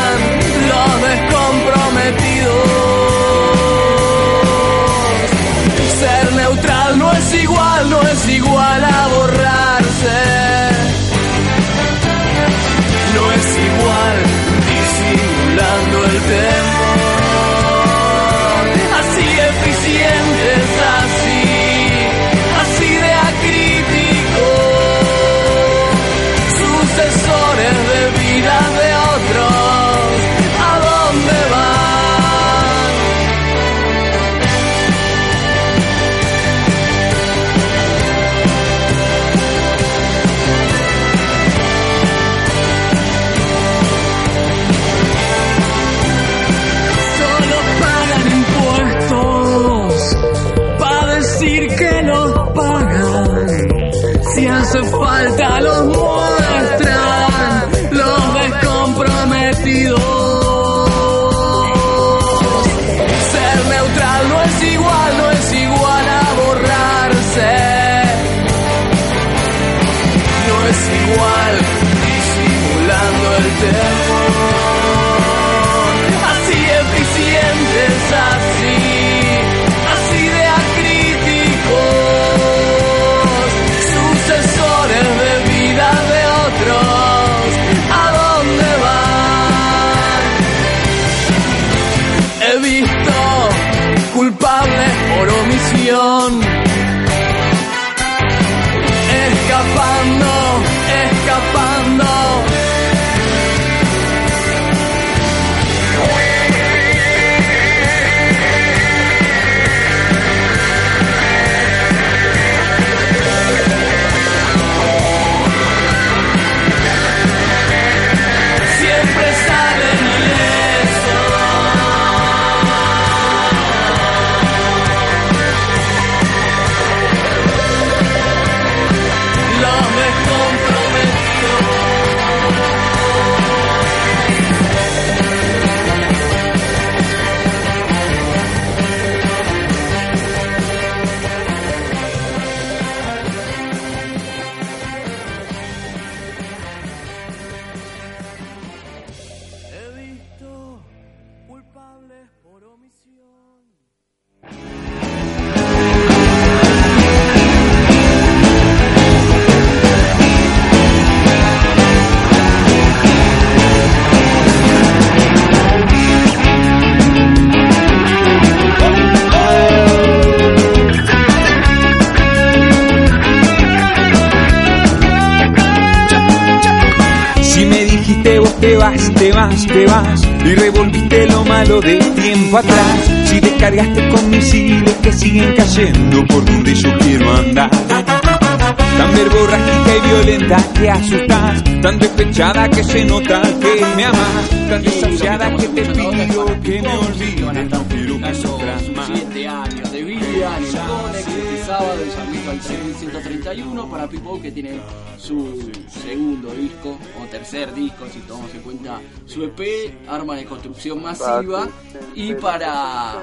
cayendo 185.75 186.27
por 186.27 186.45
donde 186.45 186.75
yo 186.75 186.99
quiero 186.99 187.33
andar 187.35 187.71
Tan 187.71 189.15
verborrágica 189.15 189.97
y 189.97 190.01
violenta 190.09 190.73
que 190.75 190.91
asustas 190.91 191.65
Tan 191.81 191.99
despechada 191.99 192.69
que 192.69 192.85
se 192.85 193.05
nota 193.05 193.43
que 193.61 193.85
me 193.97 194.05
amas 194.05 194.51
Tan 194.69 194.83
desafiada 194.83 195.57
que 195.57 195.69
te 195.69 195.83
pido 195.83 196.63
que 196.63 196.83
me 196.83 196.97
olvides 196.97 197.71
No 197.71 197.85
quiero 197.89 198.19
que 198.19 198.35
sufras 198.35 198.89
más. 198.91 199.11
Siete 199.13 199.49
años 199.49 199.93
de 199.93 200.03
vida 200.03 200.59
en 200.59 200.65
el 200.65 200.71
Conex 200.73 201.27
este 201.27 201.65
sábado 201.65 202.03
en 202.03 202.11
San 202.11 202.29
Luis 202.29 202.49
al 202.49 202.61
131 202.61 203.91
para 203.91 204.09
People 204.09 204.41
que 204.41 204.53
tiene 204.53 204.81
su 205.17 205.71
segundo 205.89 206.51
disco 206.53 206.99
o 207.21 207.27
tercer 207.27 207.73
disco 207.75 208.07
si 208.13 208.21
tomamos 208.21 208.55
en 208.55 208.61
cuenta 208.61 209.01
su 209.27 209.45
EP, 209.45 210.09
Arma 210.09 210.37
de 210.37 210.45
Construcción 210.45 211.03
Masiva. 211.03 211.69
Y 212.15 212.35
para 212.35 213.23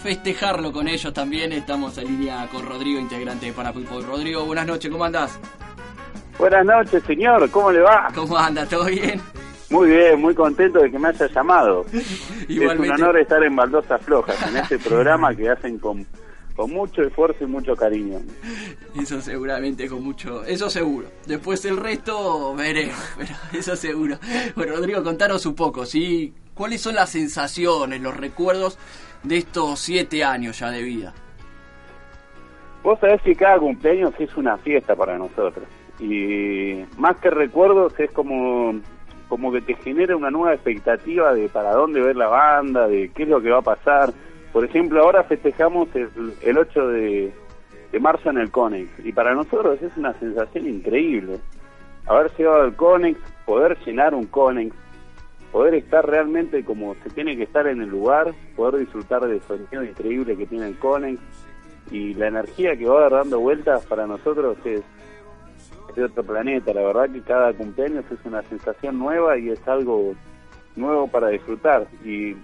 festejarlo 0.00 0.72
con 0.72 0.88
ellos 0.88 1.12
también 1.12 1.52
estamos 1.52 1.98
en 1.98 2.06
línea 2.06 2.48
con 2.50 2.66
Rodrigo, 2.66 2.98
integrante 2.98 3.46
de 3.46 3.52
Para 3.52 3.72
People. 3.72 4.00
Rodrigo, 4.00 4.44
buenas 4.46 4.66
noches, 4.66 4.90
¿cómo 4.90 5.04
andás? 5.04 5.38
Buenas 6.38 6.64
noches, 6.64 7.02
señor. 7.04 7.50
¿Cómo 7.50 7.70
le 7.70 7.80
va? 7.80 8.08
¿Cómo 8.14 8.36
anda? 8.36 8.64
¿Todo 8.66 8.86
bien? 8.86 9.20
Muy 9.68 9.90
bien, 9.90 10.20
muy 10.20 10.34
contento 10.34 10.80
de 10.80 10.90
que 10.90 10.98
me 10.98 11.08
haya 11.08 11.26
llamado. 11.26 11.84
Igualmente. 12.48 12.94
Es 12.94 12.98
un 12.98 13.04
honor 13.04 13.18
estar 13.18 13.44
en 13.44 13.54
Baldosas 13.54 14.00
Flojas, 14.02 14.36
en 14.48 14.56
este 14.56 14.78
programa 14.78 15.34
que 15.34 15.50
hacen 15.50 15.78
con, 15.78 16.06
con 16.56 16.72
mucho 16.72 17.02
esfuerzo 17.02 17.44
y 17.44 17.46
mucho 17.46 17.76
cariño. 17.76 18.20
Eso 18.98 19.20
seguramente 19.20 19.86
con 19.86 20.02
mucho, 20.02 20.44
eso 20.44 20.70
seguro. 20.70 21.08
Después 21.26 21.62
el 21.66 21.76
resto 21.76 22.54
veremos, 22.54 22.96
pero 23.18 23.34
eso 23.52 23.76
seguro. 23.76 24.18
Bueno, 24.56 24.76
Rodrigo, 24.76 25.04
contanos 25.04 25.44
un 25.44 25.54
poco, 25.54 25.84
¿sí? 25.84 26.32
¿Cuáles 26.54 26.80
son 26.80 26.94
las 26.94 27.10
sensaciones, 27.10 28.00
los 28.00 28.16
recuerdos 28.16 28.78
de 29.22 29.38
estos 29.38 29.80
siete 29.80 30.24
años 30.24 30.58
ya 30.58 30.70
de 30.70 30.82
vida? 30.82 31.12
Vos 32.82 32.98
sabés 32.98 33.20
que 33.22 33.34
cada 33.34 33.58
cumpleaños 33.58 34.14
es 34.18 34.34
una 34.36 34.56
fiesta 34.58 34.96
para 34.96 35.18
nosotros. 35.18 35.66
Y 35.98 36.82
más 36.96 37.16
que 37.18 37.28
recuerdos 37.28 37.92
es 37.98 38.10
como, 38.10 38.80
como 39.28 39.52
que 39.52 39.60
te 39.60 39.74
genera 39.74 40.16
una 40.16 40.30
nueva 40.30 40.54
expectativa 40.54 41.34
de 41.34 41.48
para 41.48 41.72
dónde 41.72 42.00
ver 42.00 42.16
la 42.16 42.28
banda, 42.28 42.88
de 42.88 43.10
qué 43.10 43.24
es 43.24 43.28
lo 43.28 43.42
que 43.42 43.50
va 43.50 43.58
a 43.58 43.62
pasar. 43.62 44.12
Por 44.52 44.64
ejemplo, 44.64 45.02
ahora 45.02 45.24
festejamos 45.24 45.88
el, 45.94 46.08
el 46.40 46.58
8 46.58 46.88
de, 46.88 47.32
de 47.92 48.00
marzo 48.00 48.30
en 48.30 48.38
el 48.38 48.50
Conex. 48.50 48.88
Y 49.04 49.12
para 49.12 49.34
nosotros 49.34 49.80
es 49.82 49.94
una 49.96 50.14
sensación 50.14 50.66
increíble. 50.66 51.38
Haber 52.06 52.30
llegado 52.36 52.62
al 52.62 52.74
Conex, 52.74 53.18
poder 53.44 53.78
llenar 53.84 54.14
un 54.14 54.26
Conex, 54.26 54.74
poder 55.52 55.74
estar 55.74 56.06
realmente 56.06 56.64
como 56.64 56.94
se 57.02 57.10
tiene 57.10 57.36
que 57.36 57.44
estar 57.44 57.66
en 57.66 57.82
el 57.82 57.88
lugar, 57.88 58.32
poder 58.56 58.80
disfrutar 58.80 59.26
del 59.26 59.40
sonido 59.42 59.84
increíble 59.84 60.36
que 60.36 60.46
tiene 60.46 60.68
el 60.68 60.78
Conex 60.78 61.20
y 61.90 62.14
la 62.14 62.28
energía 62.28 62.76
que 62.76 62.86
va 62.86 63.08
dando 63.08 63.40
vueltas 63.40 63.84
para 63.86 64.06
nosotros 64.06 64.56
es, 64.64 64.82
de 65.94 66.04
otro 66.04 66.22
planeta. 66.22 66.72
La 66.72 66.82
verdad 66.82 67.10
que 67.10 67.20
cada 67.22 67.52
cumpleaños 67.52 68.04
es 68.10 68.18
una 68.24 68.42
sensación 68.42 68.98
nueva 68.98 69.36
y 69.38 69.50
es 69.50 69.66
algo 69.66 70.14
nuevo 70.76 71.08
para 71.08 71.28
disfrutar. 71.28 71.86
Y 72.04 72.36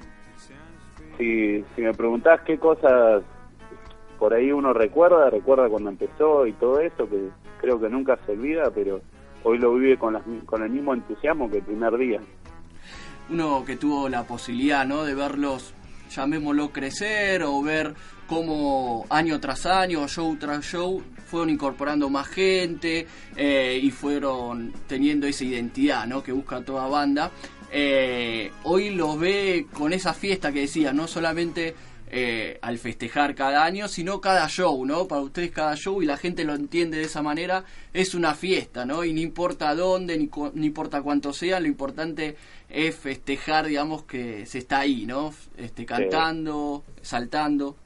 si, 1.17 1.65
si 1.75 1.83
me 1.83 1.95
preguntás 1.95 2.41
qué 2.43 2.59
cosas 2.59 3.23
por 4.19 4.35
ahí 4.35 4.51
uno 4.51 4.73
recuerda, 4.73 5.31
recuerda 5.31 5.69
cuando 5.69 5.91
empezó 5.91 6.47
y 6.47 6.53
todo 6.55 6.81
eso, 6.81 7.09
que 7.09 7.29
creo 7.61 7.81
que 7.81 7.89
nunca 7.89 8.19
se 8.25 8.33
olvida, 8.33 8.71
pero 8.75 9.01
hoy 9.43 9.59
lo 9.59 9.75
vive 9.75 9.99
con, 9.99 10.15
las, 10.15 10.23
con 10.47 10.63
el 10.63 10.71
mismo 10.71 10.95
entusiasmo 10.95 11.51
que 11.51 11.59
el 11.59 11.65
primer 11.65 11.97
día. 11.97 12.21
Uno 13.29 13.65
que 13.65 13.77
tuvo 13.77 14.09
la 14.09 14.25
posibilidad, 14.25 14.87
¿no? 14.87 15.05
De 15.05 15.15
verlos, 15.15 15.73
llamémoslo 16.15 16.73
crecer 16.73 17.43
o 17.43 17.61
ver 17.63 17.95
cómo 18.27 19.07
año 19.09 19.41
tras 19.41 19.67
año, 19.67 20.07
show 20.09 20.37
tras 20.37 20.65
show, 20.65 21.03
fueron 21.27 21.51
incorporando 21.51 22.09
más 22.09 22.29
gente 22.29 23.07
eh, 23.37 23.81
y 23.83 23.91
fueron 23.91 24.73
teniendo 24.87 25.27
esa 25.27 25.45
identidad, 25.45 26.07
¿no? 26.07 26.23
Que 26.23 26.33
busca 26.33 26.61
toda 26.63 26.87
banda. 26.87 27.31
Eh, 27.73 28.53
hoy 28.63 28.91
lo 28.91 29.17
ve 29.19 29.67
con 29.73 29.93
esa 29.93 30.15
fiesta 30.15 30.53
que 30.53 30.61
decía, 30.61 30.93
no 30.93 31.09
solamente 31.09 31.75
eh, 32.09 32.59
al 32.63 32.79
festejar 32.79 33.35
cada 33.35 33.65
año, 33.65 33.89
sino 33.89 34.21
cada 34.21 34.49
show, 34.49 34.87
¿no? 34.87 35.09
Para 35.09 35.23
ustedes 35.23 35.51
cada 35.51 35.75
show 35.75 36.01
y 36.01 36.07
la 36.07 36.17
gente 36.17 36.45
lo 36.45 36.55
entiende 36.55 36.99
de 36.99 37.05
esa 37.05 37.21
manera, 37.21 37.65
es 37.93 38.15
una 38.15 38.35
fiesta, 38.37 38.87
¿no? 38.87 39.05
Y 39.05 39.13
no 39.13 39.21
importa 39.21 39.75
dónde, 39.75 40.17
ni, 40.17 40.31
no 40.33 40.65
importa 40.65 41.03
cuánto 41.03 41.33
sea, 41.33 41.59
lo 41.59 41.67
importante 41.67 42.37
es 42.69 42.97
festejar, 42.99 43.67
digamos, 43.67 44.03
que 44.05 44.47
se 44.47 44.59
está 44.59 44.81
ahí, 44.81 45.07
¿no? 45.07 45.31
Este, 45.57 45.87
cantando, 45.87 46.83
saltando. 47.01 47.77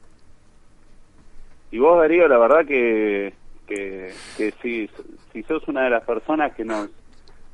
Y 1.71 1.79
vos, 1.79 1.99
Darío, 1.99 2.27
la 2.27 2.37
verdad 2.37 2.65
que, 2.65 3.33
que, 3.67 4.11
que 4.37 4.51
si, 4.61 4.89
si 5.31 5.43
sos 5.43 5.67
una 5.67 5.83
de 5.83 5.89
las 5.89 6.03
personas 6.03 6.53
que 6.53 6.65
nos 6.65 6.89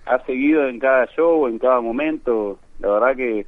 ha 0.05 0.19
seguido 0.25 0.67
en 0.67 0.79
cada 0.79 1.05
show, 1.07 1.47
en 1.47 1.59
cada 1.59 1.81
momento, 1.81 2.59
la 2.79 2.89
verdad 2.89 3.15
que 3.15 3.45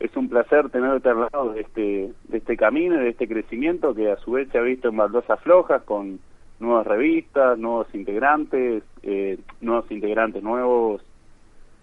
es 0.00 0.16
un 0.16 0.28
placer 0.28 0.68
tenerte 0.70 1.08
al 1.08 1.20
lado 1.20 1.52
de 1.52 1.60
este, 1.60 2.12
de 2.24 2.38
este 2.38 2.56
camino 2.56 2.96
y 2.96 3.04
de 3.04 3.10
este 3.10 3.28
crecimiento 3.28 3.94
que 3.94 4.10
a 4.10 4.16
su 4.16 4.32
vez 4.32 4.48
se 4.50 4.58
ha 4.58 4.62
visto 4.62 4.88
en 4.88 4.96
baldosas 4.96 5.40
flojas 5.40 5.82
con 5.84 6.18
nuevas 6.58 6.86
revistas, 6.86 7.56
nuevos 7.58 7.86
integrantes, 7.94 8.82
eh, 9.02 9.38
nuevos 9.60 9.90
integrantes 9.90 10.42
nuevos, 10.42 11.02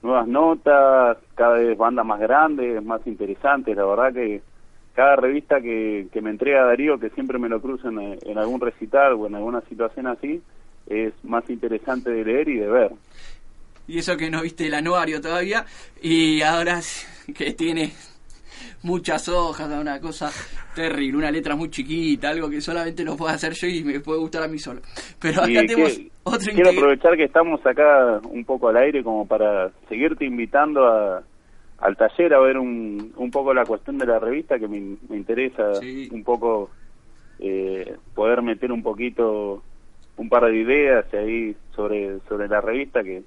nuevas 0.02 0.28
notas, 0.28 1.18
cada 1.36 1.58
vez 1.58 1.78
bandas 1.78 2.06
más 2.06 2.20
grandes, 2.20 2.84
más 2.84 3.06
interesantes. 3.06 3.76
La 3.76 3.86
verdad 3.86 4.14
que 4.14 4.42
cada 4.94 5.16
revista 5.16 5.62
que, 5.62 6.08
que 6.12 6.22
me 6.22 6.30
entrega 6.30 6.66
Darío, 6.66 7.00
que 7.00 7.10
siempre 7.12 7.40
me 7.40 7.50
lo 7.50 7.62
cruzo 7.62 7.90
en, 7.90 8.18
en 8.22 8.38
algún 8.38 8.60
recital 8.60 9.14
o 9.14 9.28
en 9.28 9.36
alguna 9.36 9.62
situación 9.62 10.08
así, 10.08 10.42
es 10.88 11.14
más 11.24 11.50
interesante 11.50 12.10
de 12.10 12.26
leer 12.26 12.50
y 12.50 12.58
de 12.58 12.68
ver. 12.68 12.92
Y 13.88 14.00
eso 14.00 14.18
que 14.18 14.30
no 14.30 14.42
viste 14.42 14.68
el 14.68 14.74
anuario 14.74 15.20
todavía, 15.20 15.66
y 16.02 16.42
ahora 16.42 16.80
que 17.36 17.54
tiene 17.54 17.92
muchas 18.84 19.28
hojas, 19.30 19.70
una 19.72 20.00
cosa 20.00 20.32
terrible, 20.76 21.18
una 21.18 21.32
letra 21.32 21.56
muy 21.56 21.70
chiquita, 21.70 22.30
algo 22.30 22.50
que 22.50 22.62
solamente 22.62 23.04
lo 23.04 23.16
puedo 23.18 23.32
hacer 23.34 23.54
yo 23.54 23.68
y 23.68 23.84
me 23.84 24.00
puede 24.00 24.20
gustar 24.20 24.44
a 24.44 24.48
mí 24.48 24.58
solo. 24.60 24.82
Pero 25.20 25.42
acá 25.42 25.52
Y 25.64 25.68
tenemos 25.68 25.98
que- 25.98 26.12
otro 26.24 26.52
Quiero 26.54 26.70
aprovechar 26.70 27.16
que 27.18 27.24
estamos 27.24 27.66
acá 27.66 28.20
un 28.30 28.46
poco 28.46 28.70
al 28.70 28.78
aire 28.78 29.04
como 29.04 29.26
para 29.28 29.72
seguirte 29.88 30.26
invitando 30.26 30.86
a, 30.86 31.24
al 31.80 31.98
taller 31.98 32.34
a 32.34 32.40
ver 32.40 32.58
un, 32.58 33.14
un 33.16 33.32
poco 33.32 33.54
la 33.54 33.66
cuestión 33.66 33.98
de 33.98 34.06
la 34.06 34.20
revista 34.20 34.60
que 34.60 34.68
me, 34.68 34.98
me 35.10 35.18
interesa 35.18 35.72
un 36.12 36.24
poco 36.24 36.70
eh, 37.40 37.96
poder 38.16 38.42
meter 38.42 38.72
un 38.72 38.84
poquito 38.84 39.64
un 40.18 40.28
par 40.30 40.46
de 40.46 40.58
ideas 40.60 41.06
ahí 41.14 41.56
sobre 41.76 42.20
sobre 42.28 42.50
la 42.50 42.60
revista 42.60 43.02
que 43.02 43.24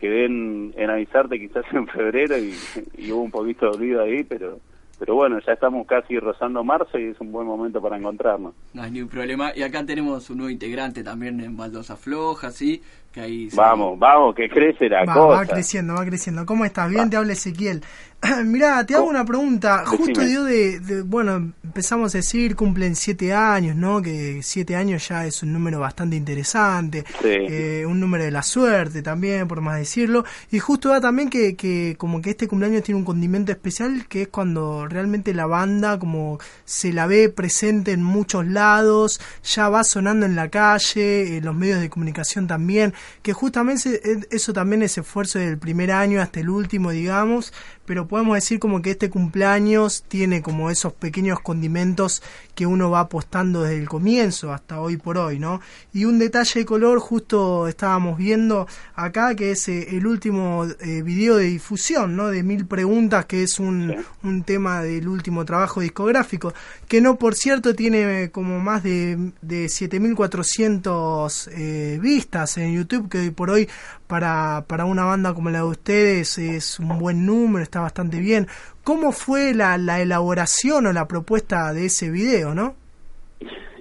quedé 0.00 0.24
en, 0.24 0.72
en 0.78 0.88
avisarte 0.88 1.38
quizás 1.38 1.64
en 1.72 1.86
febrero 1.86 2.38
y, 2.38 2.54
y 2.96 3.12
hubo 3.12 3.20
un 3.22 3.30
poquito 3.30 3.70
de 3.70 3.76
olvido 3.76 4.02
ahí 4.02 4.24
pero 4.24 4.58
pero 5.00 5.14
bueno 5.14 5.40
ya 5.44 5.54
estamos 5.54 5.86
casi 5.86 6.18
rozando 6.20 6.62
marzo 6.62 6.98
y 6.98 7.04
es 7.04 7.20
un 7.20 7.32
buen 7.32 7.46
momento 7.46 7.80
para 7.80 7.96
encontrarnos 7.96 8.52
No 8.74 8.82
hay 8.82 8.90
ningún 8.90 9.08
problema. 9.08 9.52
Y 9.56 9.62
acá 9.62 9.84
tenemos 9.84 10.28
un 10.28 10.36
nuevo 10.36 10.50
integrante 10.50 11.02
también 11.02 11.40
en 11.40 11.56
Baldosa 11.56 11.96
Floja, 11.96 12.50
¿sí? 12.50 12.82
Que 13.12 13.20
ahí 13.22 13.50
se- 13.50 13.56
vamos 13.56 13.98
vamos 13.98 14.34
que 14.36 14.48
crece 14.48 14.88
la 14.88 15.04
Va, 15.04 15.14
cosa 15.14 15.26
va 15.40 15.46
creciendo, 15.46 15.94
va 15.94 16.04
creciendo. 16.04 16.46
¿Cómo 16.46 16.64
estás? 16.64 16.88
Bien, 16.88 17.10
te 17.10 17.16
habla 17.16 17.32
Ezequiel. 17.32 17.82
Mirá, 18.44 18.84
te 18.84 18.94
hago 18.94 19.08
una 19.08 19.24
pregunta. 19.24 19.84
Justo 19.86 20.20
dio 20.20 20.44
de, 20.44 20.78
de- 20.78 21.00
bueno, 21.02 21.52
empezamos 21.64 22.14
a 22.14 22.18
decir, 22.18 22.54
cumplen 22.54 22.94
siete 22.94 23.32
años, 23.32 23.74
¿no? 23.76 24.02
Que 24.02 24.40
siete 24.42 24.76
años 24.76 25.08
ya 25.08 25.24
es 25.26 25.42
un 25.42 25.54
número 25.54 25.80
bastante 25.80 26.16
interesante. 26.16 27.02
Sí. 27.22 27.28
Eh, 27.30 27.84
un 27.88 27.98
número 27.98 28.22
de 28.22 28.30
la 28.30 28.42
suerte 28.42 29.00
también, 29.02 29.48
por 29.48 29.62
más 29.62 29.78
decirlo. 29.78 30.24
Y 30.52 30.58
justo 30.58 30.90
da 30.90 31.00
también 31.00 31.30
que, 31.30 31.56
que 31.56 31.94
como 31.98 32.20
que 32.20 32.30
este 32.30 32.46
cumpleaños 32.46 32.82
tiene 32.82 32.98
un 32.98 33.06
condimento 33.06 33.52
especial, 33.52 34.06
que 34.06 34.22
es 34.22 34.28
cuando 34.28 34.86
realmente 34.86 35.32
la 35.32 35.46
banda 35.46 35.98
como 35.98 36.38
se 36.66 36.92
la 36.92 37.06
ve 37.06 37.30
presente 37.30 37.92
en 37.92 38.02
muchos 38.04 38.46
lados, 38.46 39.18
ya 39.42 39.70
va 39.70 39.82
sonando 39.82 40.26
en 40.26 40.36
la 40.36 40.48
calle, 40.50 41.38
en 41.38 41.44
los 41.46 41.54
medios 41.56 41.80
de 41.80 41.88
comunicación 41.88 42.46
también, 42.46 42.92
que 43.22 43.32
justamente 43.32 44.00
ese- 44.02 44.26
eso 44.30 44.52
también 44.52 44.82
es 44.82 44.96
esfuerzo 44.98 45.38
del 45.38 45.58
primer 45.58 45.92
año 45.92 46.20
hasta 46.20 46.40
el 46.40 46.48
último, 46.50 46.90
digamos, 46.90 47.52
pero 47.90 48.06
podemos 48.06 48.36
decir 48.36 48.60
como 48.60 48.82
que 48.82 48.92
este 48.92 49.10
cumpleaños 49.10 50.04
tiene 50.06 50.42
como 50.42 50.70
esos 50.70 50.92
pequeños 50.92 51.40
condimentos 51.40 52.22
que 52.54 52.64
uno 52.64 52.88
va 52.88 53.00
apostando 53.00 53.62
desde 53.62 53.78
el 53.78 53.88
comienzo 53.88 54.52
hasta 54.52 54.80
hoy 54.80 54.96
por 54.96 55.18
hoy, 55.18 55.40
¿no? 55.40 55.60
Y 55.92 56.04
un 56.04 56.20
detalle 56.20 56.60
de 56.60 56.66
color 56.66 57.00
justo 57.00 57.66
estábamos 57.66 58.16
viendo 58.16 58.68
acá 58.94 59.34
que 59.34 59.50
es 59.50 59.68
eh, 59.68 59.96
el 59.96 60.06
último 60.06 60.66
eh, 60.78 61.02
video 61.02 61.36
de 61.36 61.46
difusión, 61.46 62.14
¿no? 62.14 62.28
De 62.28 62.44
Mil 62.44 62.64
Preguntas, 62.64 63.26
que 63.26 63.42
es 63.42 63.58
un, 63.58 63.96
un 64.22 64.44
tema 64.44 64.82
del 64.82 65.08
último 65.08 65.44
trabajo 65.44 65.80
discográfico, 65.80 66.54
que 66.86 67.00
no 67.00 67.16
por 67.16 67.34
cierto 67.34 67.74
tiene 67.74 68.30
como 68.30 68.60
más 68.60 68.84
de, 68.84 69.32
de 69.42 69.68
7400 69.68 71.50
eh, 71.54 71.98
vistas 72.00 72.56
en 72.56 72.72
YouTube, 72.72 73.08
que 73.08 73.18
hoy 73.18 73.30
por 73.32 73.50
hoy 73.50 73.68
para, 74.10 74.64
para 74.66 74.84
una 74.84 75.04
banda 75.04 75.32
como 75.32 75.50
la 75.50 75.58
de 75.58 75.68
ustedes 75.68 76.36
es 76.36 76.80
un 76.80 76.98
buen 76.98 77.24
número, 77.24 77.62
está 77.62 77.80
bastante 77.80 78.18
bien. 78.18 78.46
¿Cómo 78.82 79.12
fue 79.12 79.54
la, 79.54 79.78
la 79.78 80.02
elaboración 80.02 80.86
o 80.86 80.92
la 80.92 81.06
propuesta 81.06 81.72
de 81.72 81.86
ese 81.86 82.10
video, 82.10 82.54
no? 82.54 82.74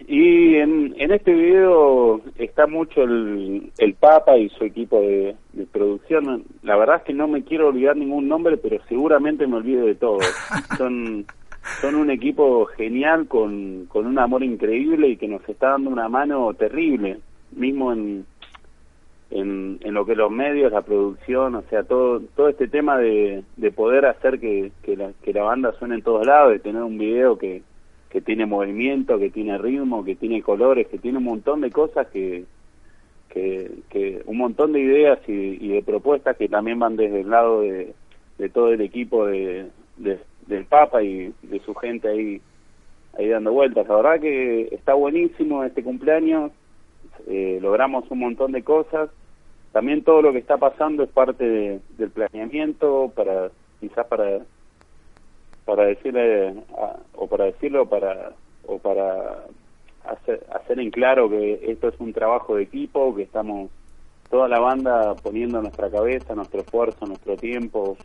Y 0.07 0.55
en, 0.55 0.95
en 0.97 1.11
este 1.11 1.33
video 1.33 2.21
está 2.37 2.67
mucho 2.67 3.03
el, 3.03 3.71
el 3.77 3.93
Papa 3.95 4.37
y 4.37 4.49
su 4.49 4.63
equipo 4.63 5.01
de, 5.01 5.35
de 5.53 5.65
producción. 5.65 6.43
La 6.63 6.77
verdad 6.77 6.97
es 6.97 7.03
que 7.03 7.13
no 7.13 7.27
me 7.27 7.43
quiero 7.43 7.69
olvidar 7.69 7.97
ningún 7.97 8.27
nombre, 8.27 8.57
pero 8.57 8.77
seguramente 8.87 9.47
me 9.47 9.57
olvido 9.57 9.85
de 9.85 9.95
todos. 9.95 10.23
Son, 10.77 11.25
son 11.81 11.95
un 11.95 12.09
equipo 12.09 12.65
genial 12.77 13.27
con, 13.27 13.85
con 13.87 14.07
un 14.07 14.17
amor 14.17 14.43
increíble 14.43 15.09
y 15.09 15.17
que 15.17 15.27
nos 15.27 15.47
está 15.47 15.71
dando 15.71 15.89
una 15.89 16.07
mano 16.07 16.53
terrible, 16.53 17.19
mismo 17.51 17.91
en, 17.91 18.25
en, 19.31 19.79
en 19.81 19.93
lo 19.93 20.05
que 20.05 20.15
los 20.15 20.31
medios, 20.31 20.71
la 20.71 20.81
producción, 20.81 21.55
o 21.55 21.61
sea, 21.69 21.83
todo 21.83 22.19
todo 22.35 22.49
este 22.49 22.67
tema 22.67 22.97
de, 22.97 23.43
de 23.57 23.71
poder 23.71 24.05
hacer 24.05 24.39
que, 24.39 24.71
que, 24.83 24.97
la, 24.97 25.11
que 25.23 25.33
la 25.33 25.43
banda 25.43 25.71
suene 25.73 25.95
en 25.95 26.01
todos 26.01 26.25
lados, 26.25 26.51
de 26.51 26.59
tener 26.59 26.81
un 26.83 26.97
video 26.97 27.37
que, 27.37 27.61
que 28.09 28.21
tiene 28.21 28.45
movimiento, 28.47 29.19
que 29.19 29.29
tiene 29.29 29.57
ritmo, 29.59 30.03
que 30.03 30.15
tiene 30.15 30.41
colores, 30.41 30.87
que 30.87 30.97
tiene 30.97 31.19
un 31.19 31.25
montón 31.25 31.61
de 31.61 31.69
cosas 31.69 32.07
que, 32.07 32.45
que, 33.29 34.21
un 34.25 34.37
montón 34.37 34.73
de 34.73 34.79
ideas 34.79 35.19
y, 35.27 35.31
y 35.61 35.67
de 35.69 35.83
propuestas 35.83 36.35
que 36.37 36.49
también 36.49 36.79
van 36.79 36.95
desde 36.95 37.21
el 37.21 37.29
lado 37.29 37.61
de, 37.61 37.93
de 38.39 38.49
todo 38.49 38.69
el 38.73 38.81
equipo 38.81 39.25
de, 39.27 39.67
de- 39.97 40.19
del 40.47 40.65
Papa 40.65 41.03
y 41.03 41.31
de 41.43 41.59
su 41.59 41.75
gente 41.75 42.07
ahí 42.07 42.41
ahí 43.17 43.27
dando 43.27 43.51
vueltas. 43.51 43.87
La 43.87 43.95
verdad 43.97 44.19
que 44.19 44.69
está 44.71 44.95
buenísimo 44.95 45.63
este 45.63 45.83
cumpleaños, 45.83 46.51
eh, 47.27 47.59
logramos 47.61 48.09
un 48.09 48.19
montón 48.19 48.51
de 48.51 48.63
cosas. 48.63 49.09
También 49.71 50.03
todo 50.03 50.21
lo 50.21 50.31
que 50.33 50.39
está 50.39 50.57
pasando 50.57 51.03
es 51.03 51.09
parte 51.09 51.43
de- 51.43 51.81
del 51.89 52.11
planeamiento 52.11 53.11
para 53.15 53.51
quizás 53.79 54.05
para 54.07 54.45
para 55.65 55.85
decirle 55.85 56.65
o 57.13 57.27
para 57.27 57.45
decirlo 57.45 57.87
para 57.87 58.33
o 58.63 58.79
para 58.79 59.45
hacer, 60.05 60.45
hacer 60.53 60.79
en 60.79 60.91
claro 60.91 61.29
que 61.29 61.59
esto 61.71 61.89
es 61.89 61.95
un 61.99 62.13
trabajo 62.13 62.55
de 62.55 62.63
equipo 62.63 63.15
que 63.15 63.23
estamos 63.23 63.69
toda 64.29 64.47
la 64.47 64.59
banda 64.59 65.15
poniendo 65.21 65.61
nuestra 65.61 65.89
cabeza 65.91 66.35
nuestro 66.35 66.61
esfuerzo 66.61 67.05
nuestro 67.07 67.37
tiempo 67.37 67.97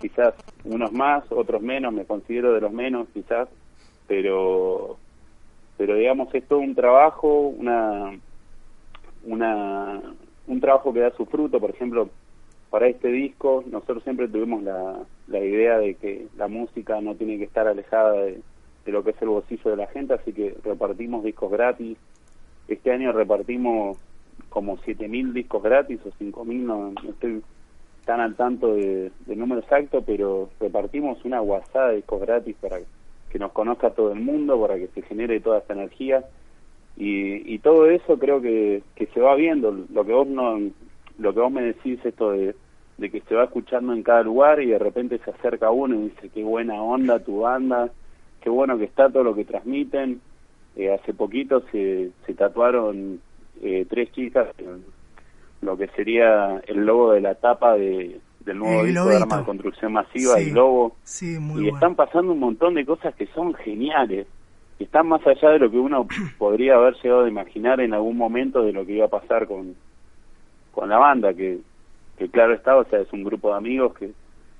quizás 0.00 0.34
unos 0.64 0.92
más 0.92 1.24
otros 1.30 1.62
menos 1.62 1.92
me 1.92 2.06
considero 2.06 2.52
de 2.52 2.60
los 2.60 2.72
menos 2.72 3.08
quizás 3.14 3.48
pero 4.06 4.98
pero 5.76 5.96
digamos 5.96 6.34
es 6.34 6.46
todo 6.48 6.58
un 6.60 6.74
trabajo 6.74 7.28
una 7.48 8.18
una 9.22 10.02
un 10.46 10.60
trabajo 10.60 10.92
que 10.92 11.00
da 11.00 11.10
su 11.12 11.26
fruto 11.26 11.58
por 11.60 11.70
ejemplo 11.70 12.08
para 12.70 12.88
este 12.88 13.08
disco 13.08 13.62
nosotros 13.70 14.02
siempre 14.02 14.28
tuvimos 14.28 14.62
la, 14.62 14.98
la 15.28 15.38
idea 15.40 15.78
de 15.78 15.94
que 15.94 16.26
la 16.36 16.48
música 16.48 17.00
no 17.00 17.14
tiene 17.14 17.38
que 17.38 17.44
estar 17.44 17.66
alejada 17.68 18.12
de, 18.12 18.40
de 18.84 18.92
lo 18.92 19.02
que 19.04 19.10
es 19.10 19.22
el 19.22 19.28
bolsillo 19.28 19.70
de 19.70 19.76
la 19.76 19.86
gente, 19.86 20.14
así 20.14 20.32
que 20.32 20.54
repartimos 20.64 21.24
discos 21.24 21.50
gratis. 21.50 21.96
Este 22.68 22.90
año 22.92 23.12
repartimos 23.12 23.96
como 24.48 24.76
7.000 24.78 25.32
discos 25.32 25.62
gratis 25.62 26.00
o 26.04 26.10
5.000, 26.22 26.56
no, 26.64 26.90
no 27.02 27.10
estoy 27.10 27.42
tan 28.04 28.20
al 28.20 28.34
tanto 28.34 28.74
de- 28.74 29.10
número 29.26 29.60
exacto, 29.60 30.02
pero 30.04 30.50
repartimos 30.60 31.24
una 31.24 31.38
guasada 31.40 31.88
de 31.90 31.96
discos 31.96 32.20
gratis 32.20 32.56
para 32.60 32.78
que 33.30 33.38
nos 33.38 33.52
conozca 33.52 33.90
todo 33.90 34.12
el 34.12 34.20
mundo, 34.20 34.60
para 34.60 34.76
que 34.76 34.88
se 34.88 35.02
genere 35.02 35.40
toda 35.40 35.58
esta 35.58 35.72
energía. 35.74 36.24
Y, 36.96 37.54
y 37.54 37.58
todo 37.58 37.86
eso 37.90 38.18
creo 38.18 38.40
que, 38.40 38.82
que 38.94 39.06
se 39.06 39.20
va 39.20 39.34
viendo. 39.34 39.72
Lo 39.92 40.04
que 40.04 40.12
vos 40.12 40.26
no, 40.26 40.58
lo 41.18 41.34
que 41.34 41.40
vos 41.40 41.52
me 41.52 41.62
decís 41.62 41.98
esto 42.04 42.30
de, 42.30 42.54
de 42.98 43.10
que 43.10 43.20
se 43.22 43.34
va 43.34 43.44
escuchando 43.44 43.92
en 43.92 44.02
cada 44.02 44.22
lugar 44.22 44.60
y 44.62 44.66
de 44.66 44.78
repente 44.78 45.18
se 45.24 45.30
acerca 45.30 45.70
uno 45.70 45.96
y 45.96 46.02
dice 46.10 46.30
qué 46.32 46.44
buena 46.44 46.80
onda 46.82 47.18
tu 47.18 47.40
banda, 47.40 47.90
qué 48.40 48.50
bueno 48.50 48.78
que 48.78 48.84
está 48.84 49.10
todo 49.10 49.24
lo 49.24 49.34
que 49.34 49.44
transmiten. 49.44 50.20
Eh, 50.76 50.92
hace 50.92 51.14
poquito 51.14 51.62
se, 51.70 52.10
se 52.26 52.34
tatuaron 52.34 53.20
eh, 53.62 53.86
tres 53.88 54.10
chicas 54.12 54.48
en 54.58 54.84
lo 55.62 55.76
que 55.76 55.86
sería 55.88 56.60
el 56.66 56.84
logo 56.84 57.12
de 57.12 57.20
la 57.20 57.34
tapa 57.36 57.74
de, 57.76 58.20
del 58.44 58.58
nuevo 58.58 58.80
El 58.80 58.88
disco 58.88 59.08
de. 59.08 59.16
Arma 59.16 59.38
de 59.38 59.44
Construcción 59.44 59.92
Masiva, 59.92 60.34
Sí. 60.38 60.52
Sí, 61.02 61.38
muy 61.38 61.60
y 61.60 61.62
bueno. 61.64 61.76
están 61.76 61.94
pasando 61.94 62.32
un 62.32 62.40
montón 62.40 62.74
de 62.74 62.84
cosas 62.84 63.14
que 63.14 63.26
son 63.28 63.54
geniales. 63.54 64.26
Están 64.78 65.06
más 65.06 65.26
allá 65.26 65.50
de 65.50 65.58
lo 65.60 65.70
que 65.70 65.78
uno 65.78 66.06
podría 66.38 66.74
haber 66.74 66.94
llegado 66.94 67.24
a 67.24 67.28
imaginar 67.28 67.80
en 67.80 67.94
algún 67.94 68.16
momento 68.16 68.62
de 68.62 68.72
lo 68.72 68.84
que 68.84 68.92
iba 68.92 69.06
a 69.06 69.08
pasar 69.08 69.46
con, 69.46 69.74
con 70.72 70.88
la 70.88 70.98
banda, 70.98 71.32
que, 71.34 71.58
que 72.18 72.28
claro 72.28 72.54
está, 72.54 72.76
o 72.76 72.84
sea, 72.84 73.00
es 73.00 73.12
un 73.12 73.24
grupo 73.24 73.50
de 73.50 73.56
amigos 73.56 73.94
que 73.94 74.12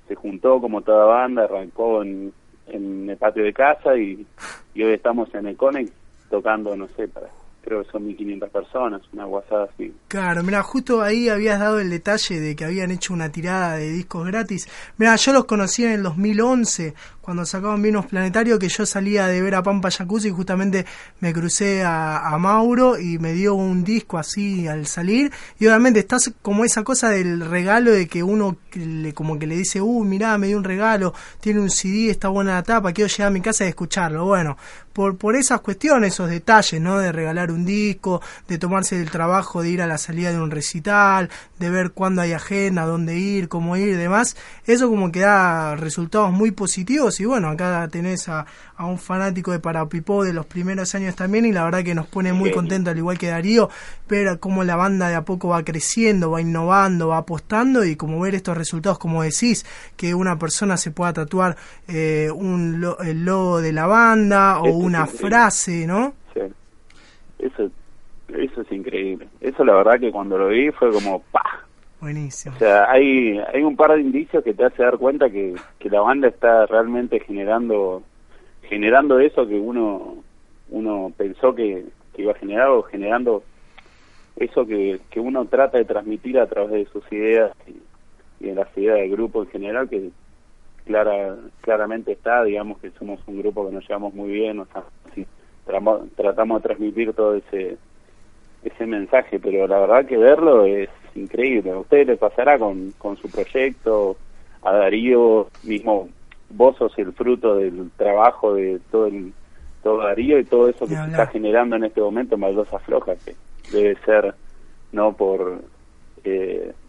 se 0.07 0.15
juntó 0.15 0.61
como 0.61 0.81
toda 0.81 1.05
banda, 1.05 1.45
arrancó 1.45 2.03
en, 2.03 2.31
en 2.67 3.09
el 3.09 3.17
patio 3.17 3.43
de 3.43 3.53
casa 3.53 3.97
y, 3.97 4.25
y 4.73 4.83
hoy 4.83 4.93
estamos 4.93 5.33
en 5.33 5.47
el 5.47 5.57
Conex 5.57 5.91
tocando, 6.29 6.75
no 6.75 6.87
sé, 6.89 7.07
para 7.07 7.27
creo 7.65 7.83
que 7.83 7.91
son 7.91 8.05
1500 8.05 8.49
personas, 8.49 9.01
una 9.11 9.25
guasada 9.25 9.67
así. 9.73 9.91
Claro, 10.07 10.43
mira, 10.43 10.61
justo 10.61 11.01
ahí 11.01 11.27
habías 11.27 11.59
dado 11.59 11.79
el 11.79 11.89
detalle 11.89 12.39
de 12.39 12.55
que 12.55 12.63
habían 12.63 12.91
hecho 12.91 13.13
una 13.13 13.31
tirada 13.31 13.75
de 13.75 13.89
discos 13.89 14.25
gratis. 14.27 14.69
Mira, 14.97 15.15
yo 15.15 15.33
los 15.33 15.45
conocí 15.45 15.83
en 15.83 15.91
el 15.91 16.03
2011, 16.03 16.93
cuando 17.21 17.43
sacaban 17.45 17.81
Vinos 17.81 18.05
Planetario, 18.05 18.59
que 18.59 18.69
yo 18.69 18.85
salía 18.85 19.27
de 19.27 19.41
ver 19.41 19.55
a 19.55 19.63
Pampa 19.63 19.89
Jacuzzi 19.89 20.27
y 20.27 20.31
justamente 20.31 20.85
me 21.19 21.33
crucé 21.33 21.83
a 21.83 22.37
Mauro 22.39 22.99
y 22.99 23.17
me 23.17 23.33
dio 23.33 23.55
un 23.55 23.83
disco 23.83 24.19
así 24.19 24.67
al 24.67 24.85
salir. 24.85 25.31
Y 25.59 25.65
obviamente 25.65 25.99
estás 25.99 26.31
como 26.41 26.63
esa 26.63 26.83
cosa 26.83 27.09
del 27.09 27.41
regalo 27.41 27.91
de 27.91 28.07
que 28.07 28.21
uno 28.21 28.57
le, 28.75 29.13
como 29.13 29.37
que 29.39 29.47
le 29.47 29.55
dice, 29.55 29.81
uh, 29.81 30.03
mirá, 30.03 30.37
me 30.37 30.47
dio 30.47 30.57
un 30.57 30.63
regalo, 30.63 31.13
tiene 31.39 31.59
un 31.59 31.69
CD, 31.69 32.09
está 32.09 32.29
buena 32.29 32.55
la 32.55 32.63
tapa, 32.63 32.93
quiero 32.93 33.09
llegar 33.09 33.27
a 33.27 33.31
mi 33.31 33.41
casa 33.41 33.65
y 33.65 33.69
escucharlo. 33.69 34.25
Bueno, 34.25 34.57
por, 34.93 35.17
por 35.17 35.35
esas 35.35 35.61
cuestiones, 35.61 36.13
esos 36.13 36.29
detalles, 36.29 36.79
¿no? 36.79 36.99
De 36.99 37.11
regalar 37.11 37.51
un 37.51 37.65
disco, 37.65 38.21
de 38.47 38.57
tomarse 38.57 38.99
el 39.01 39.11
trabajo 39.11 39.61
de 39.61 39.69
ir 39.69 39.81
a 39.81 39.87
la 39.87 39.97
salida 39.97 40.31
de 40.31 40.39
un 40.39 40.51
recital, 40.51 41.29
de 41.59 41.69
ver 41.69 41.91
cuándo 41.91 42.21
hay 42.21 42.31
agenda, 42.31 42.85
dónde 42.85 43.17
ir, 43.17 43.49
cómo 43.49 43.75
ir 43.77 43.89
y 43.89 43.93
demás, 43.93 44.37
eso 44.65 44.89
como 44.89 45.11
que 45.11 45.19
da 45.19 45.75
resultados 45.75 46.31
muy 46.31 46.51
positivos 46.51 47.19
y 47.19 47.25
bueno, 47.25 47.49
acá 47.49 47.87
tenés 47.91 48.29
a, 48.29 48.45
a 48.77 48.85
un 48.85 48.97
fanático 48.97 49.51
de 49.51 49.59
Parapipó 49.59 50.23
de 50.23 50.33
los 50.33 50.45
primeros 50.45 50.95
años 50.95 51.15
también 51.15 51.45
y 51.45 51.51
la 51.51 51.63
verdad 51.63 51.83
que 51.83 51.95
nos 51.95 52.07
pone 52.07 52.33
muy 52.33 52.51
contento 52.51 52.89
al 52.89 52.97
igual 52.97 53.17
que 53.17 53.27
Darío, 53.27 53.69
ver 54.07 54.39
cómo 54.39 54.63
la 54.63 54.75
banda 54.75 55.09
de 55.09 55.15
a 55.15 55.23
poco 55.23 55.49
va 55.49 55.63
creciendo, 55.63 56.31
va 56.31 56.41
innovando, 56.41 57.09
va 57.09 57.17
apostando 57.17 57.83
y 57.85 57.95
como 57.95 58.19
ver 58.19 58.35
estos 58.35 58.57
resultados 58.57 58.64
como 58.99 59.23
decís, 59.23 59.65
que 59.97 60.13
una 60.13 60.37
persona 60.37 60.77
se 60.77 60.91
pueda 60.91 61.13
tatuar 61.13 61.55
eh, 61.87 62.29
un 62.33 62.81
lo- 62.81 62.99
el 62.99 63.25
logo 63.25 63.61
de 63.61 63.71
la 63.71 63.85
banda 63.87 64.59
o 64.59 64.69
una 64.69 65.05
frase, 65.07 65.85
¿no? 65.87 66.13
Sí. 66.33 66.41
Eso, 67.39 67.69
eso 68.29 68.61
es 68.61 68.71
increíble. 68.71 69.27
Eso 69.41 69.63
la 69.63 69.73
verdad 69.75 69.99
que 69.99 70.11
cuando 70.11 70.37
lo 70.37 70.47
vi 70.49 70.71
fue 70.71 70.91
como 70.91 71.21
¡pah! 71.31 71.61
Buenísimo. 72.01 72.55
O 72.55 72.59
sea, 72.59 72.89
hay, 72.91 73.39
hay 73.53 73.63
un 73.63 73.75
par 73.75 73.93
de 73.95 74.01
indicios 74.01 74.43
que 74.43 74.53
te 74.53 74.65
hace 74.65 74.83
dar 74.83 74.97
cuenta 74.97 75.29
que, 75.29 75.55
que 75.79 75.89
la 75.89 76.01
banda 76.01 76.27
está 76.27 76.65
realmente 76.65 77.19
generando 77.19 78.03
generando 78.63 79.19
eso 79.19 79.47
que 79.47 79.55
uno 79.59 80.15
uno 80.69 81.11
pensó 81.15 81.53
que, 81.53 81.85
que 82.13 82.23
iba 82.23 82.31
a 82.31 82.37
generar 82.39 82.69
o 82.69 82.81
generando 82.83 83.43
eso 84.35 84.65
que, 84.65 84.99
que 85.09 85.19
uno 85.19 85.45
trata 85.45 85.77
de 85.77 85.85
transmitir 85.85 86.39
a 86.39 86.47
través 86.47 86.71
de 86.71 86.85
sus 86.91 87.03
ideas 87.11 87.51
y, 87.67 87.75
y 88.45 88.49
de 88.49 88.55
las 88.55 88.77
ideas 88.77 88.97
del 88.99 89.11
grupo 89.11 89.43
en 89.43 89.49
general 89.49 89.89
que 89.89 90.09
clara 90.85 91.35
claramente 91.61 92.11
está 92.11 92.43
digamos 92.43 92.77
que 92.79 92.91
somos 92.91 93.19
un 93.27 93.39
grupo 93.39 93.65
que 93.67 93.73
nos 93.73 93.87
llevamos 93.87 94.13
muy 94.13 94.31
bien 94.31 94.59
o 94.59 94.65
sea, 94.65 94.83
sí, 95.13 95.25
tramo- 95.65 96.07
tratamos 96.15 96.61
de 96.61 96.67
transmitir 96.67 97.13
todo 97.13 97.35
ese 97.35 97.77
ese 98.63 98.85
mensaje, 98.87 99.39
pero 99.39 99.67
la 99.67 99.77
verdad 99.79 100.05
que 100.07 100.17
verlo 100.17 100.65
es 100.65 100.89
increíble. 101.13 101.69
A 101.69 101.77
ustedes 101.77 102.07
les 102.07 102.17
pasará 102.17 102.57
con, 102.57 102.93
con 102.97 103.15
su 103.15 103.29
proyecto, 103.29 104.17
a 104.63 104.73
Darío, 104.73 105.49
mismo 105.63 106.09
vos 106.49 106.75
sos 106.77 106.97
el 106.97 107.13
fruto 107.13 107.57
del 107.57 107.91
trabajo 107.95 108.55
de 108.55 108.79
todo 108.89 109.05
el, 109.05 109.33
todo 109.83 109.97
Darío 109.99 110.39
y 110.39 110.45
todo 110.45 110.67
eso 110.67 110.87
que 110.87 110.95
se 110.95 111.11
está 111.11 111.27
generando 111.27 111.75
en 111.75 111.83
este 111.83 112.01
momento 112.01 112.33
en 112.33 112.41
Baldosa 112.41 112.79
Floja, 112.79 113.13
que 113.23 113.35
debe 113.71 113.95
ser 114.03 114.33
no 114.91 115.13
por 115.13 115.61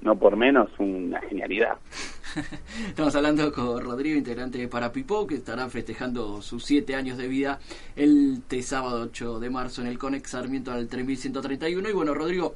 no 0.03 0.17
por 0.17 0.37
menos 0.37 0.71
una 0.79 1.21
genialidad. 1.21 1.79
Estamos 2.89 3.15
hablando 3.15 3.53
con 3.53 3.83
Rodrigo, 3.83 4.17
integrante 4.17 4.59
de 4.59 4.69
Parapipó, 4.69 5.27
que 5.27 5.37
estará 5.37 5.69
festejando 5.69 6.43
sus 6.43 6.65
siete 6.65 6.95
años 6.95 7.19
de 7.19 7.29
vida 7.29 7.59
el 7.95 8.39
este 8.39 8.63
sábado 8.63 9.03
8 9.03 9.41
de 9.41 9.51
marzo 9.51 9.81
en 9.83 9.89
el 9.89 9.99
Conex 9.99 10.31
Sarmiento 10.31 10.73
al 10.73 10.89
3131. 10.89 11.89
Y 11.89 11.93
bueno, 11.93 12.15
Rodrigo, 12.15 12.55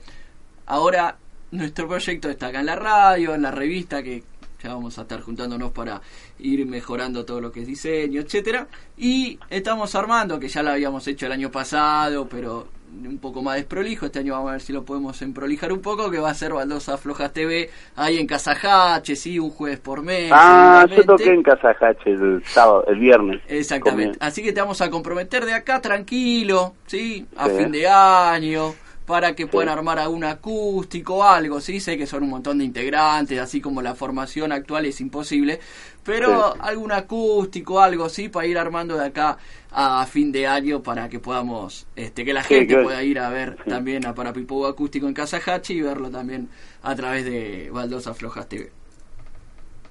ahora 0.66 1.16
nuestro 1.51 1.89
proyecto 1.89 2.28
está 2.28 2.49
acá 2.49 2.61
en 2.61 2.66
la 2.66 2.76
radio, 2.76 3.35
en 3.35 3.43
la 3.43 3.51
revista, 3.51 4.03
que 4.03 4.22
ya 4.62 4.74
vamos 4.74 4.99
a 4.99 5.03
estar 5.03 5.20
juntándonos 5.20 5.72
para 5.72 6.01
ir 6.39 6.64
mejorando 6.66 7.24
todo 7.24 7.41
lo 7.41 7.51
que 7.51 7.61
es 7.61 7.66
diseño, 7.66 8.20
etcétera. 8.20 8.68
Y 8.97 9.39
estamos 9.49 9.95
armando, 9.95 10.39
que 10.39 10.49
ya 10.49 10.62
lo 10.62 10.70
habíamos 10.70 11.07
hecho 11.09 11.26
el 11.26 11.33
año 11.33 11.51
pasado, 11.51 12.28
pero 12.28 12.68
un 13.07 13.18
poco 13.18 13.43
más 13.43 13.57
desprolijo. 13.57 14.07
Este 14.07 14.18
año 14.18 14.34
vamos 14.34 14.49
a 14.51 14.53
ver 14.53 14.61
si 14.61 14.72
lo 14.72 14.84
podemos 14.84 15.20
emprolijar 15.22 15.72
un 15.72 15.80
poco, 15.80 16.11
que 16.11 16.18
va 16.18 16.30
a 16.30 16.34
ser 16.34 16.53
Baldosa 16.53 16.97
Flojas 16.99 17.32
TV 17.32 17.70
ahí 17.97 18.18
en 18.18 18.26
Casajache, 18.26 19.16
sí, 19.16 19.38
un 19.38 19.51
jueves 19.51 19.78
por 19.80 20.03
mes. 20.03 20.30
Ah, 20.34 20.86
yo 20.95 21.05
toqué 21.05 21.32
en 21.32 21.43
Casajache 21.43 22.11
el 22.11 22.43
sábado, 22.45 22.84
el 22.88 22.99
viernes. 22.99 23.41
Exactamente. 23.49 24.18
Así 24.20 24.43
que 24.43 24.53
te 24.53 24.61
vamos 24.61 24.80
a 24.80 24.91
comprometer 24.91 25.45
de 25.45 25.55
acá 25.55 25.80
tranquilo, 25.80 26.74
¿sí? 26.86 27.26
A 27.36 27.49
Sí. 27.49 27.57
fin 27.57 27.72
de 27.72 27.88
año, 27.88 28.74
para 29.11 29.34
que 29.34 29.48
puedan 29.48 29.76
armar 29.76 29.98
algún 29.98 30.22
acústico 30.22 31.16
o 31.16 31.22
algo, 31.24 31.61
¿sí? 31.61 31.80
Sé 31.80 31.98
que 31.98 32.06
son 32.06 32.22
un 32.22 32.30
montón 32.30 32.58
de 32.58 32.64
integrantes, 32.64 33.40
así 33.40 33.61
como 33.61 33.82
la 33.82 33.96
formación 33.96 34.52
actual 34.52 34.86
es 34.86 35.00
imposible, 35.00 35.58
pero 36.04 36.54
algún 36.61 36.92
acústico, 36.92 37.80
algo, 37.80 38.08
¿sí? 38.08 38.28
Para 38.28 38.46
ir 38.46 38.56
armando 38.56 38.96
de 38.96 39.06
acá 39.06 39.36
a 39.72 40.06
fin 40.06 40.30
de 40.30 40.46
año 40.46 40.84
para 40.84 41.08
que 41.08 41.18
podamos, 41.18 41.88
este, 41.96 42.24
que 42.24 42.32
la 42.32 42.44
gente 42.44 42.80
pueda 42.80 43.02
ir 43.02 43.18
a 43.18 43.30
ver 43.30 43.56
también 43.66 44.06
a 44.06 44.14
Parapipo 44.14 44.64
Acústico 44.68 45.08
en 45.08 45.14
Casa 45.14 45.40
Hachi 45.44 45.78
y 45.78 45.82
verlo 45.82 46.08
también 46.08 46.48
a 46.84 46.94
través 46.94 47.24
de 47.24 47.68
Baldosa 47.72 48.14
Flojas 48.14 48.48
TV. 48.48 48.70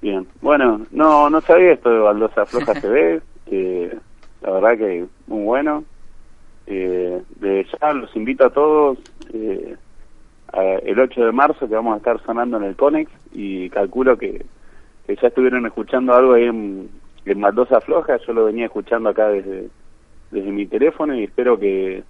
Bien, 0.00 0.26
bueno, 0.40 0.86
no 0.92 1.28
no 1.28 1.42
sabía 1.42 1.72
esto 1.72 1.90
de 1.90 1.98
Baldosa 1.98 2.46
Floja 2.46 2.72
TV, 2.80 3.20
que 3.44 3.98
la 4.40 4.50
verdad 4.50 4.78
que 4.78 5.04
muy 5.26 5.44
bueno. 5.44 5.84
Eh, 6.72 7.20
de 7.40 7.66
ya 7.80 7.92
los 7.92 8.14
invito 8.14 8.46
a 8.46 8.50
todos 8.50 8.96
eh, 9.34 9.74
a- 10.52 10.62
el 10.84 11.00
8 11.00 11.24
de 11.26 11.32
marzo 11.32 11.68
que 11.68 11.74
vamos 11.74 11.94
a 11.94 11.96
estar 11.96 12.22
sonando 12.22 12.58
en 12.58 12.62
el 12.64 12.76
Conex 12.76 13.10
y 13.32 13.68
calculo 13.70 14.16
que, 14.16 14.44
que 15.06 15.16
ya 15.16 15.28
estuvieron 15.28 15.66
escuchando 15.66 16.14
algo 16.14 16.34
ahí 16.34 16.44
en, 16.44 16.88
en 17.24 17.40
Baldosa 17.40 17.80
Floja, 17.80 18.18
yo 18.24 18.32
lo 18.34 18.44
venía 18.44 18.66
escuchando 18.66 19.08
acá 19.08 19.28
desde, 19.30 19.68
desde 20.30 20.50
mi 20.52 20.66
teléfono 20.66 21.12
y 21.16 21.24
espero 21.24 21.58
que, 21.58 22.04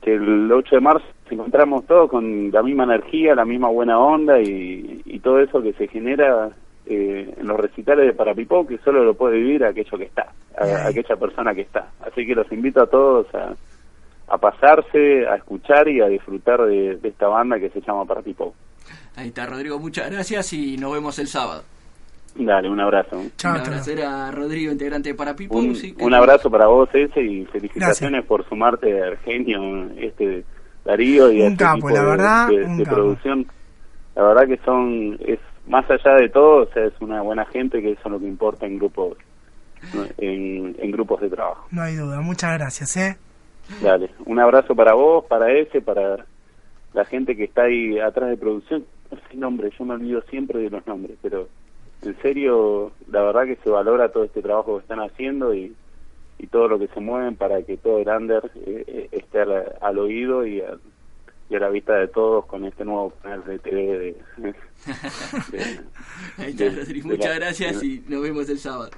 que 0.00 0.14
el 0.14 0.50
8 0.50 0.76
de 0.76 0.80
marzo 0.80 1.04
nos 1.24 1.32
encontramos 1.32 1.84
todos 1.86 2.08
con 2.10 2.50
la 2.50 2.62
misma 2.62 2.84
energía, 2.84 3.34
la 3.34 3.44
misma 3.44 3.68
buena 3.68 3.98
onda 3.98 4.40
y, 4.40 5.02
y 5.04 5.18
todo 5.18 5.40
eso 5.40 5.60
que 5.62 5.74
se 5.74 5.88
genera 5.88 6.48
eh, 6.86 7.34
en 7.38 7.46
los 7.46 7.60
recitales 7.60 8.06
de 8.06 8.12
Parapipó, 8.14 8.66
que 8.66 8.78
solo 8.78 9.04
lo 9.04 9.12
puede 9.14 9.36
vivir 9.38 9.62
aquello 9.64 9.98
que 9.98 10.04
está, 10.04 10.32
a- 10.58 10.86
aquella 10.88 11.16
persona 11.16 11.54
que 11.54 11.62
está. 11.62 11.88
Así 12.00 12.26
que 12.26 12.34
los 12.34 12.50
invito 12.52 12.82
a 12.82 12.86
todos 12.86 13.26
a, 13.34 13.54
a 14.28 14.38
pasarse, 14.38 15.26
a 15.26 15.36
escuchar 15.36 15.88
y 15.88 16.00
a 16.00 16.06
disfrutar 16.06 16.62
de, 16.62 16.96
de 16.96 17.08
esta 17.08 17.28
banda 17.28 17.58
que 17.58 17.70
se 17.70 17.80
llama 17.80 18.04
Parapipó. 18.04 18.54
Ahí 19.16 19.28
está, 19.28 19.46
Rodrigo, 19.46 19.78
muchas 19.78 20.10
gracias 20.10 20.52
y 20.52 20.76
nos 20.76 20.92
vemos 20.92 21.18
el 21.18 21.28
sábado. 21.28 21.62
Dale, 22.36 22.68
un 22.68 22.80
abrazo. 22.80 23.16
un 23.20 23.30
abrazo 23.46 23.92
era 23.92 24.30
Rodrigo, 24.32 24.72
integrante 24.72 25.10
de 25.10 25.14
Parapipo. 25.14 25.56
Un, 25.56 25.76
sí, 25.76 25.92
que- 25.94 26.02
un 26.02 26.14
abrazo 26.14 26.50
para 26.50 26.66
vos, 26.66 26.88
ese, 26.92 27.22
y 27.22 27.44
felicitaciones 27.46 28.24
por 28.24 28.48
sumarte 28.48 29.00
al 29.02 29.18
genio 29.18 29.88
este 29.96 30.44
Darío 30.84 31.30
y 31.30 31.42
a 31.42 31.46
Un 31.46 31.52
este 31.52 31.64
capo, 31.64 31.76
equipo 31.76 31.90
la 31.90 32.00
de, 32.02 32.06
verdad, 32.10 32.48
de- 32.48 32.64
un 32.64 32.76
de 32.78 32.84
capo. 32.84 32.96
producción. 32.96 33.46
La 34.16 34.22
verdad 34.24 34.46
que 34.48 34.58
son, 34.64 35.16
es 35.26 35.38
más 35.68 35.88
allá 35.88 36.14
de 36.16 36.28
todo, 36.28 36.64
o 36.64 36.66
sea, 36.72 36.84
es 36.86 36.92
una 37.00 37.22
buena 37.22 37.44
gente 37.46 37.80
que 37.80 37.92
eso 37.92 38.00
es 38.04 38.10
lo 38.10 38.18
que 38.18 38.26
importa 38.26 38.66
en 38.66 38.78
grupos, 38.78 39.16
en, 40.18 40.74
en 40.78 40.90
grupos 40.90 41.20
de 41.20 41.30
trabajo. 41.30 41.66
No 41.70 41.82
hay 41.82 41.94
duda, 41.96 42.20
muchas 42.20 42.52
gracias, 42.58 42.96
¿eh? 42.96 43.16
Dale, 43.82 44.10
un 44.26 44.38
abrazo 44.38 44.74
para 44.74 44.94
vos, 44.94 45.24
para 45.26 45.52
ese, 45.52 45.80
para 45.80 46.26
la 46.92 47.04
gente 47.04 47.36
que 47.36 47.44
está 47.44 47.62
ahí 47.64 47.98
atrás 47.98 48.30
de 48.30 48.36
producción. 48.36 48.84
No 49.10 49.18
sé 49.18 49.36
nombre, 49.36 49.70
yo 49.78 49.84
me 49.84 49.94
olvido 49.94 50.22
siempre 50.22 50.60
de 50.60 50.70
los 50.70 50.86
nombres, 50.86 51.16
pero 51.22 51.48
en 52.02 52.16
serio, 52.20 52.92
la 53.10 53.22
verdad 53.22 53.44
que 53.44 53.56
se 53.56 53.70
valora 53.70 54.10
todo 54.10 54.24
este 54.24 54.42
trabajo 54.42 54.76
que 54.76 54.82
están 54.82 55.00
haciendo 55.00 55.54
y, 55.54 55.74
y 56.38 56.46
todo 56.46 56.68
lo 56.68 56.78
que 56.78 56.88
se 56.88 57.00
mueven 57.00 57.36
para 57.36 57.62
que 57.62 57.76
todo 57.76 57.98
el 57.98 58.08
under 58.08 58.50
eh, 58.54 58.84
eh, 58.86 59.08
esté 59.12 59.40
al, 59.40 59.76
al 59.80 59.98
oído 59.98 60.46
y 60.46 60.60
a, 60.60 60.76
y 61.48 61.54
a 61.56 61.60
la 61.60 61.70
vista 61.70 61.94
de 61.94 62.08
todos 62.08 62.46
con 62.46 62.64
este 62.64 62.84
nuevo 62.84 63.12
canal 63.22 63.44
de 63.44 63.58
TV 63.58 63.82
de, 64.36 64.54
Ahí 66.38 66.50
está, 66.56 66.64
Muchas 67.04 67.36
gracias 67.36 67.82
y 67.82 68.04
nos 68.08 68.22
vemos 68.22 68.48
el 68.48 68.58
sábado. 68.58 68.90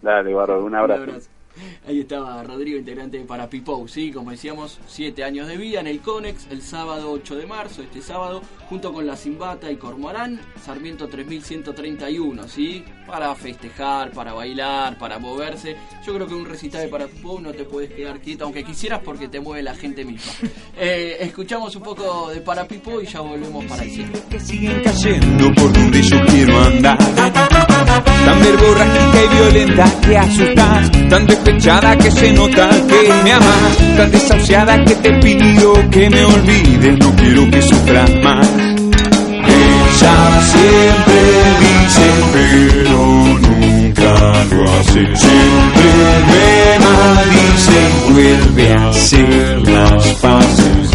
Dale, 0.00 0.32
Barro, 0.32 0.64
un 0.64 0.74
abrazo. 0.74 1.28
Ahí 1.86 2.00
estaba 2.00 2.42
Rodrigo, 2.42 2.78
integrante 2.78 3.18
de 3.18 3.24
Parapipou, 3.24 3.86
sí, 3.88 4.10
como 4.12 4.30
decíamos, 4.30 4.78
siete 4.86 5.24
años 5.24 5.48
de 5.48 5.56
vida 5.56 5.80
en 5.80 5.86
el 5.86 6.00
Conex, 6.00 6.46
el 6.50 6.62
sábado 6.62 7.10
8 7.12 7.36
de 7.36 7.46
marzo, 7.46 7.82
este 7.82 8.02
sábado, 8.02 8.42
junto 8.68 8.92
con 8.92 9.06
la 9.06 9.16
Zimbata 9.16 9.70
y 9.70 9.76
Cormorán, 9.76 10.40
Sarmiento 10.64 11.08
3131, 11.08 12.48
sí, 12.48 12.84
para 13.06 13.34
festejar, 13.34 14.10
para 14.12 14.32
bailar, 14.32 14.98
para 14.98 15.18
moverse. 15.18 15.76
Yo 16.04 16.14
creo 16.14 16.26
que 16.26 16.34
un 16.34 16.44
recital 16.44 16.82
de 16.82 16.88
Parapipou 16.88 17.40
no 17.40 17.52
te 17.52 17.64
puedes 17.64 17.92
quedar 17.92 18.20
quieto, 18.20 18.44
aunque 18.44 18.64
quisieras, 18.64 19.00
porque 19.04 19.28
te 19.28 19.40
mueve 19.40 19.62
la 19.62 19.74
gente 19.74 20.04
misma. 20.04 20.32
Eh, 20.78 21.16
escuchamos 21.20 21.74
un 21.74 21.82
poco 21.82 22.28
de 22.28 22.42
Parapipou 22.42 23.00
y 23.00 23.06
ya 23.06 23.20
volvemos 23.20 23.64
para 23.64 23.82
el 23.82 23.90
cierre. 23.90 24.40
siguen 24.40 24.82
cayendo 24.84 25.54
por 25.54 25.72
donde 25.72 26.02
yo 26.02 26.18
quiero 26.26 26.60
andar. 26.60 26.98
Tan 26.98 28.40
verborrágica 28.40 29.24
y 29.24 29.28
violenta 29.34 30.00
que 30.02 30.18
asustas, 30.18 31.08
tan 31.08 31.26
despechada 31.46 31.96
que 31.96 32.10
se 32.10 32.32
nota 32.32 32.68
que 32.88 33.12
me 33.22 33.32
amas, 33.32 33.76
tan 33.96 34.10
desahuciada 34.10 34.84
que 34.84 34.94
te 34.96 35.12
pido 35.20 35.74
que 35.90 36.10
me 36.10 36.24
olvides, 36.24 36.98
no 36.98 37.14
quiero 37.14 37.48
que 37.50 37.62
sufras 37.62 38.10
más. 38.22 38.48
Ella 38.50 40.40
siempre 40.42 41.20
dice, 41.60 42.06
pero 42.32 42.98
nunca 43.46 44.12
lo 44.50 44.64
hace. 44.74 45.02
Siempre 45.16 45.88
me 46.28 46.44
maldice 46.84 47.80
vuelve 48.12 48.72
a 48.72 48.88
hacer 48.88 49.68
las 49.68 50.04
paces. 50.14 50.86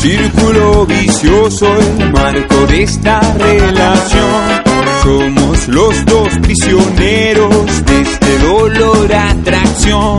Círculo 0.00 0.86
vicioso 0.86 1.66
el 1.76 2.10
marco 2.10 2.66
de 2.66 2.82
esta 2.84 3.20
relación. 3.34 4.62
Somos 5.02 5.68
los 5.68 6.04
dos 6.06 6.38
prisioneros 6.40 7.84
de 7.84 8.00
este 8.00 8.38
dolor 8.38 9.12
atracción. 9.12 10.18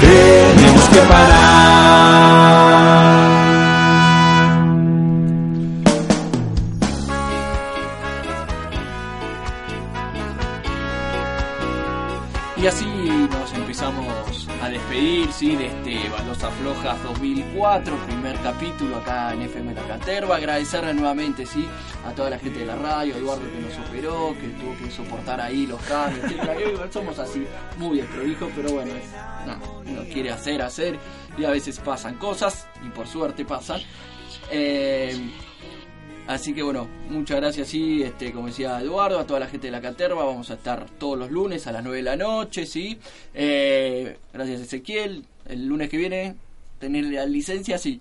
Tenemos 0.00 0.88
que 0.90 0.98
parar. 1.08 2.32
Flojas 16.62 17.02
2004, 17.02 17.96
primer 18.06 18.36
capítulo 18.36 18.98
acá 18.98 19.32
en 19.32 19.42
FM 19.42 19.74
La 19.74 19.82
Caterva. 19.82 20.36
Agradecerle 20.36 20.94
nuevamente, 20.94 21.44
¿sí? 21.44 21.66
A 22.06 22.12
toda 22.12 22.30
la 22.30 22.38
gente 22.38 22.60
de 22.60 22.66
la 22.66 22.76
radio, 22.76 23.16
a 23.16 23.18
Eduardo 23.18 23.42
que 23.50 23.58
nos 23.58 23.88
operó, 23.88 24.32
que 24.40 24.46
tuvo 24.50 24.76
que 24.78 24.88
soportar 24.88 25.40
ahí 25.40 25.66
los 25.66 25.80
cambios, 25.82 26.30
somos 26.92 27.18
así, 27.18 27.44
muy 27.78 27.96
desprolijos, 27.96 28.48
pero 28.54 28.74
bueno, 28.74 28.92
no, 29.84 30.04
quiere 30.04 30.30
hacer, 30.30 30.62
hacer, 30.62 31.00
y 31.36 31.44
a 31.44 31.50
veces 31.50 31.80
pasan 31.80 32.14
cosas, 32.14 32.68
y 32.86 32.90
por 32.90 33.08
suerte 33.08 33.44
pasan. 33.44 33.80
Eh, 34.48 35.32
Así 36.28 36.54
que 36.54 36.62
bueno, 36.62 36.86
muchas 37.10 37.38
gracias, 37.38 37.66
sí, 37.66 38.04
este, 38.04 38.30
como 38.30 38.46
decía 38.46 38.80
Eduardo, 38.80 39.18
a 39.18 39.26
toda 39.26 39.40
la 39.40 39.48
gente 39.48 39.66
de 39.66 39.72
la 39.72 39.80
Caterva, 39.80 40.24
vamos 40.24 40.52
a 40.52 40.54
estar 40.54 40.88
todos 40.90 41.18
los 41.18 41.32
lunes 41.32 41.66
a 41.66 41.72
las 41.72 41.82
9 41.82 41.96
de 41.96 42.02
la 42.04 42.16
noche, 42.16 42.64
sí. 42.64 42.96
Eh, 43.34 44.16
gracias 44.32 44.60
Ezequiel, 44.60 45.24
el 45.48 45.66
lunes 45.66 45.90
que 45.90 45.96
viene, 45.96 46.36
tener 46.82 47.04
la 47.04 47.24
licencia, 47.26 47.78
sí. 47.78 48.00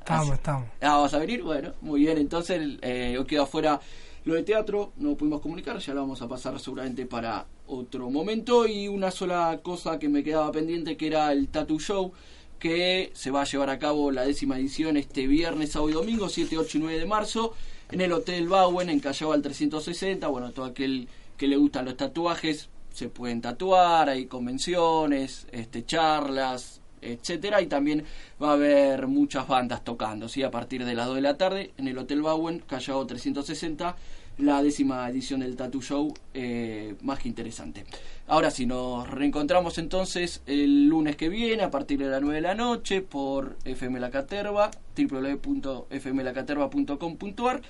Estamos, 0.00 0.34
estamos. 0.34 0.68
Ah, 0.80 0.98
¿vas 0.98 1.14
a 1.14 1.18
venir? 1.18 1.42
Bueno, 1.42 1.72
muy 1.82 2.00
bien, 2.00 2.18
entonces 2.18 2.78
eh, 2.82 3.12
yo 3.14 3.24
quedo 3.24 3.44
afuera 3.44 3.80
lo 4.24 4.34
de 4.34 4.42
teatro, 4.42 4.92
no 4.96 5.14
pudimos 5.14 5.40
comunicar, 5.40 5.78
ya 5.78 5.94
lo 5.94 6.00
vamos 6.00 6.20
a 6.20 6.26
pasar 6.26 6.58
seguramente 6.58 7.06
para 7.06 7.46
otro 7.68 8.10
momento. 8.10 8.66
Y 8.66 8.88
una 8.88 9.12
sola 9.12 9.60
cosa 9.62 10.00
que 10.00 10.08
me 10.08 10.24
quedaba 10.24 10.50
pendiente, 10.50 10.96
que 10.96 11.06
era 11.06 11.30
el 11.30 11.46
Tattoo 11.46 11.78
Show, 11.78 12.12
que 12.58 13.12
se 13.14 13.30
va 13.30 13.42
a 13.42 13.44
llevar 13.44 13.70
a 13.70 13.78
cabo 13.78 14.10
la 14.10 14.22
décima 14.22 14.58
edición 14.58 14.96
este 14.96 15.28
viernes, 15.28 15.70
sábado 15.70 15.90
y 15.90 15.92
domingo, 15.92 16.28
7, 16.28 16.58
8 16.58 16.78
y 16.78 16.80
9 16.80 16.98
de 16.98 17.06
marzo, 17.06 17.54
en 17.92 18.00
el 18.00 18.12
Hotel 18.12 18.48
Bauen, 18.48 18.90
en 18.90 18.98
Callao 18.98 19.32
al 19.32 19.42
360. 19.42 20.26
Bueno, 20.26 20.50
todo 20.50 20.64
aquel 20.64 21.08
que 21.36 21.46
le 21.46 21.56
gustan 21.56 21.84
los 21.84 21.96
tatuajes 21.96 22.68
se 22.92 23.08
pueden 23.08 23.40
tatuar, 23.40 24.08
hay 24.08 24.26
convenciones, 24.26 25.46
este, 25.52 25.86
charlas, 25.86 26.77
etcétera, 27.02 27.62
y 27.62 27.66
también 27.66 28.04
va 28.42 28.50
a 28.50 28.54
haber 28.54 29.06
muchas 29.06 29.46
bandas 29.48 29.84
tocando, 29.84 30.28
¿sí? 30.28 30.42
A 30.42 30.50
partir 30.50 30.84
de 30.84 30.94
las 30.94 31.06
2 31.06 31.16
de 31.16 31.22
la 31.22 31.36
tarde 31.36 31.72
en 31.76 31.88
el 31.88 31.98
Hotel 31.98 32.22
Bauen, 32.22 32.62
Callao 32.66 33.06
360, 33.06 33.96
la 34.38 34.62
décima 34.62 35.06
edición 35.08 35.40
del 35.40 35.56
Tattoo 35.56 35.82
Show, 35.82 36.14
eh, 36.34 36.94
más 37.02 37.18
que 37.18 37.28
interesante. 37.28 37.84
Ahora 38.28 38.50
sí, 38.50 38.66
nos 38.66 39.10
reencontramos 39.10 39.78
entonces 39.78 40.42
el 40.46 40.86
lunes 40.86 41.16
que 41.16 41.28
viene 41.28 41.64
a 41.64 41.70
partir 41.70 41.98
de 41.98 42.06
las 42.06 42.20
9 42.20 42.36
de 42.36 42.42
la 42.42 42.54
noche 42.54 43.02
por 43.02 43.56
FM 43.64 43.98
La 44.00 44.10
Caterva, 44.10 44.70
www.fmlacaterva.com.ar 44.96 47.62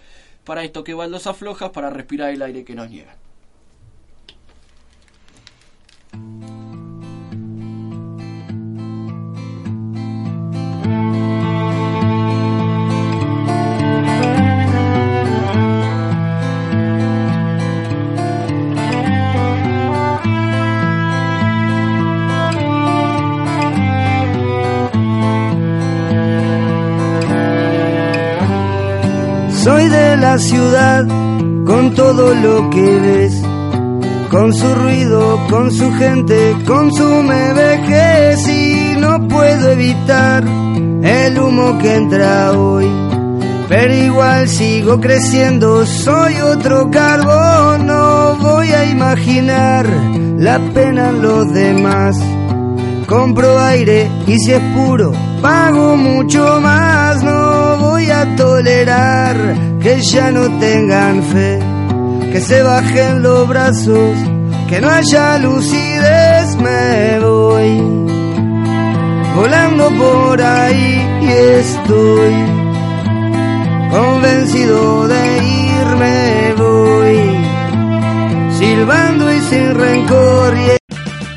para 0.45 0.65
esto 0.65 0.85
que 0.85 0.95
baldosas 0.95 1.37
flojas 1.37 1.71
para 1.71 1.91
respirar 1.91 2.31
el 2.31 2.43
aire 2.43 2.65
que 2.65 2.75
nos 2.75 2.91
niega. 2.91 3.17
Ciudad 30.39 31.07
con 31.67 31.95
todo 31.95 32.35
lo 32.35 32.71
que 32.71 32.81
ves, 32.81 33.43
con 34.31 34.55
su 34.55 34.75
ruido, 34.75 35.47
con 35.51 35.71
su 35.71 35.93
gente, 35.93 36.57
con 36.67 36.93
su 36.93 37.23
vejez 37.55 38.49
y 38.49 38.97
no 38.99 39.27
puedo 39.29 39.71
evitar 39.71 40.45
el 40.45 41.39
humo 41.39 41.79
que 41.79 41.95
entra 41.95 42.53
hoy. 42.53 42.87
Pero 43.69 43.95
igual 43.95 44.49
sigo 44.49 44.99
creciendo, 45.01 45.85
soy 45.85 46.37
otro 46.37 46.91
carbón, 46.91 47.87
no 47.87 48.37
voy 48.37 48.69
a 48.69 48.87
imaginar 48.87 49.87
la 50.39 50.59
pena 50.73 51.11
en 51.11 51.23
los 51.23 51.53
demás. 51.53 52.17
Compro 53.07 53.59
aire 53.59 54.11
y 54.27 54.39
si 54.39 54.53
es 54.53 54.63
puro, 54.75 55.13
pago 55.43 55.97
mucho 55.97 56.61
más, 56.61 57.23
no 57.23 57.77
voy 57.79 58.11
a 58.11 58.37
tolerar 58.37 59.68
que 59.81 60.01
ya 60.01 60.31
no 60.31 60.49
tengan 60.59 61.23
fe, 61.23 61.59
que 62.33 62.41
se 62.41 62.63
bajen 62.63 63.23
los 63.23 63.49
brazos, 63.49 64.17
que 64.69 64.81
no 64.81 64.89
haya 64.91 65.39
lucidez, 65.39 66.57
me 66.57 67.21
voy. 67.21 67.81
Volando 69.37 69.89
por 69.91 70.43
ahí 70.43 71.07
y 71.23 71.29
estoy 71.29 72.35
convencido 73.91 75.07
de 75.07 75.39
irme 75.39 76.55
voy. 76.57 77.19
Silbando 78.59 79.33
y 79.33 79.41
sin 79.41 79.75
rencor 79.75 80.78